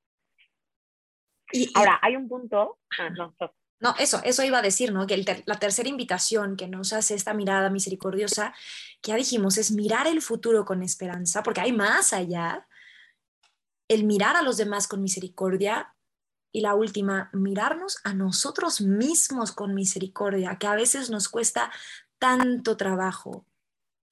Y, 1.53 1.71
Ahora, 1.75 1.99
hay 2.03 2.17
un 2.17 2.29
punto. 2.29 2.79
Ah, 2.99 3.11
no, 3.11 3.35
no, 3.81 3.95
eso, 3.99 4.21
eso 4.25 4.43
iba 4.43 4.59
a 4.59 4.63
decir, 4.63 4.93
¿no? 4.93 5.07
Que 5.07 5.43
la 5.45 5.59
tercera 5.59 5.89
invitación 5.89 6.57
que 6.57 6.69
nos 6.69 6.93
hace 6.93 7.15
esta 7.15 7.35
mirada 7.35 7.71
misericordiosa, 7.71 8.55
que 9.03 9.11
ya 9.11 9.17
dijimos, 9.17 9.59
es 9.59 9.71
mirar 9.71 10.07
el 10.07 10.23
futuro 10.23 10.65
con 10.65 10.83
esperanza, 10.83 11.43
porque 11.43 11.61
hay 11.61 11.73
más 11.73 12.13
allá. 12.13 12.67
El 13.87 14.05
mirar 14.05 14.37
a 14.37 14.43
los 14.43 14.57
demás 14.57 14.89
con 14.89 15.03
misericordia 15.03 15.95
y 16.51 16.63
la 16.63 16.75
última, 16.75 17.31
mirarnos 17.33 17.99
a 18.05 18.15
nosotros 18.15 18.81
mismos 18.81 19.53
con 19.53 19.75
misericordia, 19.75 20.57
que 20.59 20.67
a 20.67 20.77
veces 20.77 21.11
nos 21.11 21.29
cuesta 21.29 21.71
tanto 22.19 22.77
trabajo, 22.77 23.45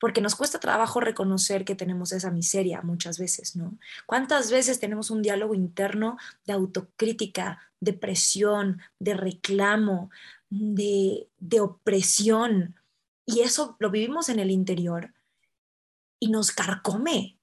porque 0.02 0.20
nos 0.20 0.34
cuesta 0.34 0.58
trabajo 0.58 0.98
reconocer 0.98 1.64
que 1.64 1.76
tenemos 1.76 2.10
esa 2.10 2.32
miseria 2.32 2.82
muchas 2.82 3.20
veces, 3.20 3.54
¿no? 3.54 3.78
¿Cuántas 4.04 4.50
veces 4.50 4.80
tenemos 4.80 5.12
un 5.12 5.22
diálogo 5.22 5.54
interno 5.54 6.18
de 6.44 6.54
autocrítica, 6.54 7.60
de 7.78 7.92
presión, 7.92 8.82
de 8.98 9.14
reclamo, 9.14 10.10
de, 10.50 11.28
de 11.38 11.60
opresión? 11.60 12.74
Y 13.26 13.42
eso 13.42 13.76
lo 13.78 13.92
vivimos 13.92 14.28
en 14.28 14.40
el 14.40 14.50
interior 14.50 15.14
y 16.18 16.32
nos 16.32 16.50
carcome. 16.50 17.38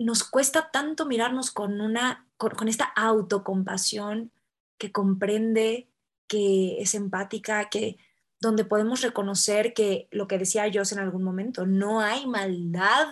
Nos 0.00 0.24
cuesta 0.24 0.72
tanto 0.72 1.06
mirarnos 1.06 1.52
con 1.52 1.80
una 1.80 2.26
con, 2.36 2.66
esta 2.66 2.86
autocompasión 2.86 4.32
que 4.78 4.90
comprende, 4.90 5.88
que 6.26 6.82
es 6.82 6.96
empática, 6.96 7.68
que 7.68 7.98
donde 8.40 8.64
podemos 8.64 9.00
reconocer 9.02 9.74
que 9.74 10.08
lo 10.10 10.28
que 10.28 10.38
decía 10.38 10.66
yo 10.68 10.82
en 10.90 10.98
algún 10.98 11.22
momento, 11.22 11.66
no 11.66 12.00
hay 12.00 12.26
maldad 12.26 13.08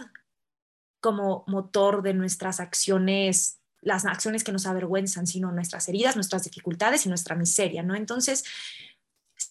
como 1.00 1.44
motor 1.46 2.02
de 2.02 2.14
nuestras 2.14 2.60
acciones, 2.60 3.60
las 3.80 4.04
acciones 4.04 4.44
que 4.44 4.52
nos 4.52 4.66
avergüenzan, 4.66 5.26
sino 5.26 5.52
nuestras 5.52 5.88
heridas, 5.88 6.16
nuestras 6.16 6.44
dificultades 6.44 7.06
y 7.06 7.08
nuestra 7.08 7.34
miseria, 7.34 7.82
¿no? 7.82 7.94
Entonces, 7.94 8.44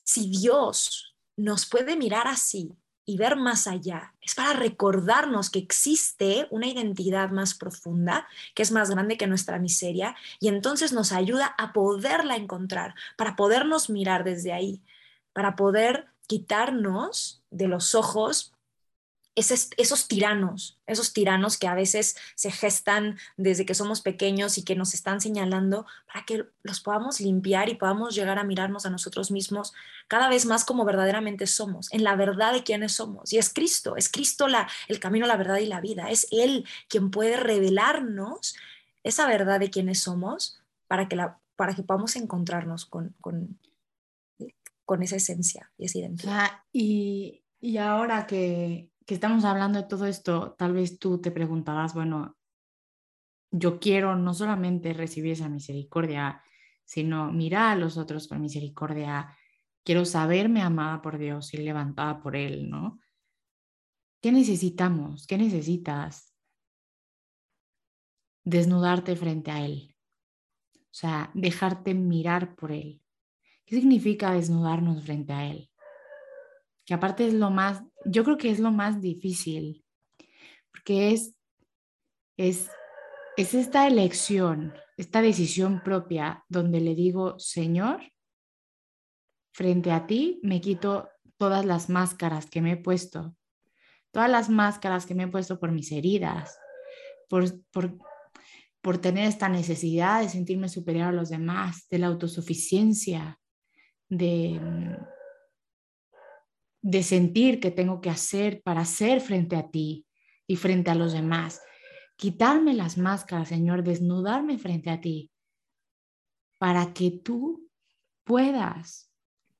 si 0.03 0.29
Dios 0.29 1.15
nos 1.37 1.65
puede 1.65 1.95
mirar 1.95 2.27
así 2.27 2.77
y 3.05 3.17
ver 3.17 3.35
más 3.35 3.67
allá. 3.67 4.13
Es 4.21 4.33
para 4.33 4.53
recordarnos 4.53 5.49
que 5.49 5.59
existe 5.59 6.47
una 6.49 6.67
identidad 6.67 7.29
más 7.29 7.53
profunda, 7.53 8.27
que 8.55 8.63
es 8.63 8.71
más 8.71 8.89
grande 8.89 9.17
que 9.17 9.27
nuestra 9.27 9.59
miseria, 9.59 10.15
y 10.39 10.47
entonces 10.47 10.91
nos 10.91 11.11
ayuda 11.11 11.53
a 11.57 11.71
poderla 11.71 12.35
encontrar, 12.35 12.95
para 13.15 13.35
podernos 13.35 13.89
mirar 13.89 14.23
desde 14.23 14.53
ahí, 14.53 14.81
para 15.35 15.57
poder 15.57 16.07
quitarnos 16.27 17.43
de 17.51 17.67
los 17.67 17.93
ojos 17.93 18.55
esos 19.35 20.07
tiranos, 20.07 20.79
esos 20.87 21.11
tiranos 21.11 21.57
que 21.57 21.67
a 21.67 21.75
veces 21.75 22.15
se 22.35 22.51
gestan 22.51 23.17
desde 23.35 23.65
que 23.65 23.73
somos 23.73 23.99
pequeños 23.99 24.57
y 24.57 24.63
que 24.63 24.77
nos 24.77 24.93
están 24.93 25.19
señalando 25.19 25.85
para 26.07 26.23
que 26.23 26.45
los 26.63 26.79
podamos 26.79 27.19
limpiar 27.19 27.67
y 27.67 27.75
podamos 27.75 28.15
llegar 28.15 28.39
a 28.39 28.45
mirarnos 28.45 28.85
a 28.85 28.89
nosotros 28.89 29.31
mismos 29.31 29.73
cada 30.07 30.29
vez 30.29 30.45
más 30.45 30.63
como 30.63 30.85
verdaderamente 30.85 31.47
somos, 31.47 31.91
en 31.91 32.05
la 32.05 32.15
verdad 32.15 32.53
de 32.53 32.63
quiénes 32.63 32.93
somos. 32.93 33.33
Y 33.33 33.37
es 33.37 33.53
Cristo, 33.53 33.97
es 33.97 34.09
Cristo 34.09 34.47
la, 34.47 34.69
el 34.87 35.01
camino, 35.01 35.27
la 35.27 35.35
verdad 35.35 35.57
y 35.57 35.65
la 35.65 35.81
vida. 35.81 36.09
Es 36.09 36.27
Él 36.31 36.65
quien 36.87 37.11
puede 37.11 37.35
revelarnos 37.35 38.55
esa 39.03 39.27
verdad 39.27 39.59
de 39.59 39.69
quiénes 39.69 39.99
somos 39.99 40.61
para 40.87 41.09
que, 41.09 41.17
la, 41.17 41.39
para 41.57 41.75
que 41.75 41.83
podamos 41.83 42.15
encontrarnos 42.15 42.85
con, 42.85 43.13
con, 43.19 43.59
con 44.85 45.03
esa 45.03 45.17
esencia 45.17 45.71
y 45.77 45.85
esa 45.85 45.99
identidad. 45.99 46.51
y, 46.71 47.43
y 47.59 47.77
ahora 47.77 48.27
que, 48.27 48.91
que 49.05 49.13
estamos 49.13 49.45
hablando 49.45 49.81
de 49.81 49.87
todo 49.87 50.05
esto, 50.05 50.55
tal 50.57 50.73
vez 50.73 50.99
tú 50.99 51.19
te 51.21 51.31
preguntarás, 51.31 51.93
bueno, 51.93 52.37
yo 53.51 53.79
quiero 53.79 54.15
no 54.15 54.33
solamente 54.33 54.93
recibir 54.93 55.33
esa 55.33 55.49
misericordia, 55.49 56.43
sino 56.83 57.31
mirar 57.31 57.73
a 57.73 57.75
los 57.75 57.97
otros 57.97 58.27
con 58.27 58.41
misericordia. 58.41 59.35
Quiero 59.83 60.05
saberme 60.05 60.61
amada 60.61 61.01
por 61.01 61.17
Dios 61.17 61.53
y 61.53 61.57
levantada 61.57 62.19
por 62.19 62.35
Él, 62.35 62.69
¿no? 62.69 62.99
¿Qué 64.21 64.31
necesitamos? 64.31 65.27
¿Qué 65.27 65.37
necesitas? 65.37 66.33
Desnudarte 68.43 69.15
frente 69.15 69.51
a 69.51 69.63
Él. 69.63 69.95
O 70.75 70.97
sea, 70.97 71.31
dejarte 71.33 71.93
mirar 71.93 72.55
por 72.55 72.71
Él. 72.71 73.01
¿Qué 73.65 73.75
significa 73.75 74.31
desnudarnos 74.31 75.03
frente 75.03 75.33
a 75.33 75.49
Él? 75.49 75.69
que 76.85 76.93
aparte 76.93 77.27
es 77.27 77.33
lo 77.33 77.49
más, 77.49 77.83
yo 78.05 78.23
creo 78.23 78.37
que 78.37 78.51
es 78.51 78.59
lo 78.59 78.71
más 78.71 79.01
difícil, 79.01 79.83
porque 80.71 81.11
es, 81.11 81.35
es, 82.37 82.69
es 83.37 83.53
esta 83.55 83.87
elección, 83.87 84.73
esta 84.97 85.21
decisión 85.21 85.81
propia 85.83 86.45
donde 86.47 86.79
le 86.79 86.93
digo, 86.93 87.39
Señor, 87.39 88.01
frente 89.51 89.91
a 89.91 90.05
ti 90.05 90.39
me 90.43 90.61
quito 90.61 91.09
todas 91.37 91.65
las 91.65 91.89
máscaras 91.89 92.49
que 92.49 92.61
me 92.61 92.73
he 92.73 92.77
puesto, 92.77 93.35
todas 94.11 94.29
las 94.29 94.49
máscaras 94.49 95.05
que 95.05 95.15
me 95.15 95.23
he 95.23 95.27
puesto 95.27 95.59
por 95.59 95.71
mis 95.71 95.91
heridas, 95.91 96.57
por, 97.27 97.45
por, 97.71 97.97
por 98.81 98.99
tener 98.99 99.27
esta 99.27 99.49
necesidad 99.49 100.21
de 100.21 100.29
sentirme 100.29 100.69
superior 100.69 101.07
a 101.07 101.11
los 101.11 101.29
demás, 101.29 101.87
de 101.89 101.97
la 101.97 102.07
autosuficiencia, 102.07 103.39
de 104.09 104.59
de 106.85 107.01
sentir 107.01 107.59
que 107.59 107.71
tengo 107.71 107.99
que 107.99 108.11
hacer 108.11 108.61
para 108.61 108.85
ser 108.85 109.19
frente 109.19 109.55
a 109.55 109.71
ti 109.71 110.05
y 110.45 110.55
frente 110.55 110.91
a 110.91 110.95
los 110.95 111.13
demás. 111.13 111.59
Quitarme 112.15 112.75
las 112.75 112.99
máscaras, 112.99 113.49
Señor, 113.49 113.83
desnudarme 113.83 114.59
frente 114.59 114.91
a 114.91 115.01
ti, 115.01 115.31
para 116.59 116.93
que 116.93 117.09
tú 117.09 117.67
puedas, 118.23 119.11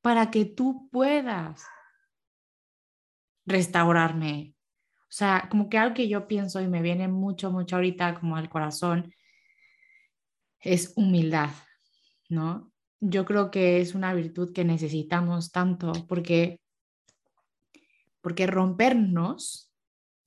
para 0.04 0.30
que 0.30 0.46
tú 0.46 0.88
puedas 0.91 1.66
restaurarme. 3.48 4.54
O 5.02 5.12
sea, 5.18 5.48
como 5.50 5.68
que 5.68 5.80
algo 5.80 5.96
que 5.96 6.08
yo 6.08 6.28
pienso 6.28 6.62
y 6.62 6.68
me 6.68 6.84
viene 6.84 7.08
mucho, 7.08 7.50
mucho 7.50 7.78
ahorita 7.78 8.20
como 8.20 8.38
al 8.38 8.50
corazón, 8.50 9.12
es 10.60 10.93
humildad, 10.96 11.50
¿no? 12.30 12.72
Yo 13.08 13.24
creo 13.24 13.51
que 13.51 13.82
es 13.82 13.93
una 13.93 14.14
virtud 14.14 14.51
que 14.51 14.64
necesitamos 14.64 15.51
tanto 15.51 15.91
porque 16.08 16.60
porque 18.26 18.47
rompernos, 18.47 19.72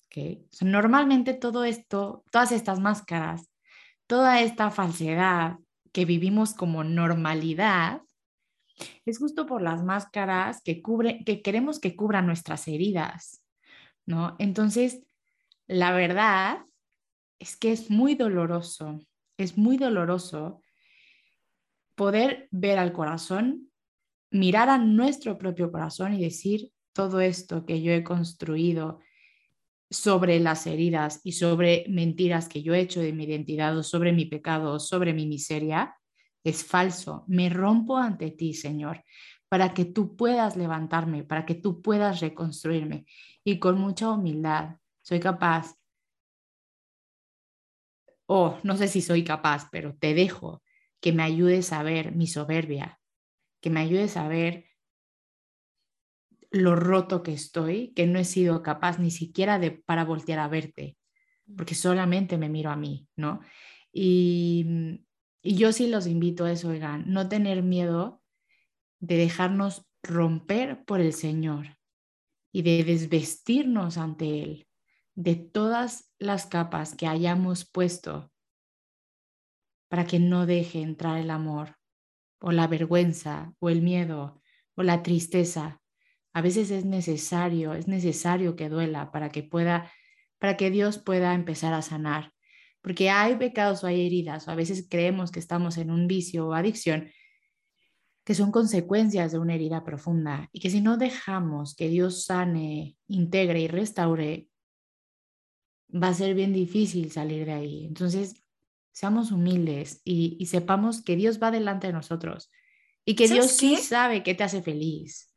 ¿okay? 0.07 0.47
normalmente 0.61 1.35
todo 1.35 1.64
esto, 1.64 2.22
todas 2.31 2.53
estas 2.53 2.79
máscaras, 2.79 3.51
toda 4.07 4.41
esta 4.41 4.70
falsedad 4.70 5.57
que 5.91 6.05
vivimos 6.05 6.55
como 6.55 6.85
normalidad, 6.85 8.03
es 9.05 9.18
justo 9.18 9.47
por 9.47 9.62
las 9.62 9.83
máscaras 9.83 10.62
que, 10.62 10.81
cubre, 10.81 11.24
que 11.24 11.43
queremos 11.43 11.81
que 11.81 11.97
cubran 11.97 12.26
nuestras 12.26 12.68
heridas, 12.68 13.43
¿no? 14.07 14.37
Entonces, 14.39 15.03
la 15.66 15.91
verdad 15.91 16.61
es 17.41 17.57
que 17.57 17.72
es 17.72 17.91
muy 17.91 18.14
doloroso, 18.14 19.01
es 19.39 19.59
muy 19.59 19.76
doloroso 19.76 20.62
poder 21.99 22.49
ver 22.51 22.78
al 22.78 22.94
corazón, 22.94 23.70
mirar 24.30 24.70
a 24.70 24.78
nuestro 24.78 25.36
propio 25.36 25.70
corazón 25.70 26.14
y 26.14 26.22
decir, 26.22 26.70
todo 26.94 27.20
esto 27.20 27.66
que 27.66 27.82
yo 27.82 27.92
he 27.92 28.03
construido 28.03 29.01
sobre 29.90 30.38
las 30.38 30.66
heridas 30.66 31.20
y 31.24 31.32
sobre 31.32 31.84
mentiras 31.88 32.49
que 32.49 32.62
yo 32.62 32.72
he 32.72 32.80
hecho 32.80 33.01
de 33.01 33.12
mi 33.12 33.24
identidad 33.24 33.76
o 33.76 33.82
sobre 33.82 34.12
mi 34.12 34.26
pecado 34.26 34.72
o 34.72 34.80
sobre 34.80 35.12
mi 35.12 35.26
miseria 35.26 35.96
es 36.44 36.64
falso. 36.64 37.24
Me 37.26 37.49
rompo 37.51 37.96
ante 37.96 38.30
ti, 38.30 38.55
Señor, 38.55 39.03
para 39.49 39.74
que 39.74 39.84
tú 39.84 40.14
puedas 40.14 40.57
levantarme, 40.57 41.24
para 41.24 41.44
que 41.44 41.55
tú 41.55 41.82
puedas 41.82 42.20
reconstruirme. 42.20 43.07
Y 43.44 43.59
con 43.59 43.78
mucha 43.78 44.11
humildad 44.11 44.76
soy 45.03 45.20
capaz, 45.20 45.74
o 48.26 48.59
no 48.62 48.76
sé 48.76 48.88
si 48.88 49.01
soy 49.01 49.24
capaz, 49.24 49.68
pero 49.72 49.96
te 49.96 50.14
dejo 50.14 50.62
que 51.01 51.12
me 51.12 51.22
ayudes 51.22 51.72
a 51.72 51.82
ver 51.82 52.14
mi 52.14 52.26
soberbia, 52.26 53.01
que 53.61 53.70
me 53.70 53.80
ayudes 53.80 54.16
a 54.16 54.28
ver 54.28 54.66
lo 56.51 56.76
roto 56.76 57.22
que 57.22 57.32
estoy, 57.32 57.92
que 57.94 58.07
no 58.07 58.18
he 58.18 58.24
sido 58.24 58.62
capaz 58.62 58.99
ni 58.99 59.11
siquiera 59.11 59.59
de 59.59 59.70
para 59.70 60.05
voltear 60.05 60.38
a 60.38 60.49
verte, 60.49 60.96
porque 61.57 61.74
solamente 61.74 62.38
me 62.38 62.49
miro 62.49 62.70
a 62.70 62.76
mí, 62.76 63.07
¿no? 63.16 63.40
Y, 63.92 65.01
y 65.42 65.57
yo 65.57 65.72
sí 65.72 65.88
los 65.88 66.07
invito 66.07 66.44
a 66.44 66.53
eso, 66.53 66.68
oigan, 66.68 67.05
no 67.07 67.28
tener 67.28 67.62
miedo 67.62 68.22
de 69.01 69.16
dejarnos 69.16 69.86
romper 70.03 70.84
por 70.84 71.01
el 71.01 71.12
Señor 71.12 71.78
y 72.53 72.62
de 72.62 72.82
desvestirnos 72.84 73.99
ante 73.99 74.42
Él 74.42 74.68
de 75.18 75.34
todas 75.34 76.12
las 76.20 76.46
capas 76.46 76.94
que 76.94 77.09
hayamos 77.09 77.68
puesto 77.68 78.30
para 79.89 80.07
que 80.07 80.18
no 80.18 80.47
deje 80.47 80.80
entrar 80.80 81.18
el 81.18 81.30
amor 81.30 81.76
o 82.41 82.53
la 82.53 82.66
vergüenza 82.66 83.55
o 83.59 83.68
el 83.70 83.82
miedo 83.82 84.41
o 84.74 84.82
la 84.82 85.03
tristeza 85.03 85.80
a 86.39 86.41
veces 86.41 86.70
es 86.70 86.84
necesario, 86.84 87.74
es 87.74 87.89
necesario 87.89 88.55
que 88.55 88.68
duela 88.68 89.11
para 89.11 89.30
que 89.30 89.43
pueda, 89.43 89.91
para 90.39 90.57
que 90.57 90.70
Dios 90.70 90.99
pueda 90.99 91.34
empezar 91.34 91.74
a 91.74 91.82
sanar. 91.82 92.32
Porque 92.80 93.11
hay 93.11 93.34
pecados 93.36 93.82
o 93.82 93.89
hay 93.89 94.07
heridas, 94.07 94.47
o 94.47 94.53
a 94.53 94.55
veces 94.55 94.86
creemos 94.89 95.32
que 95.32 95.41
estamos 95.41 95.78
en 95.78 95.91
un 95.91 96.07
vicio 96.07 96.47
o 96.47 96.55
adicción 96.55 97.11
que 98.24 98.34
son 98.34 98.53
consecuencias 98.53 99.32
de 99.32 99.39
una 99.39 99.55
herida 99.55 99.84
profunda 99.84 100.51
y 100.53 100.61
que 100.61 100.68
si 100.68 100.82
no 100.82 100.99
dejamos 100.99 101.74
que 101.74 101.89
Dios 101.89 102.26
sane, 102.26 102.97
integre 103.09 103.62
y 103.62 103.68
restaure, 103.68 104.49
va 105.91 106.09
a 106.09 106.14
ser 106.14 106.34
bien 106.34 106.53
difícil 106.53 107.11
salir 107.11 107.47
de 107.47 107.53
ahí. 107.53 107.86
Entonces, 107.86 108.45
seamos 108.99 109.30
humildes 109.30 110.01
y, 110.05 110.44
sepamos 110.46 111.03
que 111.03 111.14
Dios 111.14 111.40
va 111.40 111.53
delante 111.53 111.86
de 111.86 111.92
nosotros 111.92 112.51
y 113.05 113.14
que 113.14 113.28
Dios 113.28 113.53
sí 113.53 113.76
sabe 113.76 114.24
qué 114.24 114.34
te 114.34 114.42
hace 114.42 114.61
feliz. 114.61 115.32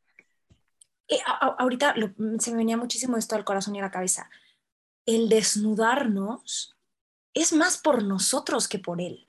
Eh, 1.06 1.20
ahorita 1.58 1.94
mm, 1.94 2.40
se 2.40 2.50
me 2.50 2.56
venía 2.56 2.76
muchísimo 2.76 3.16
esto 3.16 3.36
al 3.36 3.44
corazón 3.44 3.76
y 3.76 3.78
a 3.78 3.82
la 3.82 3.92
cabeza. 3.92 4.28
El 5.06 5.28
desnudarnos 5.28 6.76
es 7.34 7.52
más 7.52 7.78
por 7.78 8.02
nosotros 8.02 8.68
que 8.68 8.78
por 8.78 9.00
él. 9.00 9.24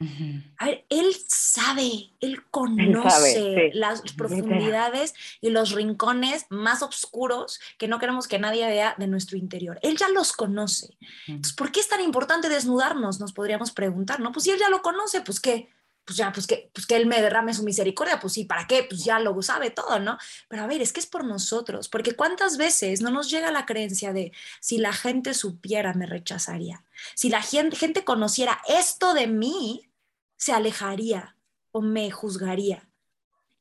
A 0.58 0.66
ver, 0.66 0.86
él 0.89 1.16
sabe, 1.28 2.12
él 2.20 2.43
conoce 2.49 3.72
las 3.74 4.01
profundidades 4.14 5.14
y 5.41 5.49
los 5.49 5.72
rincones 5.72 6.45
más 6.49 6.82
oscuros 6.82 7.60
que 7.78 7.88
no 7.88 7.99
queremos 7.99 8.28
que 8.28 8.39
nadie 8.39 8.66
vea 8.68 8.95
de 8.97 9.08
nuestro 9.08 9.38
interior. 9.38 9.80
Él 9.82 9.97
ya 9.97 10.10
los 10.10 10.34
conoce. 10.34 10.97
Entonces, 11.28 11.54
¿por 11.54 11.72
qué 11.72 11.80
es 11.80 11.88
tan 11.88 12.01
importante 12.01 12.49
desnudarnos? 12.49 13.20
Nos 13.20 13.34
podríamos 13.34 13.72
preguntar, 13.72 14.20
¿no? 14.20 14.32
Pues 14.32 14.43
si 14.43 14.51
él 14.51 14.60
ya 14.60 14.70
lo 14.70 14.82
conoce, 14.82 15.22
pues 15.22 15.39
qué, 15.39 15.70
pues 16.06 16.18
ya, 16.18 16.32
pues 16.32 16.47
que, 16.47 16.70
pues 16.74 16.86
que 16.86 16.95
Él 16.95 17.06
me 17.06 17.22
derrame 17.22 17.54
su 17.54 17.64
misericordia, 17.64 18.20
pues 18.20 18.34
sí, 18.34 18.45
¿para 18.45 18.68
qué? 18.68 18.86
Pues 18.88 19.04
ya 19.04 19.20
lo 19.20 19.41
sabe 19.41 19.70
todo, 19.70 19.99
¿no? 19.99 20.18
Pero 20.47 20.64
a 20.64 20.68
ver, 20.68 20.82
es 20.82 20.93
que 20.93 20.99
es 20.99 21.06
por 21.06 21.24
nosotros, 21.24 21.89
porque 21.89 22.16
cuántas 22.16 22.58
veces 22.58 23.01
no 23.01 23.12
nos 23.12 23.30
llega 23.30 23.51
la 23.51 23.66
creencia 23.66 24.14
de 24.14 24.32
si 24.60 24.78
la 24.78 24.93
gente 24.93 25.34
supiera, 25.34 25.93
me 25.93 26.06
rechazaría. 26.06 26.84
Si 27.16 27.30
la 27.30 27.41
gente, 27.41 27.76
gente 27.76 28.04
conociera 28.04 28.62
esto 28.68 29.14
de 29.14 29.28
mí, 29.28 29.89
se 30.38 30.51
alejaría 30.51 31.38
o 31.72 31.82
me 31.82 32.12
juzgaría. 32.12 32.89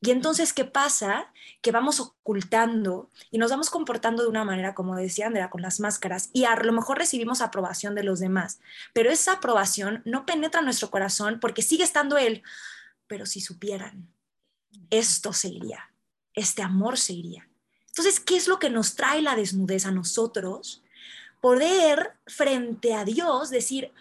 Y 0.03 0.11
entonces, 0.11 0.51
¿qué 0.51 0.65
pasa? 0.65 1.31
Que 1.61 1.71
vamos 1.71 1.99
ocultando 1.99 3.09
y 3.31 3.37
nos 3.37 3.51
vamos 3.51 3.69
comportando 3.69 4.23
de 4.23 4.29
una 4.29 4.43
manera, 4.43 4.75
como 4.75 4.95
decía 4.95 5.27
Andrea, 5.27 5.49
con 5.49 5.61
las 5.61 5.79
máscaras, 5.79 6.29
y 6.33 6.43
a 6.43 6.55
lo 6.57 6.73
mejor 6.73 6.97
recibimos 6.97 7.39
aprobación 7.39 7.95
de 7.95 8.03
los 8.03 8.19
demás, 8.19 8.59
pero 8.91 9.09
esa 9.09 9.33
aprobación 9.33 10.01
no 10.05 10.25
penetra 10.25 10.59
en 10.59 10.65
nuestro 10.65 10.91
corazón 10.91 11.39
porque 11.39 11.61
sigue 11.61 11.83
estando 11.83 12.17
Él. 12.17 12.43
Pero 13.07 13.25
si 13.25 13.39
supieran, 13.39 14.09
esto 14.89 15.31
se 15.31 15.47
iría, 15.49 15.91
este 16.33 16.61
amor 16.61 16.97
se 16.97 17.13
iría. 17.13 17.47
Entonces, 17.87 18.19
¿qué 18.19 18.35
es 18.35 18.47
lo 18.47 18.59
que 18.59 18.69
nos 18.69 18.95
trae 18.95 19.21
la 19.21 19.35
desnudez 19.35 19.85
a 19.85 19.91
nosotros? 19.91 20.83
poder 21.43 22.13
frente 22.25 22.93
a 22.93 23.03
Dios 23.03 23.49
decir, 23.49 23.91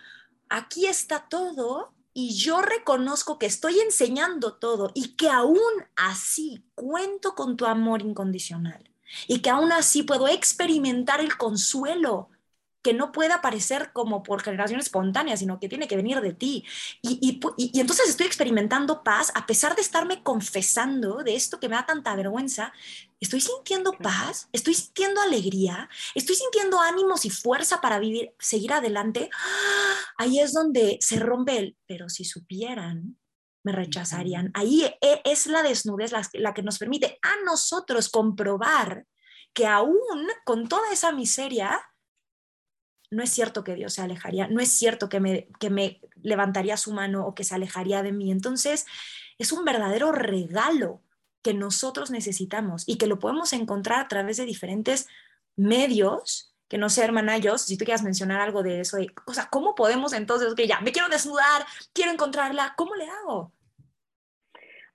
aquí 0.48 0.86
está 0.86 1.26
todo 1.28 1.92
y 2.14 2.34
yo 2.34 2.60
reconozco 2.60 3.38
que 3.38 3.46
estoy 3.46 3.80
enseñando 3.80 4.54
todo 4.54 4.90
y 4.94 5.16
que 5.16 5.28
aún 5.28 5.60
así 5.96 6.64
cuento 6.74 7.34
con 7.34 7.56
tu 7.56 7.66
amor 7.66 8.02
incondicional 8.02 8.90
y 9.28 9.40
que 9.40 9.50
aún 9.50 9.72
así 9.72 10.02
puedo 10.02 10.28
experimentar 10.28 11.20
el 11.20 11.36
consuelo 11.36 12.28
que 12.83 12.93
no 12.93 13.12
puede 13.12 13.33
aparecer 13.33 13.93
como 13.93 14.22
por 14.22 14.43
generación 14.43 14.80
espontánea, 14.80 15.37
sino 15.37 15.61
que 15.61 15.68
tiene 15.68 15.87
que 15.87 15.97
venir 15.97 16.20
de 16.20 16.33
ti. 16.33 16.64
Y, 17.01 17.41
y, 17.57 17.80
entonces 17.80 18.09
estoy 18.09 18.26
experimentando 18.26 19.03
paz 19.05 19.30
a 19.35 19.47
pesar 19.47 19.76
de 19.76 19.83
estarme 19.83 20.22
confesando 20.22 21.22
de 21.22 21.37
esto 21.37 21.61
que 21.61 21.68
me 21.68 21.76
da 21.76 21.87
tanta 21.87 22.16
vergüenza. 22.16 22.72
Estoy 23.20 23.41
sintiendo 23.41 23.93
paz, 23.93 24.49
estoy 24.53 24.74
sintiendo 24.74 25.20
alegría, 25.20 25.89
estoy 26.14 26.35
sintiendo 26.35 26.80
ánimos 26.80 27.24
y 27.24 27.30
fuerza 27.30 27.80
para 27.80 28.01
vivir, 28.01 28.35
seguir 28.41 28.72
adelante. 28.72 29.30
Ahí 30.16 30.41
es 30.41 30.53
donde 30.53 30.99
se 31.01 31.20
rompe 31.20 31.57
el, 31.59 31.76
pero 31.87 32.09
si 32.09 32.24
supieran, 32.24 33.16
me 33.62 33.70
rechazarían. 33.70 34.51
Ahí 34.55 34.85
e, 35.01 35.22
es 35.24 35.47
la 35.47 35.62
desnudez 35.62 36.11
la, 36.11 36.28
la 36.33 36.53
que 36.53 36.64
nos 36.64 36.78
permite 36.78 37.20
a 37.22 37.45
nosotros 37.45 38.09
comprobar 38.09 39.07
que 39.55 39.66
aún 39.66 39.99
con 40.45 40.66
toda 40.66 40.91
esa 40.93 41.12
miseria, 41.12 41.80
no 43.12 43.22
es 43.22 43.30
cierto 43.30 43.62
que 43.62 43.74
Dios 43.74 43.94
se 43.94 44.02
alejaría, 44.02 44.48
no 44.48 44.60
es 44.60 44.72
cierto 44.72 45.08
que 45.08 45.20
me, 45.20 45.48
que 45.60 45.70
me 45.70 46.00
levantaría 46.22 46.76
su 46.76 46.92
mano 46.92 47.26
o 47.26 47.34
que 47.34 47.44
se 47.44 47.54
alejaría 47.54 48.02
de 48.02 48.12
mí. 48.12 48.32
Entonces, 48.32 48.86
es 49.38 49.52
un 49.52 49.64
verdadero 49.64 50.12
regalo 50.12 51.02
que 51.42 51.52
nosotros 51.52 52.10
necesitamos 52.10 52.84
y 52.86 52.96
que 52.96 53.06
lo 53.06 53.18
podemos 53.18 53.52
encontrar 53.52 54.00
a 54.00 54.08
través 54.08 54.38
de 54.38 54.46
diferentes 54.46 55.08
medios, 55.56 56.54
que 56.68 56.78
no 56.78 56.88
sé, 56.88 57.04
hermana, 57.04 57.36
yo, 57.36 57.58
si 57.58 57.76
tú 57.76 57.84
quieras 57.84 58.02
mencionar 58.02 58.40
algo 58.40 58.62
de 58.62 58.80
eso, 58.80 58.96
o 59.26 59.34
sea, 59.34 59.48
¿cómo 59.50 59.74
podemos 59.74 60.14
entonces, 60.14 60.54
que 60.54 60.66
ya, 60.66 60.80
me 60.80 60.92
quiero 60.92 61.08
desnudar, 61.08 61.66
quiero 61.92 62.12
encontrarla, 62.12 62.74
¿cómo 62.76 62.94
le 62.94 63.08
hago? 63.08 63.52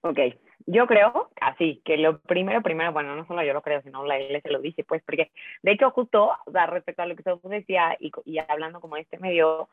Ok, 0.02 0.20
yo 0.68 0.86
creo, 0.86 1.30
así, 1.40 1.82
que 1.86 1.98
lo 1.98 2.20
primero, 2.20 2.62
primero, 2.62 2.92
bueno, 2.92 3.16
no 3.16 3.26
solo 3.26 3.42
yo 3.42 3.54
lo 3.54 3.62
creo, 3.62 3.82
sino 3.82 4.06
la 4.06 4.20
iglesia 4.20 4.52
lo 4.52 4.60
dice, 4.60 4.84
pues, 4.84 5.02
porque 5.04 5.32
de 5.64 5.72
hecho 5.72 5.90
justo, 5.92 6.32
o 6.46 6.52
sea, 6.52 6.68
respecto 6.68 7.02
a 7.02 7.06
lo 7.06 7.16
que 7.16 7.24
usted 7.30 7.50
decía 7.50 7.96
y, 8.00 8.12
y 8.26 8.38
hablando 8.38 8.82
como 8.82 8.98
este 8.98 9.18
medio, 9.18 9.70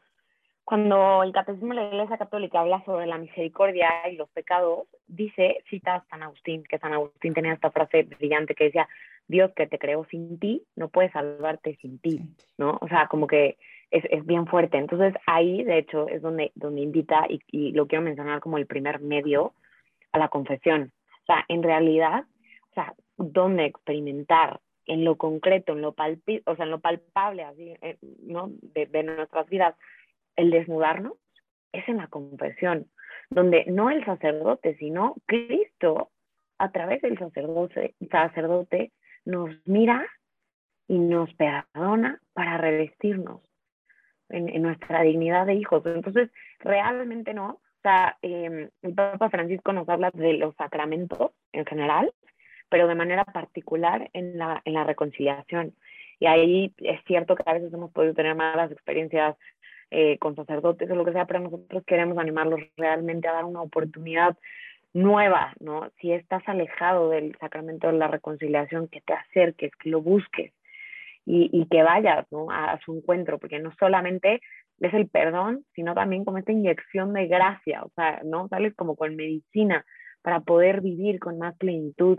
cuando 0.65 1.25
el 1.25 1.33
catecismo 1.33 1.75
de 1.75 1.81
la 1.81 1.89
iglesia 1.89 2.17
católica 2.17 2.61
habla 2.61 2.83
sobre 2.85 3.07
la 3.07 3.19
misericordia 3.19 3.91
y 4.11 4.17
los 4.17 4.31
pecados, 4.31 4.87
dice, 5.09 5.63
cita 5.69 5.97
a 5.97 6.05
San 6.09 6.23
Agustín, 6.23 6.63
que 6.63 6.79
San 6.79 6.95
Agustín 6.95 7.35
tenía 7.35 7.53
esta 7.53 7.73
frase 7.73 8.05
brillante 8.05 8.55
que 8.55 8.65
decía, 8.65 8.89
Dios 9.27 9.51
que 9.57 9.67
te 9.67 9.79
creó 9.79 10.05
sin 10.05 10.39
ti, 10.39 10.65
no 10.77 10.89
puede 10.89 11.11
salvarte 11.11 11.77
sin 11.83 11.99
ti, 11.99 12.21
¿no? 12.57 12.79
O 12.81 12.89
sea, 12.89 13.09
como 13.09 13.27
que 13.27 13.59
es, 13.91 14.05
es 14.11 14.25
bien 14.25 14.47
fuerte. 14.47 14.79
Entonces 14.79 15.15
ahí, 15.27 15.65
de 15.65 15.79
hecho, 15.79 16.09
es 16.09 16.23
donde, 16.23 16.53
donde 16.55 16.83
invita, 16.83 17.27
y, 17.29 17.41
y 17.49 17.73
lo 17.73 17.87
quiero 17.87 18.05
mencionar 18.05 18.41
como 18.41 18.57
el 18.57 18.67
primer 18.67 19.01
medio, 19.01 19.55
a 20.15 20.19
la 20.19 20.29
confesión. 20.29 20.93
O 21.23 21.27
sea, 21.27 21.45
en 21.49 21.63
realidad, 21.63 22.25
o 22.71 22.75
sea, 22.75 22.95
donde 23.17 23.67
experimentar 23.67 24.61
en 24.87 25.05
lo 25.05 25.17
concreto, 25.17 25.73
en 25.73 25.83
lo, 25.83 25.93
palpi 25.93 26.43
o 26.47 26.55
sea, 26.55 26.65
en 26.65 26.71
lo 26.71 26.81
palpable, 26.81 27.45
eh, 27.59 27.99
¿no? 28.23 28.51
De, 28.63 28.87
de, 28.87 29.03
nuestras 29.03 29.49
vidas, 29.49 29.75
el 30.37 30.51
desnudarnos, 30.51 31.15
es 31.73 31.87
en 31.89 31.97
la 31.97 32.07
confesión, 32.07 32.87
donde 33.31 33.65
no 33.67 33.91
el 33.91 34.05
sacerdote, 34.05 34.77
sino 34.77 35.17
Cristo, 35.27 36.11
a 36.59 36.71
través 36.71 37.03
del 37.03 37.19
sacerdote, 37.19 37.97
sacerdote 38.11 38.93
nos 39.25 39.51
mira 39.65 40.07
y 40.87 40.99
nos 40.99 41.33
perdona 41.35 42.21
para 42.33 42.59
revestirnos 42.59 43.41
en 44.29 44.63
nuestra 44.63 45.03
dignidad 45.03 45.47
de 45.47 45.55
hijos. 45.55 45.85
Entonces, 45.87 46.31
realmente 46.61 47.35
no, 47.35 47.61
em, 48.23 48.69
el 48.83 48.95
Papa 48.95 49.31
Francisco 49.31 49.73
nos 49.73 49.89
habla 49.89 50.11
de 50.13 50.35
los 50.35 50.55
sacramentos 50.57 51.33
en 51.53 51.65
general, 51.67 52.13
pero 52.69 52.89
de 52.89 52.95
manera 52.95 53.25
particular 53.25 54.11
en 54.13 54.39
la, 54.39 54.61
en 54.65 54.75
la 54.75 54.85
reconciliación. 54.85 55.75
Y 56.21 56.27
ahí 56.27 56.73
es 56.79 57.03
cierto 57.05 57.37
que 57.37 57.43
a 57.47 57.55
veces 57.55 57.73
hemos 57.73 57.93
podido 57.93 58.15
tener 58.15 58.35
malas 58.35 58.71
experiencias 58.71 59.37
eh, 59.91 60.19
con 60.19 60.35
sacerdotes 60.35 60.91
o 60.91 60.95
lo 60.95 61.05
que 61.05 61.13
sea, 61.13 61.27
pero 61.27 61.41
nosotros 61.41 61.85
queremos 61.87 62.19
animarlos 62.19 62.61
realmente 62.77 63.29
a 63.29 63.33
dar 63.33 63.45
una 63.45 63.63
oportunidad 63.63 64.37
nueva, 64.93 65.53
¿no? 65.61 65.91
Si 66.01 66.13
estás 66.13 66.43
alejado 66.47 67.11
del 67.11 67.37
sacramento 67.39 67.89
de 67.89 67.95
la 67.95 68.09
reconciliación, 68.09 68.89
que 68.89 69.01
te 69.03 69.13
acerques, 69.13 69.73
que 69.77 69.91
lo 69.91 70.01
busques 70.01 70.53
y, 71.27 71.67
que 71.71 71.83
vayas 71.83 72.27
¿no? 72.31 72.51
a, 72.51 72.79
su 72.85 72.97
encuentro, 72.97 73.39
porque 73.39 73.59
no 73.59 73.73
solamente 73.79 74.41
es 74.81 74.95
el 74.95 75.09
perdón, 75.09 75.65
sino 75.75 75.95
también 75.95 76.25
como 76.25 76.39
esta 76.39 76.53
inyección 76.53 77.13
de 77.13 77.27
gracia, 77.27 77.83
o 77.85 77.91
sea, 77.95 78.21
¿no? 78.25 78.49
Sales 78.49 78.75
como 78.75 78.97
con 78.97 79.17
medicina 79.17 79.85
para 80.23 80.41
poder 80.41 80.81
vivir 80.81 81.21
con 81.21 81.39
más 81.39 81.57
plenitud. 81.57 82.19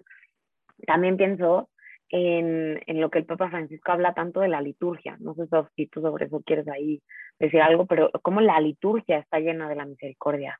También 0.86 1.18
pienso 1.18 1.70
en, 2.10 2.82
en, 2.86 3.02
lo 3.02 3.10
que 3.10 3.20
el 3.20 3.26
Papa 3.26 3.50
Francisco 3.50 3.92
habla 3.92 4.14
tanto 4.14 4.42
de 4.42 4.48
la 4.48 4.62
liturgia. 4.62 5.18
No 5.20 5.34
sé 5.36 5.48
si 5.76 5.88
tú 5.88 6.02
sobre 6.02 6.26
eso 6.26 6.42
quieres 6.46 6.68
ahí 6.68 7.02
decir 7.40 7.62
algo, 7.62 7.86
pero 7.86 8.12
cómo 8.22 8.42
la 8.42 8.60
liturgia 8.60 9.18
está 9.18 9.40
llena 9.40 9.68
de 9.68 9.76
la 9.76 9.86
misericordia. 9.86 10.60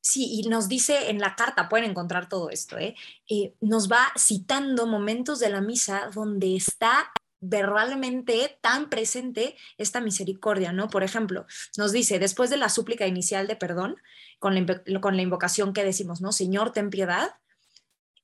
Sí, 0.00 0.40
y 0.40 0.48
nos 0.48 0.68
dice 0.68 1.10
en 1.10 1.18
la 1.18 1.34
carta, 1.34 1.68
pueden 1.68 1.90
encontrar 1.90 2.28
todo 2.28 2.50
esto, 2.50 2.78
¿eh? 2.78 2.94
Eh, 3.28 3.52
nos 3.60 3.90
va 3.90 4.06
citando 4.16 4.86
momentos 4.86 5.40
de 5.40 5.50
la 5.50 5.60
misa 5.60 6.08
donde 6.14 6.56
está 6.56 7.10
verbalmente 7.40 8.58
tan 8.60 8.90
presente 8.90 9.56
esta 9.76 10.00
misericordia, 10.00 10.72
¿no? 10.72 10.88
Por 10.88 11.02
ejemplo, 11.02 11.46
nos 11.76 11.92
dice, 11.92 12.18
después 12.18 12.50
de 12.50 12.56
la 12.56 12.68
súplica 12.68 13.06
inicial 13.06 13.46
de 13.46 13.56
perdón, 13.56 13.96
con 14.38 14.54
la, 14.54 15.22
invocación 15.22 15.72
que 15.72 15.84
decimos, 15.84 16.20
¿no? 16.20 16.32
Señor, 16.32 16.72
ten 16.72 16.90
piedad. 16.90 17.30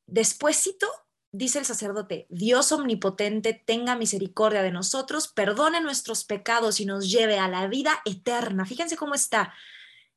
Despuésito, 0.07 0.87
dice 1.33 1.59
el 1.59 1.65
sacerdote, 1.65 2.27
Dios 2.29 2.71
omnipotente, 2.73 3.53
tenga 3.65 3.97
misericordia 3.97 4.63
de 4.63 4.71
nosotros, 4.71 5.29
perdone 5.29 5.81
nuestros 5.81 6.25
pecados 6.25 6.81
y 6.81 6.87
nos 6.87 7.11
lleve 7.11 7.39
a 7.39 7.49
la 7.49 7.67
vida 7.69 8.01
eterna. 8.05 8.67
Fíjense 8.67 8.97
cómo 8.97 9.15
está 9.15 9.55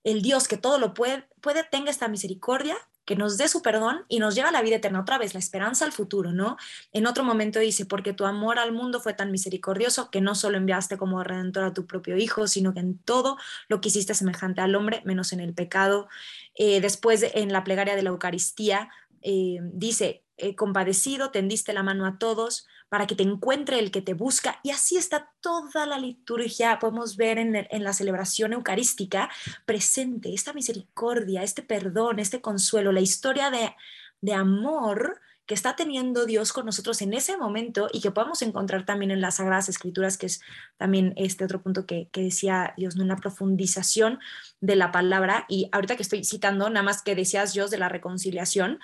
el 0.04 0.22
Dios 0.22 0.48
que 0.48 0.58
todo 0.58 0.80
lo 0.80 0.94
puede, 0.94 1.28
puede 1.42 1.64
tenga 1.64 1.92
esta 1.92 2.08
misericordia 2.08 2.78
que 3.08 3.16
nos 3.16 3.38
dé 3.38 3.48
su 3.48 3.62
perdón 3.62 4.04
y 4.10 4.20
nos 4.20 4.36
lleva 4.36 4.50
a 4.50 4.52
la 4.52 4.62
vida 4.62 4.76
eterna 4.76 5.00
otra 5.00 5.18
vez, 5.18 5.34
la 5.34 5.40
esperanza 5.40 5.86
al 5.86 5.94
futuro, 5.94 6.34
¿no? 6.34 6.58
En 6.92 7.08
otro 7.08 7.24
momento 7.24 7.58
dice, 7.58 7.86
porque 7.86 8.12
tu 8.12 8.26
amor 8.26 8.60
al 8.60 8.74
mundo 8.74 9.00
fue 9.00 9.14
tan 9.14 9.32
misericordioso 9.32 10.12
que 10.12 10.20
no 10.20 10.36
solo 10.36 10.58
enviaste 10.58 10.98
como 10.98 11.24
redentor 11.24 11.64
a 11.64 11.74
tu 11.74 11.88
propio 11.88 12.18
Hijo, 12.18 12.48
sino 12.48 12.74
que 12.74 12.82
en 12.82 12.98
todo 12.98 13.38
lo 13.70 13.80
que 13.80 13.88
hiciste 13.88 14.14
semejante 14.14 14.60
al 14.60 14.76
hombre, 14.76 15.02
menos 15.06 15.32
en 15.32 15.40
el 15.40 15.54
pecado. 15.54 16.10
Eh, 16.54 16.82
después, 16.82 17.26
en 17.34 17.54
la 17.54 17.64
plegaria 17.64 17.96
de 17.96 18.04
la 18.04 18.10
Eucaristía, 18.10 18.90
eh, 19.22 19.60
dice, 19.62 20.26
eh, 20.38 20.56
compadecido, 20.56 21.32
tendiste 21.32 21.74
la 21.74 21.84
mano 21.84 22.06
a 22.06 22.18
todos 22.20 22.68
para 22.90 23.08
que 23.08 23.16
te 23.16 23.24
encuentre 23.24 23.80
el 23.80 23.92
que 23.92 24.02
te 24.02 24.14
busca. 24.14 24.60
Y 24.64 24.72
así 24.72 24.96
está 24.96 25.34
toda 25.42 25.86
la 25.86 25.98
liturgia, 25.98 26.80
podemos 26.80 27.18
ver 27.18 27.38
en, 27.38 27.56
en, 27.56 27.84
la 27.84 27.94
celebración 27.94 28.54
eucarística 28.54 29.30
presente 29.66 30.34
esta 30.34 30.54
misericordia, 30.54 31.44
este 31.44 31.64
perdón, 31.64 32.20
este 32.20 32.40
consuelo, 32.40 32.92
la 32.92 33.02
historia 33.02 33.50
de, 33.50 33.76
de 34.22 34.34
amor 34.34 35.20
que 35.48 35.54
está 35.54 35.78
teniendo 35.78 36.26
Dios 36.26 36.52
con 36.52 36.66
nosotros 36.66 37.02
en 37.02 37.14
ese 37.14 37.38
momento 37.38 37.88
y 37.92 38.02
que 38.02 38.12
podemos 38.12 38.42
encontrar 38.42 38.86
también 38.86 39.12
en 39.12 39.22
las 39.22 39.38
Sagradas 39.38 39.70
Escrituras, 39.70 40.18
que 40.18 40.26
es 40.26 40.42
también 40.76 41.14
este 41.16 41.46
otro 41.46 41.64
punto 41.64 41.86
que, 41.86 42.10
que 42.12 42.22
decía 42.22 42.74
Dios, 42.76 42.98
¿no? 42.98 43.06
una 43.06 43.16
profundización 43.16 44.20
de 44.60 44.76
la 44.76 44.92
palabra. 44.92 45.46
Y 45.48 45.70
ahorita 45.72 45.96
que 45.96 46.04
estoy 46.04 46.26
citando, 46.26 46.70
nada 46.70 46.84
más 46.84 47.02
que 47.02 47.16
decías 47.16 47.54
Dios 47.54 47.72
de 47.72 47.78
la 47.78 47.88
reconciliación, 47.88 48.80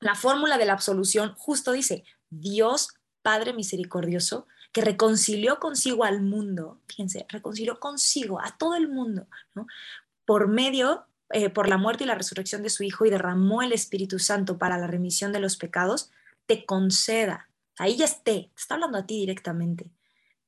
la 0.00 0.14
fórmula 0.14 0.58
de 0.58 0.66
la 0.66 0.72
absolución 0.74 1.34
justo 1.36 1.72
dice, 1.72 2.04
Dios 2.30 2.94
Padre 3.22 3.52
misericordioso, 3.52 4.46
que 4.72 4.80
reconcilió 4.80 5.58
consigo 5.58 6.04
al 6.04 6.22
mundo, 6.22 6.80
fíjense, 6.86 7.26
reconcilió 7.28 7.80
consigo 7.80 8.40
a 8.40 8.56
todo 8.56 8.74
el 8.74 8.88
mundo. 8.88 9.26
Por 10.24 10.48
medio, 10.48 11.06
eh, 11.30 11.50
por 11.50 11.68
la 11.68 11.78
muerte 11.78 12.04
y 12.04 12.06
la 12.06 12.14
resurrección 12.14 12.62
de 12.62 12.70
su 12.70 12.84
Hijo 12.84 13.04
y 13.04 13.10
derramó 13.10 13.62
el 13.62 13.72
Espíritu 13.72 14.18
Santo 14.18 14.56
para 14.58 14.78
la 14.78 14.86
remisión 14.86 15.32
de 15.32 15.40
los 15.40 15.56
pecados, 15.56 16.10
te 16.46 16.64
conceda, 16.64 17.50
ahí 17.76 17.96
ya 17.96 18.04
esté, 18.04 18.50
está 18.56 18.74
hablando 18.74 18.98
a 18.98 19.06
ti 19.06 19.16
directamente, 19.20 19.90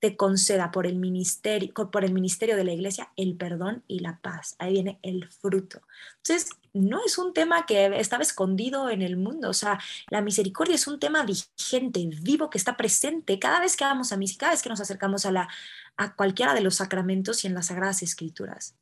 te 0.01 0.17
conceda 0.17 0.71
por 0.71 0.87
el 0.87 0.97
ministerio, 0.97 1.73
por 1.75 2.05
el 2.05 2.13
ministerio 2.13 2.57
de 2.57 2.65
la 2.65 2.73
iglesia 2.73 3.13
el 3.17 3.37
perdón 3.37 3.85
y 3.87 4.01
la 4.01 4.19
paz. 4.21 4.57
Ahí 4.59 4.73
viene 4.73 4.99
el 5.03 5.29
fruto. 5.29 5.83
Entonces, 6.17 6.51
no 6.73 7.01
es 7.05 7.19
un 7.19 7.35
tema 7.35 7.67
que 7.67 7.87
estaba 8.01 8.23
escondido 8.23 8.89
en 8.89 9.03
el 9.03 9.17
mundo, 9.17 9.51
o 9.51 9.55
sea, 9.55 9.79
la 10.09 10.23
misericordia 10.23 10.75
es 10.75 10.87
un 10.87 10.99
tema 10.99 11.25
vigente, 11.25 12.09
vivo, 12.23 12.49
que 12.49 12.59
está 12.59 12.77
presente 12.77 13.39
cada 13.39 13.61
vez 13.61 13.77
que 13.77 13.85
vamos 13.85 14.13
a 14.13 14.17
misa, 14.17 14.39
cada 14.39 14.53
vez 14.53 14.63
que 14.63 14.71
nos 14.71 14.81
acercamos 14.81 15.27
a, 15.27 15.33
la, 15.33 15.49
a 15.97 16.15
cualquiera 16.15 16.55
de 16.55 16.63
los 16.63 16.77
sacramentos 16.77 17.45
y 17.45 17.49
en 17.49 17.55
las 17.55 17.67
Sagradas 17.67 18.03
Escrituras. 18.03 18.77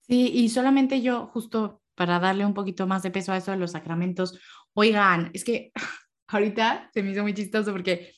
Sí, 0.00 0.30
y 0.32 0.48
solamente 0.48 1.02
yo, 1.02 1.26
justo 1.26 1.82
para 1.94 2.18
darle 2.18 2.46
un 2.46 2.54
poquito 2.54 2.86
más 2.86 3.02
de 3.02 3.10
peso 3.10 3.32
a 3.32 3.36
eso 3.36 3.50
de 3.50 3.56
los 3.58 3.72
sacramentos, 3.72 4.38
oigan, 4.72 5.30
es 5.34 5.44
que 5.44 5.72
ahorita 6.28 6.90
se 6.94 7.02
me 7.02 7.10
hizo 7.10 7.22
muy 7.22 7.34
chistoso 7.34 7.72
porque 7.72 8.14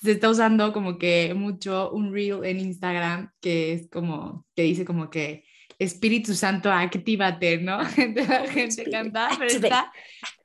se 0.00 0.12
está 0.12 0.30
usando 0.30 0.72
como 0.72 0.98
que 0.98 1.34
mucho 1.34 1.90
un 1.92 2.12
reel 2.12 2.44
en 2.44 2.58
Instagram 2.58 3.32
que 3.40 3.74
es 3.74 3.88
como, 3.90 4.46
que 4.56 4.62
dice 4.62 4.84
como 4.84 5.10
que 5.10 5.44
Espíritu 5.78 6.34
Santo, 6.34 6.70
actívate, 6.70 7.58
¿no? 7.58 7.78
la 8.28 8.48
gente 8.48 8.90
canta, 8.90 9.30
pero 9.38 9.50
está, 9.50 9.92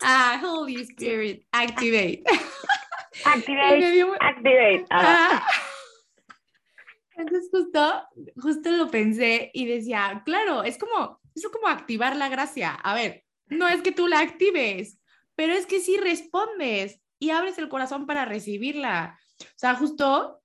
ah, 0.02 0.42
Holy 0.44 0.82
Spirit, 0.82 1.46
activate. 1.52 2.24
Activate, 3.24 4.04
activate. 4.20 4.86
Ah. 4.90 5.42
Entonces 7.16 7.50
justo, 7.50 8.04
justo 8.36 8.72
lo 8.72 8.92
pensé 8.92 9.52
y 9.54 9.66
decía, 9.66 10.22
claro, 10.26 10.64
es 10.64 10.78
como, 10.78 11.22
es 11.34 11.48
como 11.48 11.70
activar 11.70 12.18
la 12.18 12.28
gracia. 12.28 12.74
A 12.74 12.94
ver, 12.94 13.24
no 13.48 13.70
es 13.70 13.82
que 13.82 13.94
tú 13.94 14.08
la 14.08 14.20
actives, 14.20 15.00
pero 15.36 15.54
es 15.54 15.66
que 15.66 15.80
sí 15.80 15.98
respondes 15.98 17.00
y 17.18 17.30
abres 17.30 17.58
el 17.58 17.70
corazón 17.70 18.06
para 18.06 18.26
recibirla. 18.26 19.18
O 19.56 19.58
sea, 19.58 19.76
justo 19.76 20.42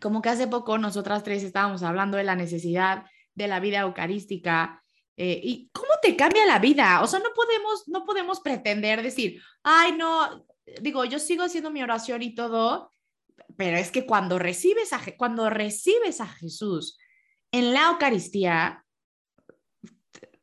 como 0.00 0.22
que 0.22 0.30
hace 0.30 0.46
poco 0.46 0.78
nosotras 0.78 1.22
tres 1.22 1.42
estábamos 1.42 1.82
hablando 1.82 2.16
de 2.16 2.24
la 2.24 2.36
necesidad 2.36 3.04
de 3.34 3.48
la 3.48 3.60
vida 3.60 3.80
eucarística 3.80 4.82
eh, 5.16 5.38
y 5.42 5.68
cómo 5.72 5.90
te 6.00 6.16
cambia 6.16 6.46
la 6.46 6.58
vida. 6.58 7.02
O 7.02 7.06
sea, 7.06 7.18
no 7.18 7.30
podemos, 7.34 7.88
no 7.88 8.06
podemos 8.06 8.40
pretender 8.40 9.02
decir, 9.02 9.42
ay, 9.62 9.92
no, 9.92 10.46
digo, 10.80 11.04
yo 11.04 11.18
sigo 11.18 11.42
haciendo 11.42 11.70
mi 11.70 11.82
oración 11.82 12.22
y 12.22 12.34
todo, 12.34 12.90
pero 13.56 13.76
es 13.76 13.90
que 13.90 14.06
cuando 14.06 14.38
recibes 14.38 14.92
a, 14.92 15.00
cuando 15.18 15.50
recibes 15.50 16.20
a 16.20 16.26
Jesús 16.26 16.98
en 17.52 17.74
la 17.74 17.90
Eucaristía, 17.90 18.84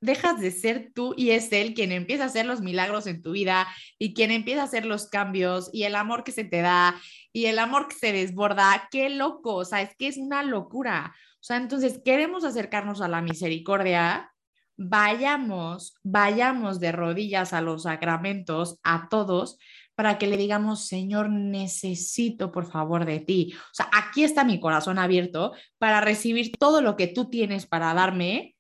dejas 0.02 0.40
de 0.40 0.52
ser 0.52 0.92
tú 0.94 1.14
y 1.18 1.32
es 1.32 1.52
Él 1.52 1.74
quien 1.74 1.92
empieza 1.92 2.24
a 2.24 2.28
hacer 2.28 2.46
los 2.46 2.62
milagros 2.62 3.08
en 3.08 3.22
tu 3.22 3.32
vida 3.32 3.68
y 3.98 4.14
quien 4.14 4.32
empieza 4.32 4.62
a 4.62 4.66
hacer 4.66 4.86
los 4.86 5.08
cambios 5.08 5.70
y 5.74 5.84
el 5.84 5.96
amor 5.96 6.24
que 6.24 6.32
se 6.32 6.44
te 6.44 6.62
da 6.62 6.96
y 7.34 7.46
el 7.46 7.60
amor 7.60 7.88
que 7.88 7.96
se 7.96 8.12
desborda. 8.12 8.88
Qué 8.92 9.10
loco, 9.10 9.56
o 9.56 9.66
sea, 9.66 9.82
es 9.82 9.96
que 9.96 10.08
es 10.08 10.18
una 10.18 10.44
locura. 10.44 11.16
O 11.36 11.44
sea, 11.44 11.58
entonces 11.58 12.02
queremos 12.04 12.44
acercarnos 12.44 13.02
a 13.02 13.08
la 13.08 13.22
misericordia, 13.22 14.32
vayamos, 14.76 15.96
vayamos 16.04 16.80
de 16.80 16.92
rodillas 16.92 17.54
a 17.54 17.62
los 17.62 17.84
sacramentos, 17.84 18.80
a 18.84 19.08
todos, 19.10 19.58
para 19.96 20.20
que 20.20 20.28
le 20.28 20.38
digamos, 20.38 20.86
Señor, 20.86 21.30
necesito 21.30 22.52
por 22.52 22.70
favor 22.70 23.06
de 23.06 23.20
ti. 23.20 23.54
O 23.56 23.74
sea, 23.74 23.90
aquí 23.92 24.24
está 24.24 24.44
mi 24.44 24.60
corazón 24.60 25.00
abierto 25.00 25.54
para 25.80 26.02
recibir 26.02 26.52
todo 26.60 26.82
lo 26.82 26.96
que 26.96 27.08
tú 27.08 27.30
tienes 27.30 27.66
para 27.66 27.94
darme 27.96 28.57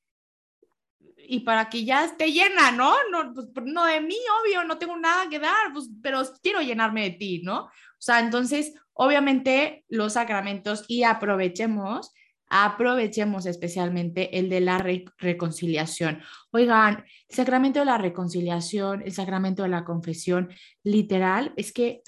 y 1.27 1.41
para 1.41 1.69
que 1.69 1.83
ya 1.83 2.05
esté 2.05 2.31
llena, 2.31 2.71
¿no? 2.71 2.95
No, 3.11 3.33
pues, 3.33 3.47
no 3.65 3.85
de 3.85 4.01
mí, 4.01 4.15
obvio, 4.41 4.63
no 4.63 4.77
tengo 4.77 4.97
nada 4.97 5.29
que 5.29 5.39
dar, 5.39 5.73
pues, 5.73 5.89
pero 6.01 6.21
quiero 6.41 6.61
llenarme 6.61 7.03
de 7.03 7.11
ti, 7.11 7.41
¿no? 7.43 7.65
O 7.65 7.99
sea, 7.99 8.19
entonces, 8.19 8.73
obviamente 8.93 9.85
los 9.89 10.13
sacramentos 10.13 10.85
y 10.87 11.03
aprovechemos, 11.03 12.13
aprovechemos 12.49 13.45
especialmente 13.45 14.37
el 14.39 14.49
de 14.49 14.61
la 14.61 14.83
reconciliación. 15.17 16.21
Oigan, 16.51 17.05
el 17.27 17.35
sacramento 17.35 17.79
de 17.79 17.85
la 17.85 17.97
reconciliación, 17.97 19.01
el 19.01 19.11
sacramento 19.11 19.63
de 19.63 19.69
la 19.69 19.83
confesión, 19.83 20.49
literal, 20.83 21.53
es 21.57 21.73
que, 21.73 22.01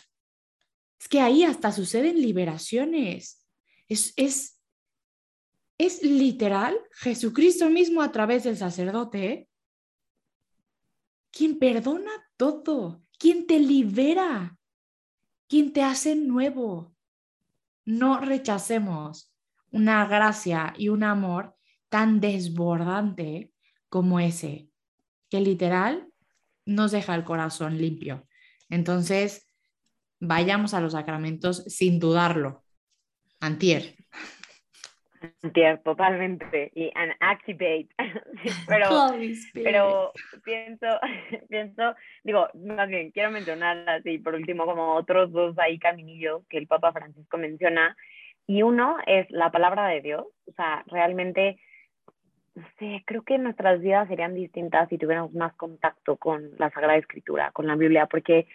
es 1.00 1.08
que 1.08 1.22
ahí 1.22 1.44
hasta 1.44 1.72
suceden 1.72 2.22
liberaciones. 2.22 3.46
Es, 3.88 4.14
es, 4.16 4.59
es 5.80 6.04
literal 6.04 6.78
Jesucristo 6.92 7.70
mismo 7.70 8.02
a 8.02 8.12
través 8.12 8.44
del 8.44 8.58
sacerdote, 8.58 9.50
quien 11.32 11.58
perdona 11.58 12.12
todo, 12.36 13.02
quien 13.18 13.48
te 13.48 13.60
libera, 13.60 14.58
quien 15.48 15.72
te 15.72 15.82
hace 15.82 16.16
nuevo. 16.16 16.94
No 17.86 18.20
rechacemos 18.20 19.34
una 19.72 20.06
gracia 20.06 20.74
y 20.78 20.90
un 20.90 21.04
amor 21.04 21.56
tan 21.88 22.20
desbordante 22.20 23.54
como 23.88 24.20
ese, 24.20 24.70
que 25.30 25.40
literal 25.40 26.12
nos 26.66 26.92
deja 26.92 27.16
el 27.16 27.24
corazón 27.24 27.78
limpio. 27.78 28.28
Entonces, 28.70 29.48
vayamos 30.20 30.74
a 30.74 30.82
los 30.82 30.92
sacramentos 30.92 31.64
sin 31.68 32.00
dudarlo. 32.00 32.66
Antier. 33.40 33.99
Totalmente. 35.84 36.72
Y 36.76 36.92
an 36.96 37.12
activate. 37.20 37.90
pero, 38.68 39.12
pero 39.54 40.12
pienso, 40.44 40.88
pienso, 41.50 41.96
digo, 42.24 42.48
más 42.56 42.90
bien, 42.90 43.12
quiero 43.12 43.32
mencionar 43.32 43.88
así, 43.90 44.18
por 44.18 44.36
último, 44.36 44.66
como 44.66 44.96
otros 44.96 45.32
dos 45.32 45.58
ahí 45.60 45.80
caminillos 45.80 46.44
que 46.50 46.58
el 46.58 46.68
Papa 46.68 46.92
Francisco 46.92 47.38
menciona. 47.38 47.96
Y 48.48 48.64
uno 48.64 48.98
es 49.06 49.30
la 49.30 49.52
palabra 49.52 49.88
de 49.88 50.02
Dios. 50.02 50.26
O 50.48 50.52
sea, 50.54 50.84
realmente, 50.88 51.60
no 52.56 52.66
sé, 52.80 53.04
creo 53.06 53.24
que 53.24 53.38
nuestras 53.38 53.80
vidas 53.80 54.08
serían 54.08 54.34
distintas 54.34 54.90
si 54.90 54.98
tuviéramos 54.98 55.34
más 55.34 55.54
contacto 55.56 56.18
con 56.18 56.50
la 56.58 56.70
Sagrada 56.72 56.98
Escritura, 56.98 57.52
con 57.52 57.68
la 57.68 57.76
Biblia, 57.76 58.08
porque, 58.08 58.48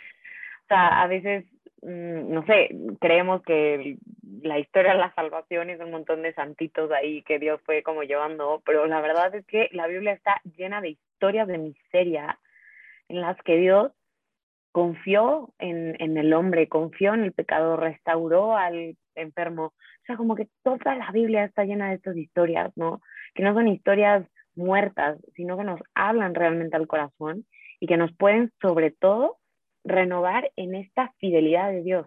o 0.65 0.67
sea, 0.67 1.03
a 1.03 1.07
veces 1.07 1.45
no 1.85 2.45
sé, 2.47 2.70
creemos 3.01 3.43
que 3.43 3.99
la 4.43 4.59
historia 4.59 4.93
de 4.93 4.99
la 4.99 5.14
salvación 5.14 5.70
es 5.70 5.80
un 5.80 5.91
montón 5.91 6.22
de 6.22 6.35
santitos 6.35 6.91
ahí 6.91 7.22
que 7.22 7.39
Dios 7.39 7.61
fue 7.64 7.82
como 7.82 8.03
llevando, 8.03 8.62
pero 8.64 8.87
la 8.87 9.01
verdad 9.01 9.35
es 9.35 9.45
que 9.47 9.68
la 9.72 9.87
Biblia 9.87 10.12
está 10.12 10.41
llena 10.57 10.80
de 10.80 10.91
historias 10.91 11.47
de 11.47 11.59
miseria 11.59 12.39
en 13.09 13.20
las 13.20 13.37
que 13.43 13.57
Dios 13.57 13.93
confió 14.72 15.53
en, 15.59 15.97
en 16.01 16.16
el 16.16 16.32
hombre, 16.32 16.68
confió 16.68 17.14
en 17.14 17.24
el 17.24 17.32
pecado, 17.32 17.76
restauró 17.76 18.57
al 18.57 18.97
enfermo. 19.14 19.66
O 19.66 20.07
sea, 20.07 20.16
como 20.16 20.35
que 20.35 20.49
toda 20.62 20.97
la 20.97 21.11
Biblia 21.12 21.45
está 21.45 21.64
llena 21.64 21.91
de 21.91 21.97
estas 21.97 22.16
historias, 22.16 22.72
¿no? 22.76 23.01
Que 23.35 23.43
no 23.43 23.55
son 23.55 23.68
historias 23.68 24.26
muertas, 24.57 25.18
sino 25.37 25.57
que 25.57 25.64
nos 25.64 25.80
hablan 25.95 26.35
realmente 26.35 26.76
al 26.76 26.87
corazón 26.87 27.47
y 27.78 27.87
que 27.87 27.97
nos 27.97 28.12
pueden 28.16 28.53
sobre 28.61 28.91
todo 28.91 29.39
renovar 29.85 30.51
en 30.57 30.74
esta 30.74 31.12
fidelidad 31.18 31.70
de 31.70 31.82
Dios, 31.82 32.07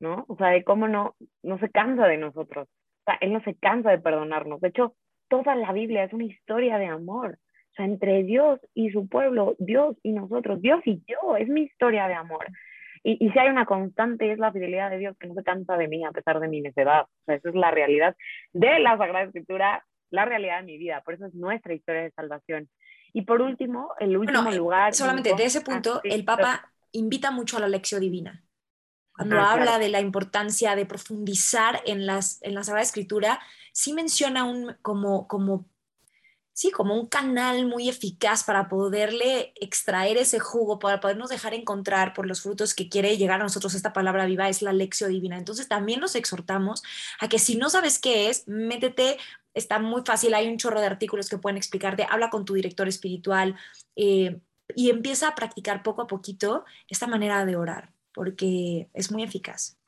¿no? 0.00 0.24
O 0.28 0.36
sea, 0.36 0.48
de 0.48 0.62
cómo 0.64 0.88
no, 0.88 1.16
no 1.42 1.58
se 1.58 1.70
cansa 1.70 2.06
de 2.06 2.18
nosotros. 2.18 2.68
O 2.68 3.04
sea, 3.06 3.18
Él 3.20 3.32
no 3.32 3.42
se 3.42 3.54
cansa 3.54 3.90
de 3.90 3.98
perdonarnos. 3.98 4.60
De 4.60 4.68
hecho, 4.68 4.94
toda 5.28 5.54
la 5.54 5.72
Biblia 5.72 6.04
es 6.04 6.12
una 6.12 6.24
historia 6.24 6.78
de 6.78 6.86
amor. 6.86 7.38
O 7.72 7.74
sea, 7.76 7.86
entre 7.86 8.22
Dios 8.22 8.60
y 8.74 8.90
su 8.90 9.08
pueblo, 9.08 9.56
Dios 9.58 9.96
y 10.02 10.12
nosotros, 10.12 10.60
Dios 10.62 10.80
y 10.84 11.02
yo, 11.06 11.36
es 11.36 11.48
mi 11.48 11.62
historia 11.62 12.06
de 12.06 12.14
amor. 12.14 12.46
Y, 13.02 13.24
y 13.24 13.30
si 13.30 13.38
hay 13.38 13.48
una 13.48 13.66
constante, 13.66 14.30
es 14.32 14.38
la 14.38 14.52
fidelidad 14.52 14.90
de 14.90 14.98
Dios 14.98 15.16
que 15.18 15.26
no 15.26 15.34
se 15.34 15.42
cansa 15.42 15.76
de 15.76 15.88
mí 15.88 16.04
a 16.04 16.12
pesar 16.12 16.40
de 16.40 16.48
mi 16.48 16.60
necedad. 16.60 17.02
O 17.02 17.24
sea, 17.26 17.34
esa 17.34 17.48
es 17.48 17.54
la 17.54 17.70
realidad 17.70 18.16
de 18.52 18.78
la 18.78 18.96
Sagrada 18.96 19.24
Escritura, 19.24 19.84
la 20.10 20.24
realidad 20.24 20.60
de 20.60 20.66
mi 20.66 20.78
vida. 20.78 21.02
Por 21.04 21.14
eso 21.14 21.26
es 21.26 21.34
nuestra 21.34 21.74
historia 21.74 22.02
de 22.02 22.10
salvación. 22.12 22.68
Y 23.12 23.22
por 23.22 23.42
último, 23.42 23.90
el 23.98 24.16
último 24.16 24.50
lugar. 24.50 24.94
Solamente 24.94 25.34
de 25.34 25.44
ese 25.44 25.60
punto, 25.60 26.00
el 26.04 26.24
Papa 26.24 26.72
invita 26.94 27.30
mucho 27.30 27.56
a 27.56 27.60
la 27.60 27.68
lección 27.68 28.00
divina. 28.00 28.42
Cuando 29.14 29.40
habla 29.40 29.78
de 29.78 29.90
la 29.90 30.00
importancia 30.00 30.74
de 30.74 30.86
profundizar 30.86 31.82
en, 31.86 32.04
las, 32.04 32.42
en 32.42 32.54
la 32.54 32.64
Sagrada 32.64 32.82
Escritura, 32.82 33.40
sí 33.72 33.92
menciona 33.92 34.42
un, 34.42 34.74
como, 34.82 35.28
como, 35.28 35.66
sí, 36.52 36.72
como 36.72 36.94
un 36.94 37.06
canal 37.06 37.66
muy 37.66 37.88
eficaz 37.88 38.42
para 38.42 38.68
poderle 38.68 39.52
extraer 39.60 40.16
ese 40.16 40.40
jugo, 40.40 40.80
para 40.80 40.98
podernos 40.98 41.30
dejar 41.30 41.54
encontrar 41.54 42.12
por 42.12 42.26
los 42.26 42.42
frutos 42.42 42.74
que 42.74 42.88
quiere 42.88 43.16
llegar 43.16 43.40
a 43.40 43.44
nosotros 43.44 43.74
esta 43.74 43.92
palabra 43.92 44.26
viva, 44.26 44.48
es 44.48 44.62
la 44.62 44.72
lección 44.72 45.12
divina. 45.12 45.38
Entonces 45.38 45.68
también 45.68 46.00
nos 46.00 46.16
exhortamos 46.16 46.82
a 47.20 47.28
que 47.28 47.38
si 47.38 47.54
no 47.54 47.70
sabes 47.70 48.00
qué 48.00 48.30
es, 48.30 48.48
métete, 48.48 49.18
está 49.52 49.78
muy 49.78 50.02
fácil, 50.04 50.34
hay 50.34 50.48
un 50.48 50.58
chorro 50.58 50.80
de 50.80 50.86
artículos 50.86 51.28
que 51.28 51.38
pueden 51.38 51.56
explicarte, 51.56 52.04
habla 52.10 52.30
con 52.30 52.44
tu 52.44 52.54
director 52.54 52.88
espiritual. 52.88 53.54
Eh, 53.94 54.40
y 54.74 54.90
empieza 54.90 55.28
a 55.28 55.34
practicar 55.34 55.82
poco 55.82 56.02
a 56.02 56.06
poquito 56.06 56.64
esta 56.88 57.06
manera 57.06 57.44
de 57.44 57.56
orar, 57.56 57.90
porque 58.14 58.88
es 58.94 59.12
muy 59.12 59.22
eficaz. 59.22 59.78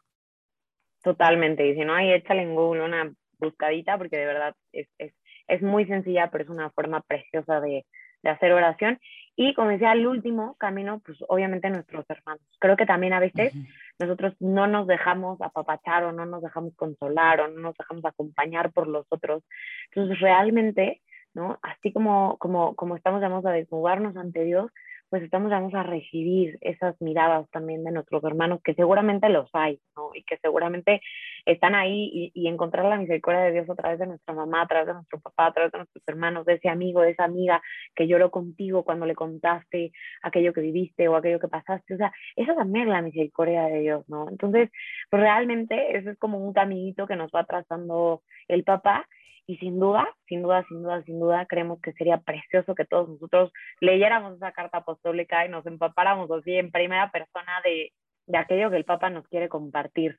Totalmente, 1.02 1.66
y 1.66 1.74
si 1.74 1.84
no, 1.84 1.94
ahí 1.94 2.12
échale 2.12 2.42
en 2.42 2.54
Google 2.54 2.82
una 2.82 3.12
buscadita, 3.38 3.96
porque 3.96 4.16
de 4.16 4.26
verdad 4.26 4.54
es, 4.72 4.88
es, 4.98 5.12
es 5.46 5.62
muy 5.62 5.86
sencilla, 5.86 6.30
pero 6.30 6.44
es 6.44 6.50
una 6.50 6.70
forma 6.70 7.00
preciosa 7.02 7.60
de, 7.60 7.86
de 8.22 8.30
hacer 8.30 8.52
oración. 8.52 8.98
Y 9.36 9.54
como 9.54 9.68
decía, 9.68 9.92
el 9.92 10.06
último 10.06 10.56
camino, 10.56 11.00
pues 11.04 11.18
obviamente 11.28 11.70
nuestros 11.70 12.04
hermanos. 12.08 12.42
Creo 12.58 12.76
que 12.76 12.86
también 12.86 13.12
a 13.12 13.20
veces 13.20 13.52
nosotros 13.98 14.34
no 14.40 14.66
nos 14.66 14.86
dejamos 14.86 15.40
apapachar 15.40 16.04
o 16.04 16.12
no 16.12 16.24
nos 16.24 16.42
dejamos 16.42 16.74
consolar 16.74 17.40
o 17.40 17.48
no 17.48 17.60
nos 17.60 17.76
dejamos 17.76 18.04
acompañar 18.04 18.72
por 18.72 18.88
los 18.88 19.06
otros. 19.10 19.44
Entonces, 19.90 20.18
realmente 20.20 21.02
¿no? 21.36 21.58
Así 21.62 21.92
como, 21.92 22.38
como, 22.38 22.74
como 22.74 22.96
estamos 22.96 23.20
llamados 23.20 23.44
a 23.44 23.52
desnudarnos 23.52 24.16
ante 24.16 24.42
Dios, 24.42 24.72
pues 25.10 25.22
estamos 25.22 25.50
vamos 25.50 25.72
a 25.74 25.84
recibir 25.84 26.58
esas 26.62 27.00
miradas 27.00 27.48
también 27.50 27.84
de 27.84 27.92
nuestros 27.92 28.24
hermanos, 28.24 28.60
que 28.64 28.74
seguramente 28.74 29.28
los 29.28 29.48
hay, 29.52 29.78
¿no? 29.96 30.10
Y 30.14 30.24
que 30.24 30.38
seguramente 30.38 31.00
están 31.44 31.74
ahí 31.76 32.10
y, 32.12 32.32
y, 32.34 32.48
encontrar 32.48 32.86
la 32.86 32.96
misericordia 32.96 33.42
de 33.42 33.52
Dios 33.52 33.70
a 33.70 33.76
través 33.76 34.00
de 34.00 34.06
nuestra 34.06 34.34
mamá, 34.34 34.62
a 34.62 34.66
través 34.66 34.88
de 34.88 34.94
nuestro 34.94 35.20
papá, 35.20 35.46
a 35.46 35.52
través 35.52 35.70
de 35.72 35.78
nuestros 35.78 36.02
hermanos, 36.08 36.44
de 36.44 36.54
ese 36.54 36.68
amigo, 36.68 37.02
de 37.02 37.10
esa 37.10 37.24
amiga 37.24 37.62
que 37.94 38.08
lloró 38.08 38.30
contigo 38.30 38.82
cuando 38.82 39.06
le 39.06 39.14
contaste 39.14 39.92
aquello 40.22 40.52
que 40.52 40.62
viviste 40.62 41.06
o 41.06 41.14
aquello 41.14 41.38
que 41.38 41.48
pasaste. 41.48 41.94
O 41.94 41.98
sea, 41.98 42.12
eso 42.34 42.54
también 42.54 42.88
es 42.88 42.92
la 42.92 43.02
misericordia 43.02 43.66
de 43.66 43.80
Dios, 43.80 44.08
¿no? 44.08 44.28
Entonces, 44.28 44.70
realmente 45.12 45.96
eso 45.98 46.10
es 46.10 46.18
como 46.18 46.38
un 46.38 46.52
caminito 46.52 47.06
que 47.06 47.16
nos 47.16 47.30
va 47.30 47.44
trazando 47.44 48.22
el 48.48 48.64
papá 48.64 49.06
y 49.46 49.56
sin 49.58 49.78
duda, 49.78 50.08
sin 50.26 50.42
duda, 50.42 50.64
sin 50.68 50.82
duda, 50.82 51.02
sin 51.04 51.20
duda, 51.20 51.46
creemos 51.46 51.80
que 51.80 51.92
sería 51.92 52.18
precioso 52.18 52.74
que 52.74 52.84
todos 52.84 53.08
nosotros 53.08 53.52
leyéramos 53.80 54.36
esa 54.36 54.52
carta 54.52 54.78
apostólica 54.78 55.46
y 55.46 55.48
nos 55.48 55.64
empapáramos 55.66 56.30
así 56.30 56.56
en 56.56 56.72
primera 56.72 57.10
persona 57.12 57.60
de, 57.64 57.92
de 58.26 58.38
aquello 58.38 58.70
que 58.70 58.76
el 58.76 58.84
Papa 58.84 59.08
nos 59.08 59.26
quiere 59.28 59.48
compartir. 59.48 60.18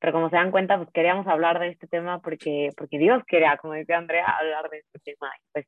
Pero 0.00 0.12
como 0.12 0.28
se 0.28 0.36
dan 0.36 0.50
cuenta, 0.50 0.76
pues 0.76 0.90
queríamos 0.92 1.26
hablar 1.28 1.60
de 1.60 1.68
este 1.68 1.86
tema 1.86 2.20
porque, 2.20 2.70
porque 2.76 2.98
Dios 2.98 3.22
quería, 3.26 3.56
como 3.56 3.74
decía 3.74 3.96
Andrea, 3.96 4.26
hablar 4.26 4.68
de 4.68 4.78
este 4.78 4.98
tema. 4.98 5.30
Pues 5.52 5.66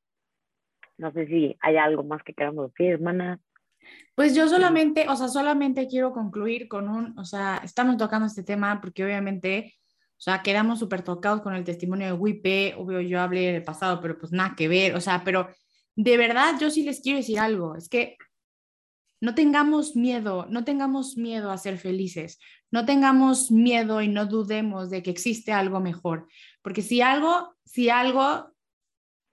no 0.98 1.12
sé 1.12 1.26
si 1.26 1.56
hay 1.60 1.76
algo 1.76 2.02
más 2.02 2.22
que 2.22 2.34
queramos 2.34 2.72
decir, 2.72 2.94
hermana. 2.94 3.38
Pues 4.16 4.34
yo 4.34 4.48
solamente, 4.48 5.06
o 5.08 5.14
sea, 5.14 5.28
solamente 5.28 5.86
quiero 5.86 6.12
concluir 6.12 6.66
con 6.66 6.88
un, 6.88 7.16
o 7.18 7.24
sea, 7.24 7.60
estamos 7.62 7.96
tocando 7.96 8.26
este 8.26 8.42
tema 8.42 8.80
porque 8.80 9.04
obviamente 9.04 9.74
o 10.18 10.20
sea, 10.20 10.42
quedamos 10.42 10.78
súper 10.78 11.02
tocados 11.02 11.42
con 11.42 11.54
el 11.54 11.64
testimonio 11.64 12.06
de 12.06 12.12
Wipe, 12.12 12.74
obvio 12.78 13.00
yo 13.00 13.20
hablé 13.20 13.52
del 13.52 13.64
pasado, 13.64 14.00
pero 14.00 14.18
pues 14.18 14.32
nada 14.32 14.54
que 14.56 14.68
ver, 14.68 14.94
o 14.94 15.00
sea, 15.00 15.22
pero 15.24 15.48
de 15.94 16.16
verdad 16.16 16.54
yo 16.60 16.70
sí 16.70 16.82
les 16.82 17.00
quiero 17.00 17.18
decir 17.18 17.38
algo, 17.38 17.76
es 17.76 17.88
que 17.88 18.16
no 19.20 19.34
tengamos 19.34 19.96
miedo, 19.96 20.46
no 20.48 20.64
tengamos 20.64 21.16
miedo 21.16 21.50
a 21.50 21.58
ser 21.58 21.78
felices, 21.78 22.38
no 22.70 22.84
tengamos 22.86 23.50
miedo 23.50 24.00
y 24.00 24.08
no 24.08 24.26
dudemos 24.26 24.90
de 24.90 25.02
que 25.02 25.10
existe 25.10 25.52
algo 25.52 25.80
mejor, 25.80 26.28
porque 26.62 26.82
si 26.82 27.00
algo, 27.02 27.54
si 27.64 27.90
algo 27.90 28.56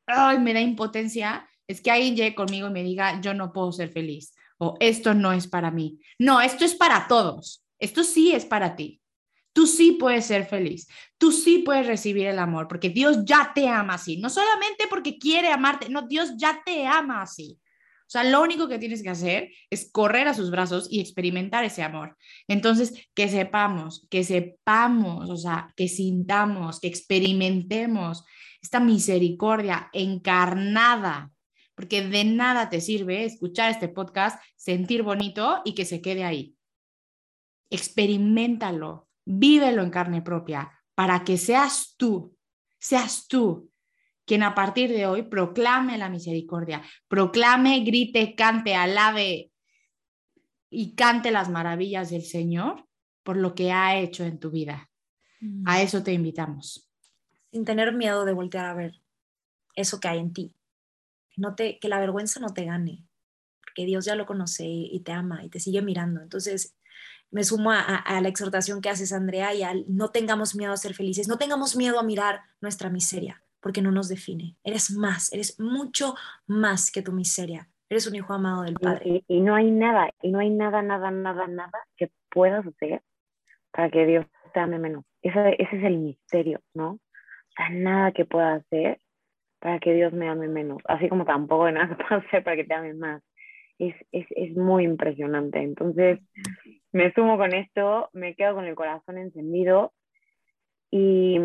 ay, 0.08 0.40
me 0.40 0.54
da 0.54 0.62
impotencia, 0.62 1.48
es 1.68 1.82
que 1.82 1.92
alguien 1.92 2.16
llegue 2.16 2.36
conmigo 2.36 2.68
y 2.68 2.72
me 2.72 2.84
diga, 2.84 3.22
yo 3.22 3.34
no 3.34 3.54
puedo 3.54 3.72
ser 3.72 3.90
feliz, 3.90 4.34
o 4.58 4.76
esto 4.80 5.14
no 5.14 5.34
es 5.34 5.48
para 5.48 5.72
mí. 5.72 6.00
No, 6.20 6.42
esto 6.42 6.66
es 6.66 6.76
para 6.76 7.08
todos, 7.08 7.66
esto 7.80 8.04
sí 8.04 8.34
es 8.34 8.46
para 8.46 8.76
ti. 8.76 9.02
Tú 9.54 9.68
sí 9.68 9.93
puedes 9.93 10.26
ser 10.26 10.45
feliz, 10.45 10.88
tú 11.20 11.32
sí 11.32 11.60
puedes 11.60 11.86
recibir 11.86 12.26
el 12.26 12.39
amor, 12.39 12.68
porque 12.68 12.89
Dios 12.89 13.20
ya 13.24 13.51
te 13.54 13.70
ama 13.70 13.93
así, 13.93 14.18
no 14.18 14.30
solamente 14.30 14.86
porque 14.89 15.20
quiere 15.20 15.49
amarte, 15.49 15.89
no, 15.89 16.01
Dios 16.08 16.34
ya 16.38 16.62
te 16.66 16.88
ama 16.88 17.22
así. 17.22 17.60
O 18.01 18.10
sea, 18.14 18.24
lo 18.24 18.41
único 18.41 18.68
que 18.68 18.78
tienes 18.80 19.01
que 19.01 19.10
hacer 19.10 19.49
es 19.70 19.89
correr 19.91 20.28
a 20.28 20.34
sus 20.34 20.51
brazos 20.51 20.88
y 20.91 20.99
experimentar 20.99 21.64
ese 21.64 21.82
amor. 21.82 22.16
Entonces, 22.47 22.93
que 23.16 23.28
sepamos, 23.28 24.06
que 24.10 24.24
sepamos, 24.24 25.30
o 25.30 25.38
sea, 25.38 25.74
que 25.76 25.88
sintamos, 25.88 26.80
que 26.80 26.88
experimentemos 26.88 28.24
esta 28.62 28.80
misericordia 28.80 29.89
encarnada, 29.93 31.32
porque 31.76 32.01
de 32.01 32.24
nada 32.24 32.70
te 32.70 32.82
sirve 32.82 33.26
escuchar 33.26 33.72
este 33.72 33.88
podcast, 33.88 34.39
sentir 34.56 35.04
bonito 35.04 35.62
y 35.66 35.74
que 35.74 35.86
se 35.86 36.01
quede 36.01 36.24
ahí. 36.24 36.56
Experimentalo, 37.70 39.08
vívelo 39.26 39.84
en 39.84 39.89
carne 39.89 40.21
propia, 40.21 40.71
para 40.95 41.24
que 41.24 41.38
seas 41.38 41.95
tú, 41.97 42.36
seas 42.80 43.28
tú 43.28 43.69
quien 44.26 44.43
a 44.43 44.55
partir 44.55 44.89
de 44.89 45.05
hoy 45.05 45.24
proclame 45.24 45.97
la 45.97 46.09
misericordia, 46.09 46.82
proclame, 47.07 47.84
grite, 47.84 48.36
cante, 48.36 48.76
alabe 48.76 49.51
y 50.69 50.95
cante 50.95 51.32
las 51.32 51.49
maravillas 51.49 52.09
del 52.09 52.24
Señor 52.24 52.88
por 53.24 53.38
lo 53.38 53.55
que 53.55 53.71
ha 53.71 53.97
hecho 53.99 54.24
en 54.24 54.39
tu 54.39 54.51
vida. 54.51 54.89
A 55.65 55.78
mm. 55.78 55.82
eso 55.82 56.03
te 56.03 56.13
invitamos. 56.13 56.89
Sin 57.51 57.65
tener 57.65 57.93
miedo 57.93 58.26
de 58.26 58.34
voltear 58.34 58.65
a 58.65 58.74
ver 58.74 59.01
eso 59.76 59.99
que 59.99 60.07
hay 60.07 60.19
en 60.19 60.34
ti. 60.34 60.55
No 61.36 61.55
te, 61.55 61.80
que 61.80 61.89
la 61.89 61.99
vergüenza 61.99 62.39
no 62.39 62.53
te 62.53 62.65
gane, 62.65 63.05
porque 63.61 63.86
Dios 63.86 64.05
ya 64.05 64.15
lo 64.15 64.26
conoce 64.26 64.65
y 64.65 64.99
te 65.01 65.11
ama 65.11 65.43
y 65.43 65.49
te 65.49 65.59
sigue 65.59 65.82
mirando. 65.82 66.21
Entonces, 66.21 66.76
me 67.34 67.44
sumo 67.44 67.72
a, 67.72 68.22
la 68.22 68.28
exhortación 68.28 68.80
que 68.80 68.90
haces, 68.90 69.12
Andrea, 69.12 69.54
y 69.56 69.64
al 69.64 69.86
no 69.88 70.10
tengamos 70.10 70.56
miedo 70.56 70.72
a 70.72 70.78
ser 70.78 70.94
felices, 70.94 71.28
no 71.28 71.38
tengamos 71.38 71.76
miedo 71.76 72.00
a 72.00 72.04
mirar 72.04 72.42
nuestra 72.62 72.92
miseria, 72.92 73.44
porque 73.60 73.82
no 73.82 73.92
nos 73.92 74.08
define. 74.08 74.56
Eres 74.64 74.92
más, 74.92 75.34
eres 75.34 75.60
mucho 75.60 76.14
más 76.46 76.92
que 76.92 77.02
tu 77.02 77.12
miseria. 77.12 77.68
Eres 77.90 78.06
un 78.08 78.16
hijo 78.16 78.34
amado 78.34 78.62
del 78.62 78.76
Padre. 78.76 79.24
Y, 79.28 79.42
no 79.42 79.56
hay 79.56 79.72
nada, 79.72 80.12
y 80.22 80.32
no 80.32 80.40
hay 80.40 80.52
nada, 80.52 80.84
nada, 80.84 81.10
nada, 81.10 81.48
nada 81.48 81.88
que 81.98 82.12
puedas 82.30 82.66
hacer 82.68 83.02
para 83.72 83.90
que 83.90 84.06
Dios 84.06 84.26
te 84.54 84.60
ame 84.60 84.78
menos. 84.78 85.04
Ese, 85.24 85.56
ese 85.58 85.78
es 85.78 85.84
el 85.84 85.98
misterio, 85.98 86.62
¿no? 86.76 86.92
O 86.92 87.00
sea, 87.58 87.70
nada 87.70 88.12
que 88.12 88.26
pueda 88.26 88.54
hacer 88.54 89.00
para 89.60 89.80
que 89.80 89.94
Dios 89.94 90.14
me 90.14 90.30
ame 90.30 90.48
menos, 90.48 90.84
así 90.86 91.10
como 91.10 91.26
tampoco 91.26 91.66
hay 91.66 91.74
nada 91.74 91.88
que 91.98 92.04
pueda 92.04 92.22
hacer 92.22 92.44
para 92.44 92.58
que 92.58 92.64
te 92.66 92.74
ame 92.76 92.94
más. 92.94 93.24
Es, 93.90 93.96
es, 94.12 94.28
es 94.36 94.56
muy 94.56 94.84
impresionante. 94.84 95.60
Entonces, 95.60 96.20
me 96.92 97.12
sumo 97.14 97.38
con 97.38 97.54
esto, 97.54 98.10
me 98.14 98.36
quedo 98.36 98.56
con 98.56 98.66
el 98.66 98.76
corazón 98.76 99.18
encendido 99.18 99.94
y 100.96 101.40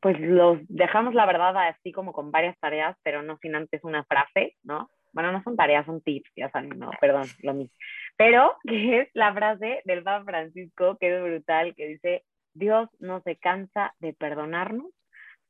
pues 0.00 0.20
los 0.20 0.58
dejamos 0.68 1.14
la 1.14 1.26
verdad 1.26 1.56
así 1.68 1.90
como 1.90 2.12
con 2.12 2.30
varias 2.30 2.56
tareas, 2.60 2.96
pero 3.02 3.22
no 3.22 3.36
sin 3.38 3.56
antes 3.56 3.82
una 3.82 4.04
frase, 4.04 4.56
¿no? 4.62 4.88
Bueno, 5.12 5.32
no 5.32 5.42
son 5.42 5.56
tareas, 5.56 5.84
son 5.84 6.00
tips, 6.00 6.30
ya 6.36 6.48
saben, 6.50 6.78
no, 6.78 6.90
perdón, 7.00 7.26
lo 7.42 7.54
mismo. 7.54 7.76
Pero 8.16 8.56
que 8.62 9.00
es 9.00 9.08
la 9.14 9.34
frase 9.34 9.82
del 9.84 10.04
Papa 10.04 10.24
Francisco, 10.24 10.96
que 10.98 11.12
es 11.12 11.22
brutal, 11.22 11.74
que 11.74 11.88
dice, 11.88 12.24
Dios 12.54 12.88
no 13.00 13.20
se 13.22 13.34
cansa 13.34 13.94
de 13.98 14.12
perdonarnos 14.12 14.86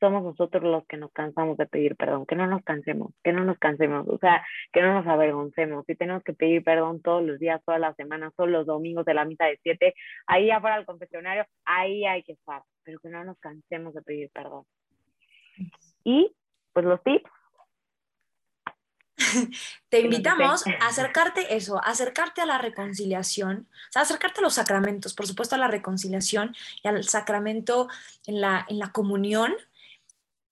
somos 0.05 0.22
nosotros 0.22 0.62
los 0.62 0.86
que 0.86 0.98
nos 0.98 1.11
cansamos 1.12 1.57
de 1.57 1.66
pedir 1.66 1.96
perdón, 1.96 2.26
que 2.26 2.36
no 2.36 2.46
nos 2.46 2.62
cansemos, 2.62 3.14
que 3.22 3.32
no 3.32 3.42
nos 3.42 3.59
cansemos, 3.59 4.07
o 4.07 4.18
sea, 4.18 4.44
que 4.70 4.82
no 4.82 4.92
nos 4.92 5.07
avergoncemos. 5.07 5.86
Si 5.86 5.94
tenemos 5.94 6.22
que 6.22 6.34
pedir 6.34 6.62
perdón 6.62 7.00
todos 7.00 7.22
los 7.22 7.38
días, 7.38 7.62
todas 7.64 7.80
las 7.80 7.96
semanas, 7.96 8.34
todos 8.36 8.50
los 8.50 8.66
domingos 8.66 9.07
de 9.07 9.14
la 9.14 9.24
misa 9.24 9.46
de 9.46 9.59
siete, 9.62 9.94
ahí 10.26 10.50
afuera 10.50 10.76
del 10.76 10.84
confesionario, 10.84 11.46
ahí 11.64 12.05
hay 12.05 12.22
que 12.22 12.32
estar, 12.32 12.62
pero 12.82 12.98
que 13.00 13.09
no 13.09 13.24
nos 13.24 13.38
cansemos 13.38 13.94
de 13.94 14.02
pedir 14.02 14.30
perdón. 14.34 14.64
Y, 16.05 16.36
pues 16.74 16.84
los 16.84 17.02
tips. 17.02 17.30
Te 19.88 20.00
invitamos 20.00 20.66
a 20.66 20.88
acercarte 20.88 21.57
eso, 21.57 21.80
acercarte 21.82 22.42
a 22.42 22.46
la 22.46 22.59
reconciliación, 22.59 23.68
o 23.70 23.92
sea, 23.92 24.02
acercarte 24.02 24.40
a 24.40 24.42
los 24.42 24.55
sacramentos, 24.55 25.14
por 25.14 25.26
supuesto 25.26 25.55
a 25.55 25.59
la 25.59 25.68
reconciliación 25.68 26.55
y 26.82 26.88
al 26.88 27.05
sacramento 27.05 27.88
en 28.26 28.42
la, 28.42 28.66
en 28.68 28.78
la 28.78 28.92
comunión, 28.92 29.55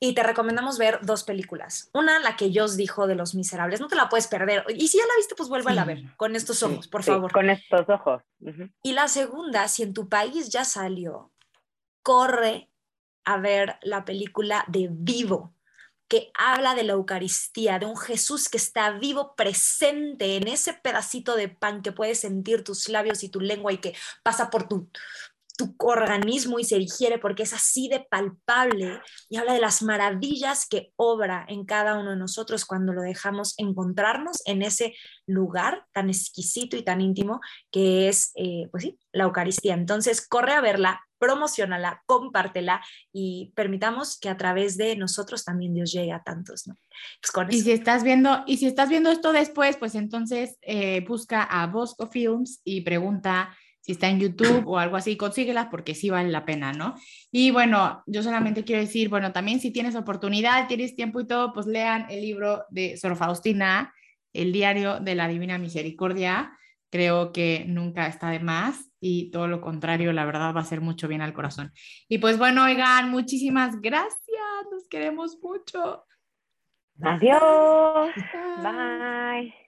y 0.04 0.14
te 0.14 0.24
recomendamos 0.24 0.78
ver 0.78 0.98
dos 1.02 1.22
películas. 1.22 1.88
Una, 1.94 2.18
la 2.18 2.34
que 2.34 2.50
Joss 2.52 2.76
dijo 2.76 3.06
de 3.06 3.14
Los 3.14 3.36
Miserables, 3.36 3.80
no 3.80 3.86
te 3.86 3.94
la 3.94 4.08
puedes 4.08 4.26
perder. 4.26 4.64
Y 4.74 4.88
si 4.88 4.98
ya 4.98 5.04
la 5.06 5.14
viste, 5.16 5.36
pues 5.36 5.48
vuelve 5.48 5.78
a 5.78 5.84
ver 5.84 6.02
con 6.16 6.34
estos 6.34 6.60
ojos, 6.64 6.88
por 6.88 7.04
favor. 7.04 7.30
con 7.30 7.48
estos 7.48 7.88
ojos. 7.88 8.20
Y 8.82 8.94
la 8.94 9.06
segunda, 9.06 9.68
si 9.68 9.84
en 9.84 9.94
tu 9.94 10.08
país 10.08 10.48
ya 10.48 10.64
salió, 10.64 11.30
corre 12.02 12.68
a 13.24 13.36
ver 13.36 13.76
la 13.82 14.04
película 14.04 14.64
de 14.66 14.88
Vivo, 14.90 15.54
que 16.08 16.32
habla 16.34 16.74
de 16.74 16.82
la 16.82 16.94
Eucaristía, 16.94 17.78
de 17.78 17.86
un 17.86 17.96
Jesús 17.96 18.48
que 18.48 18.56
está 18.56 18.90
vivo, 18.90 19.36
presente 19.36 20.36
en 20.36 20.48
ese 20.48 20.74
pedacito 20.74 21.36
de 21.36 21.48
pan 21.48 21.80
que 21.80 21.92
puedes 21.92 22.18
sentir 22.18 22.64
tus 22.64 22.88
labios 22.88 23.22
y 23.22 23.28
tu 23.28 23.38
lengua 23.38 23.72
y 23.72 23.78
que 23.78 23.94
pasa 24.24 24.50
por 24.50 24.66
tu, 24.66 24.90
tu 25.56 25.74
organismo 25.78 26.58
y 26.58 26.64
se 26.64 26.78
digiere 26.78 27.18
porque 27.18 27.42
es 27.42 27.52
así 27.52 27.88
de 27.88 28.00
palpable 28.00 29.00
y 29.28 29.36
habla 29.36 29.52
de 29.54 29.60
las 29.60 29.82
maravillas 29.82 30.66
que 30.68 30.92
obra 30.96 31.44
en 31.48 31.64
cada 31.64 31.98
uno 31.98 32.10
de 32.10 32.16
nosotros 32.16 32.64
cuando 32.64 32.92
lo 32.92 33.02
dejamos 33.02 33.54
encontrarnos 33.58 34.42
en 34.46 34.62
ese 34.62 34.94
lugar 35.26 35.86
tan 35.92 36.08
exquisito 36.08 36.76
y 36.76 36.82
tan 36.82 37.00
íntimo 37.00 37.40
que 37.70 38.08
es, 38.08 38.32
eh, 38.36 38.68
pues 38.70 38.84
sí, 38.84 38.98
la 39.12 39.24
Eucaristía. 39.24 39.74
Entonces, 39.74 40.26
corre 40.26 40.52
a 40.52 40.60
verla, 40.60 41.02
promocionala, 41.18 42.02
compártela 42.06 42.82
y 43.12 43.52
permitamos 43.54 44.18
que 44.18 44.28
a 44.28 44.36
través 44.36 44.76
de 44.76 44.96
nosotros 44.96 45.44
también 45.44 45.74
Dios 45.74 45.92
llegue 45.92 46.12
a 46.12 46.22
tantos, 46.22 46.66
¿no? 46.66 46.76
Pues 47.34 47.54
y 47.54 47.60
si 47.60 47.72
estás 47.72 48.02
viendo, 48.02 48.42
y 48.46 48.56
si 48.56 48.66
estás 48.66 48.88
viendo 48.88 49.10
esto 49.10 49.32
después, 49.32 49.76
pues 49.76 49.94
entonces 49.94 50.56
eh, 50.62 51.04
busca 51.06 51.42
a 51.42 51.66
Bosco 51.66 52.08
Films 52.08 52.60
y 52.64 52.80
pregunta 52.80 53.56
si 53.82 53.92
está 53.92 54.08
en 54.08 54.20
YouTube 54.20 54.66
o 54.66 54.78
algo 54.78 54.96
así, 54.96 55.16
consíguelas 55.16 55.66
porque 55.70 55.94
sí 55.94 56.08
vale 56.08 56.30
la 56.30 56.44
pena, 56.44 56.72
¿no? 56.72 56.94
Y 57.32 57.50
bueno, 57.50 58.02
yo 58.06 58.22
solamente 58.22 58.64
quiero 58.64 58.80
decir, 58.80 59.08
bueno, 59.08 59.32
también 59.32 59.60
si 59.60 59.72
tienes 59.72 59.96
oportunidad, 59.96 60.68
tienes 60.68 60.94
tiempo 60.94 61.20
y 61.20 61.26
todo, 61.26 61.52
pues 61.52 61.66
lean 61.66 62.06
el 62.08 62.22
libro 62.22 62.64
de 62.70 62.96
Sor 62.96 63.16
Faustina, 63.16 63.92
El 64.32 64.52
diario 64.52 65.00
de 65.00 65.16
la 65.16 65.26
Divina 65.26 65.58
Misericordia. 65.58 66.56
Creo 66.90 67.32
que 67.32 67.64
nunca 67.66 68.06
está 68.06 68.30
de 68.30 68.38
más 68.38 68.90
y 69.00 69.30
todo 69.30 69.48
lo 69.48 69.60
contrario, 69.60 70.12
la 70.12 70.26
verdad 70.26 70.54
va 70.54 70.60
a 70.60 70.64
ser 70.64 70.80
mucho 70.80 71.08
bien 71.08 71.22
al 71.22 71.32
corazón. 71.32 71.72
Y 72.08 72.18
pues 72.18 72.38
bueno, 72.38 72.64
oigan, 72.64 73.10
muchísimas 73.10 73.80
gracias, 73.80 74.16
nos 74.70 74.86
queremos 74.88 75.38
mucho. 75.42 76.04
Adiós. 77.02 78.12
Bye. 78.62 79.61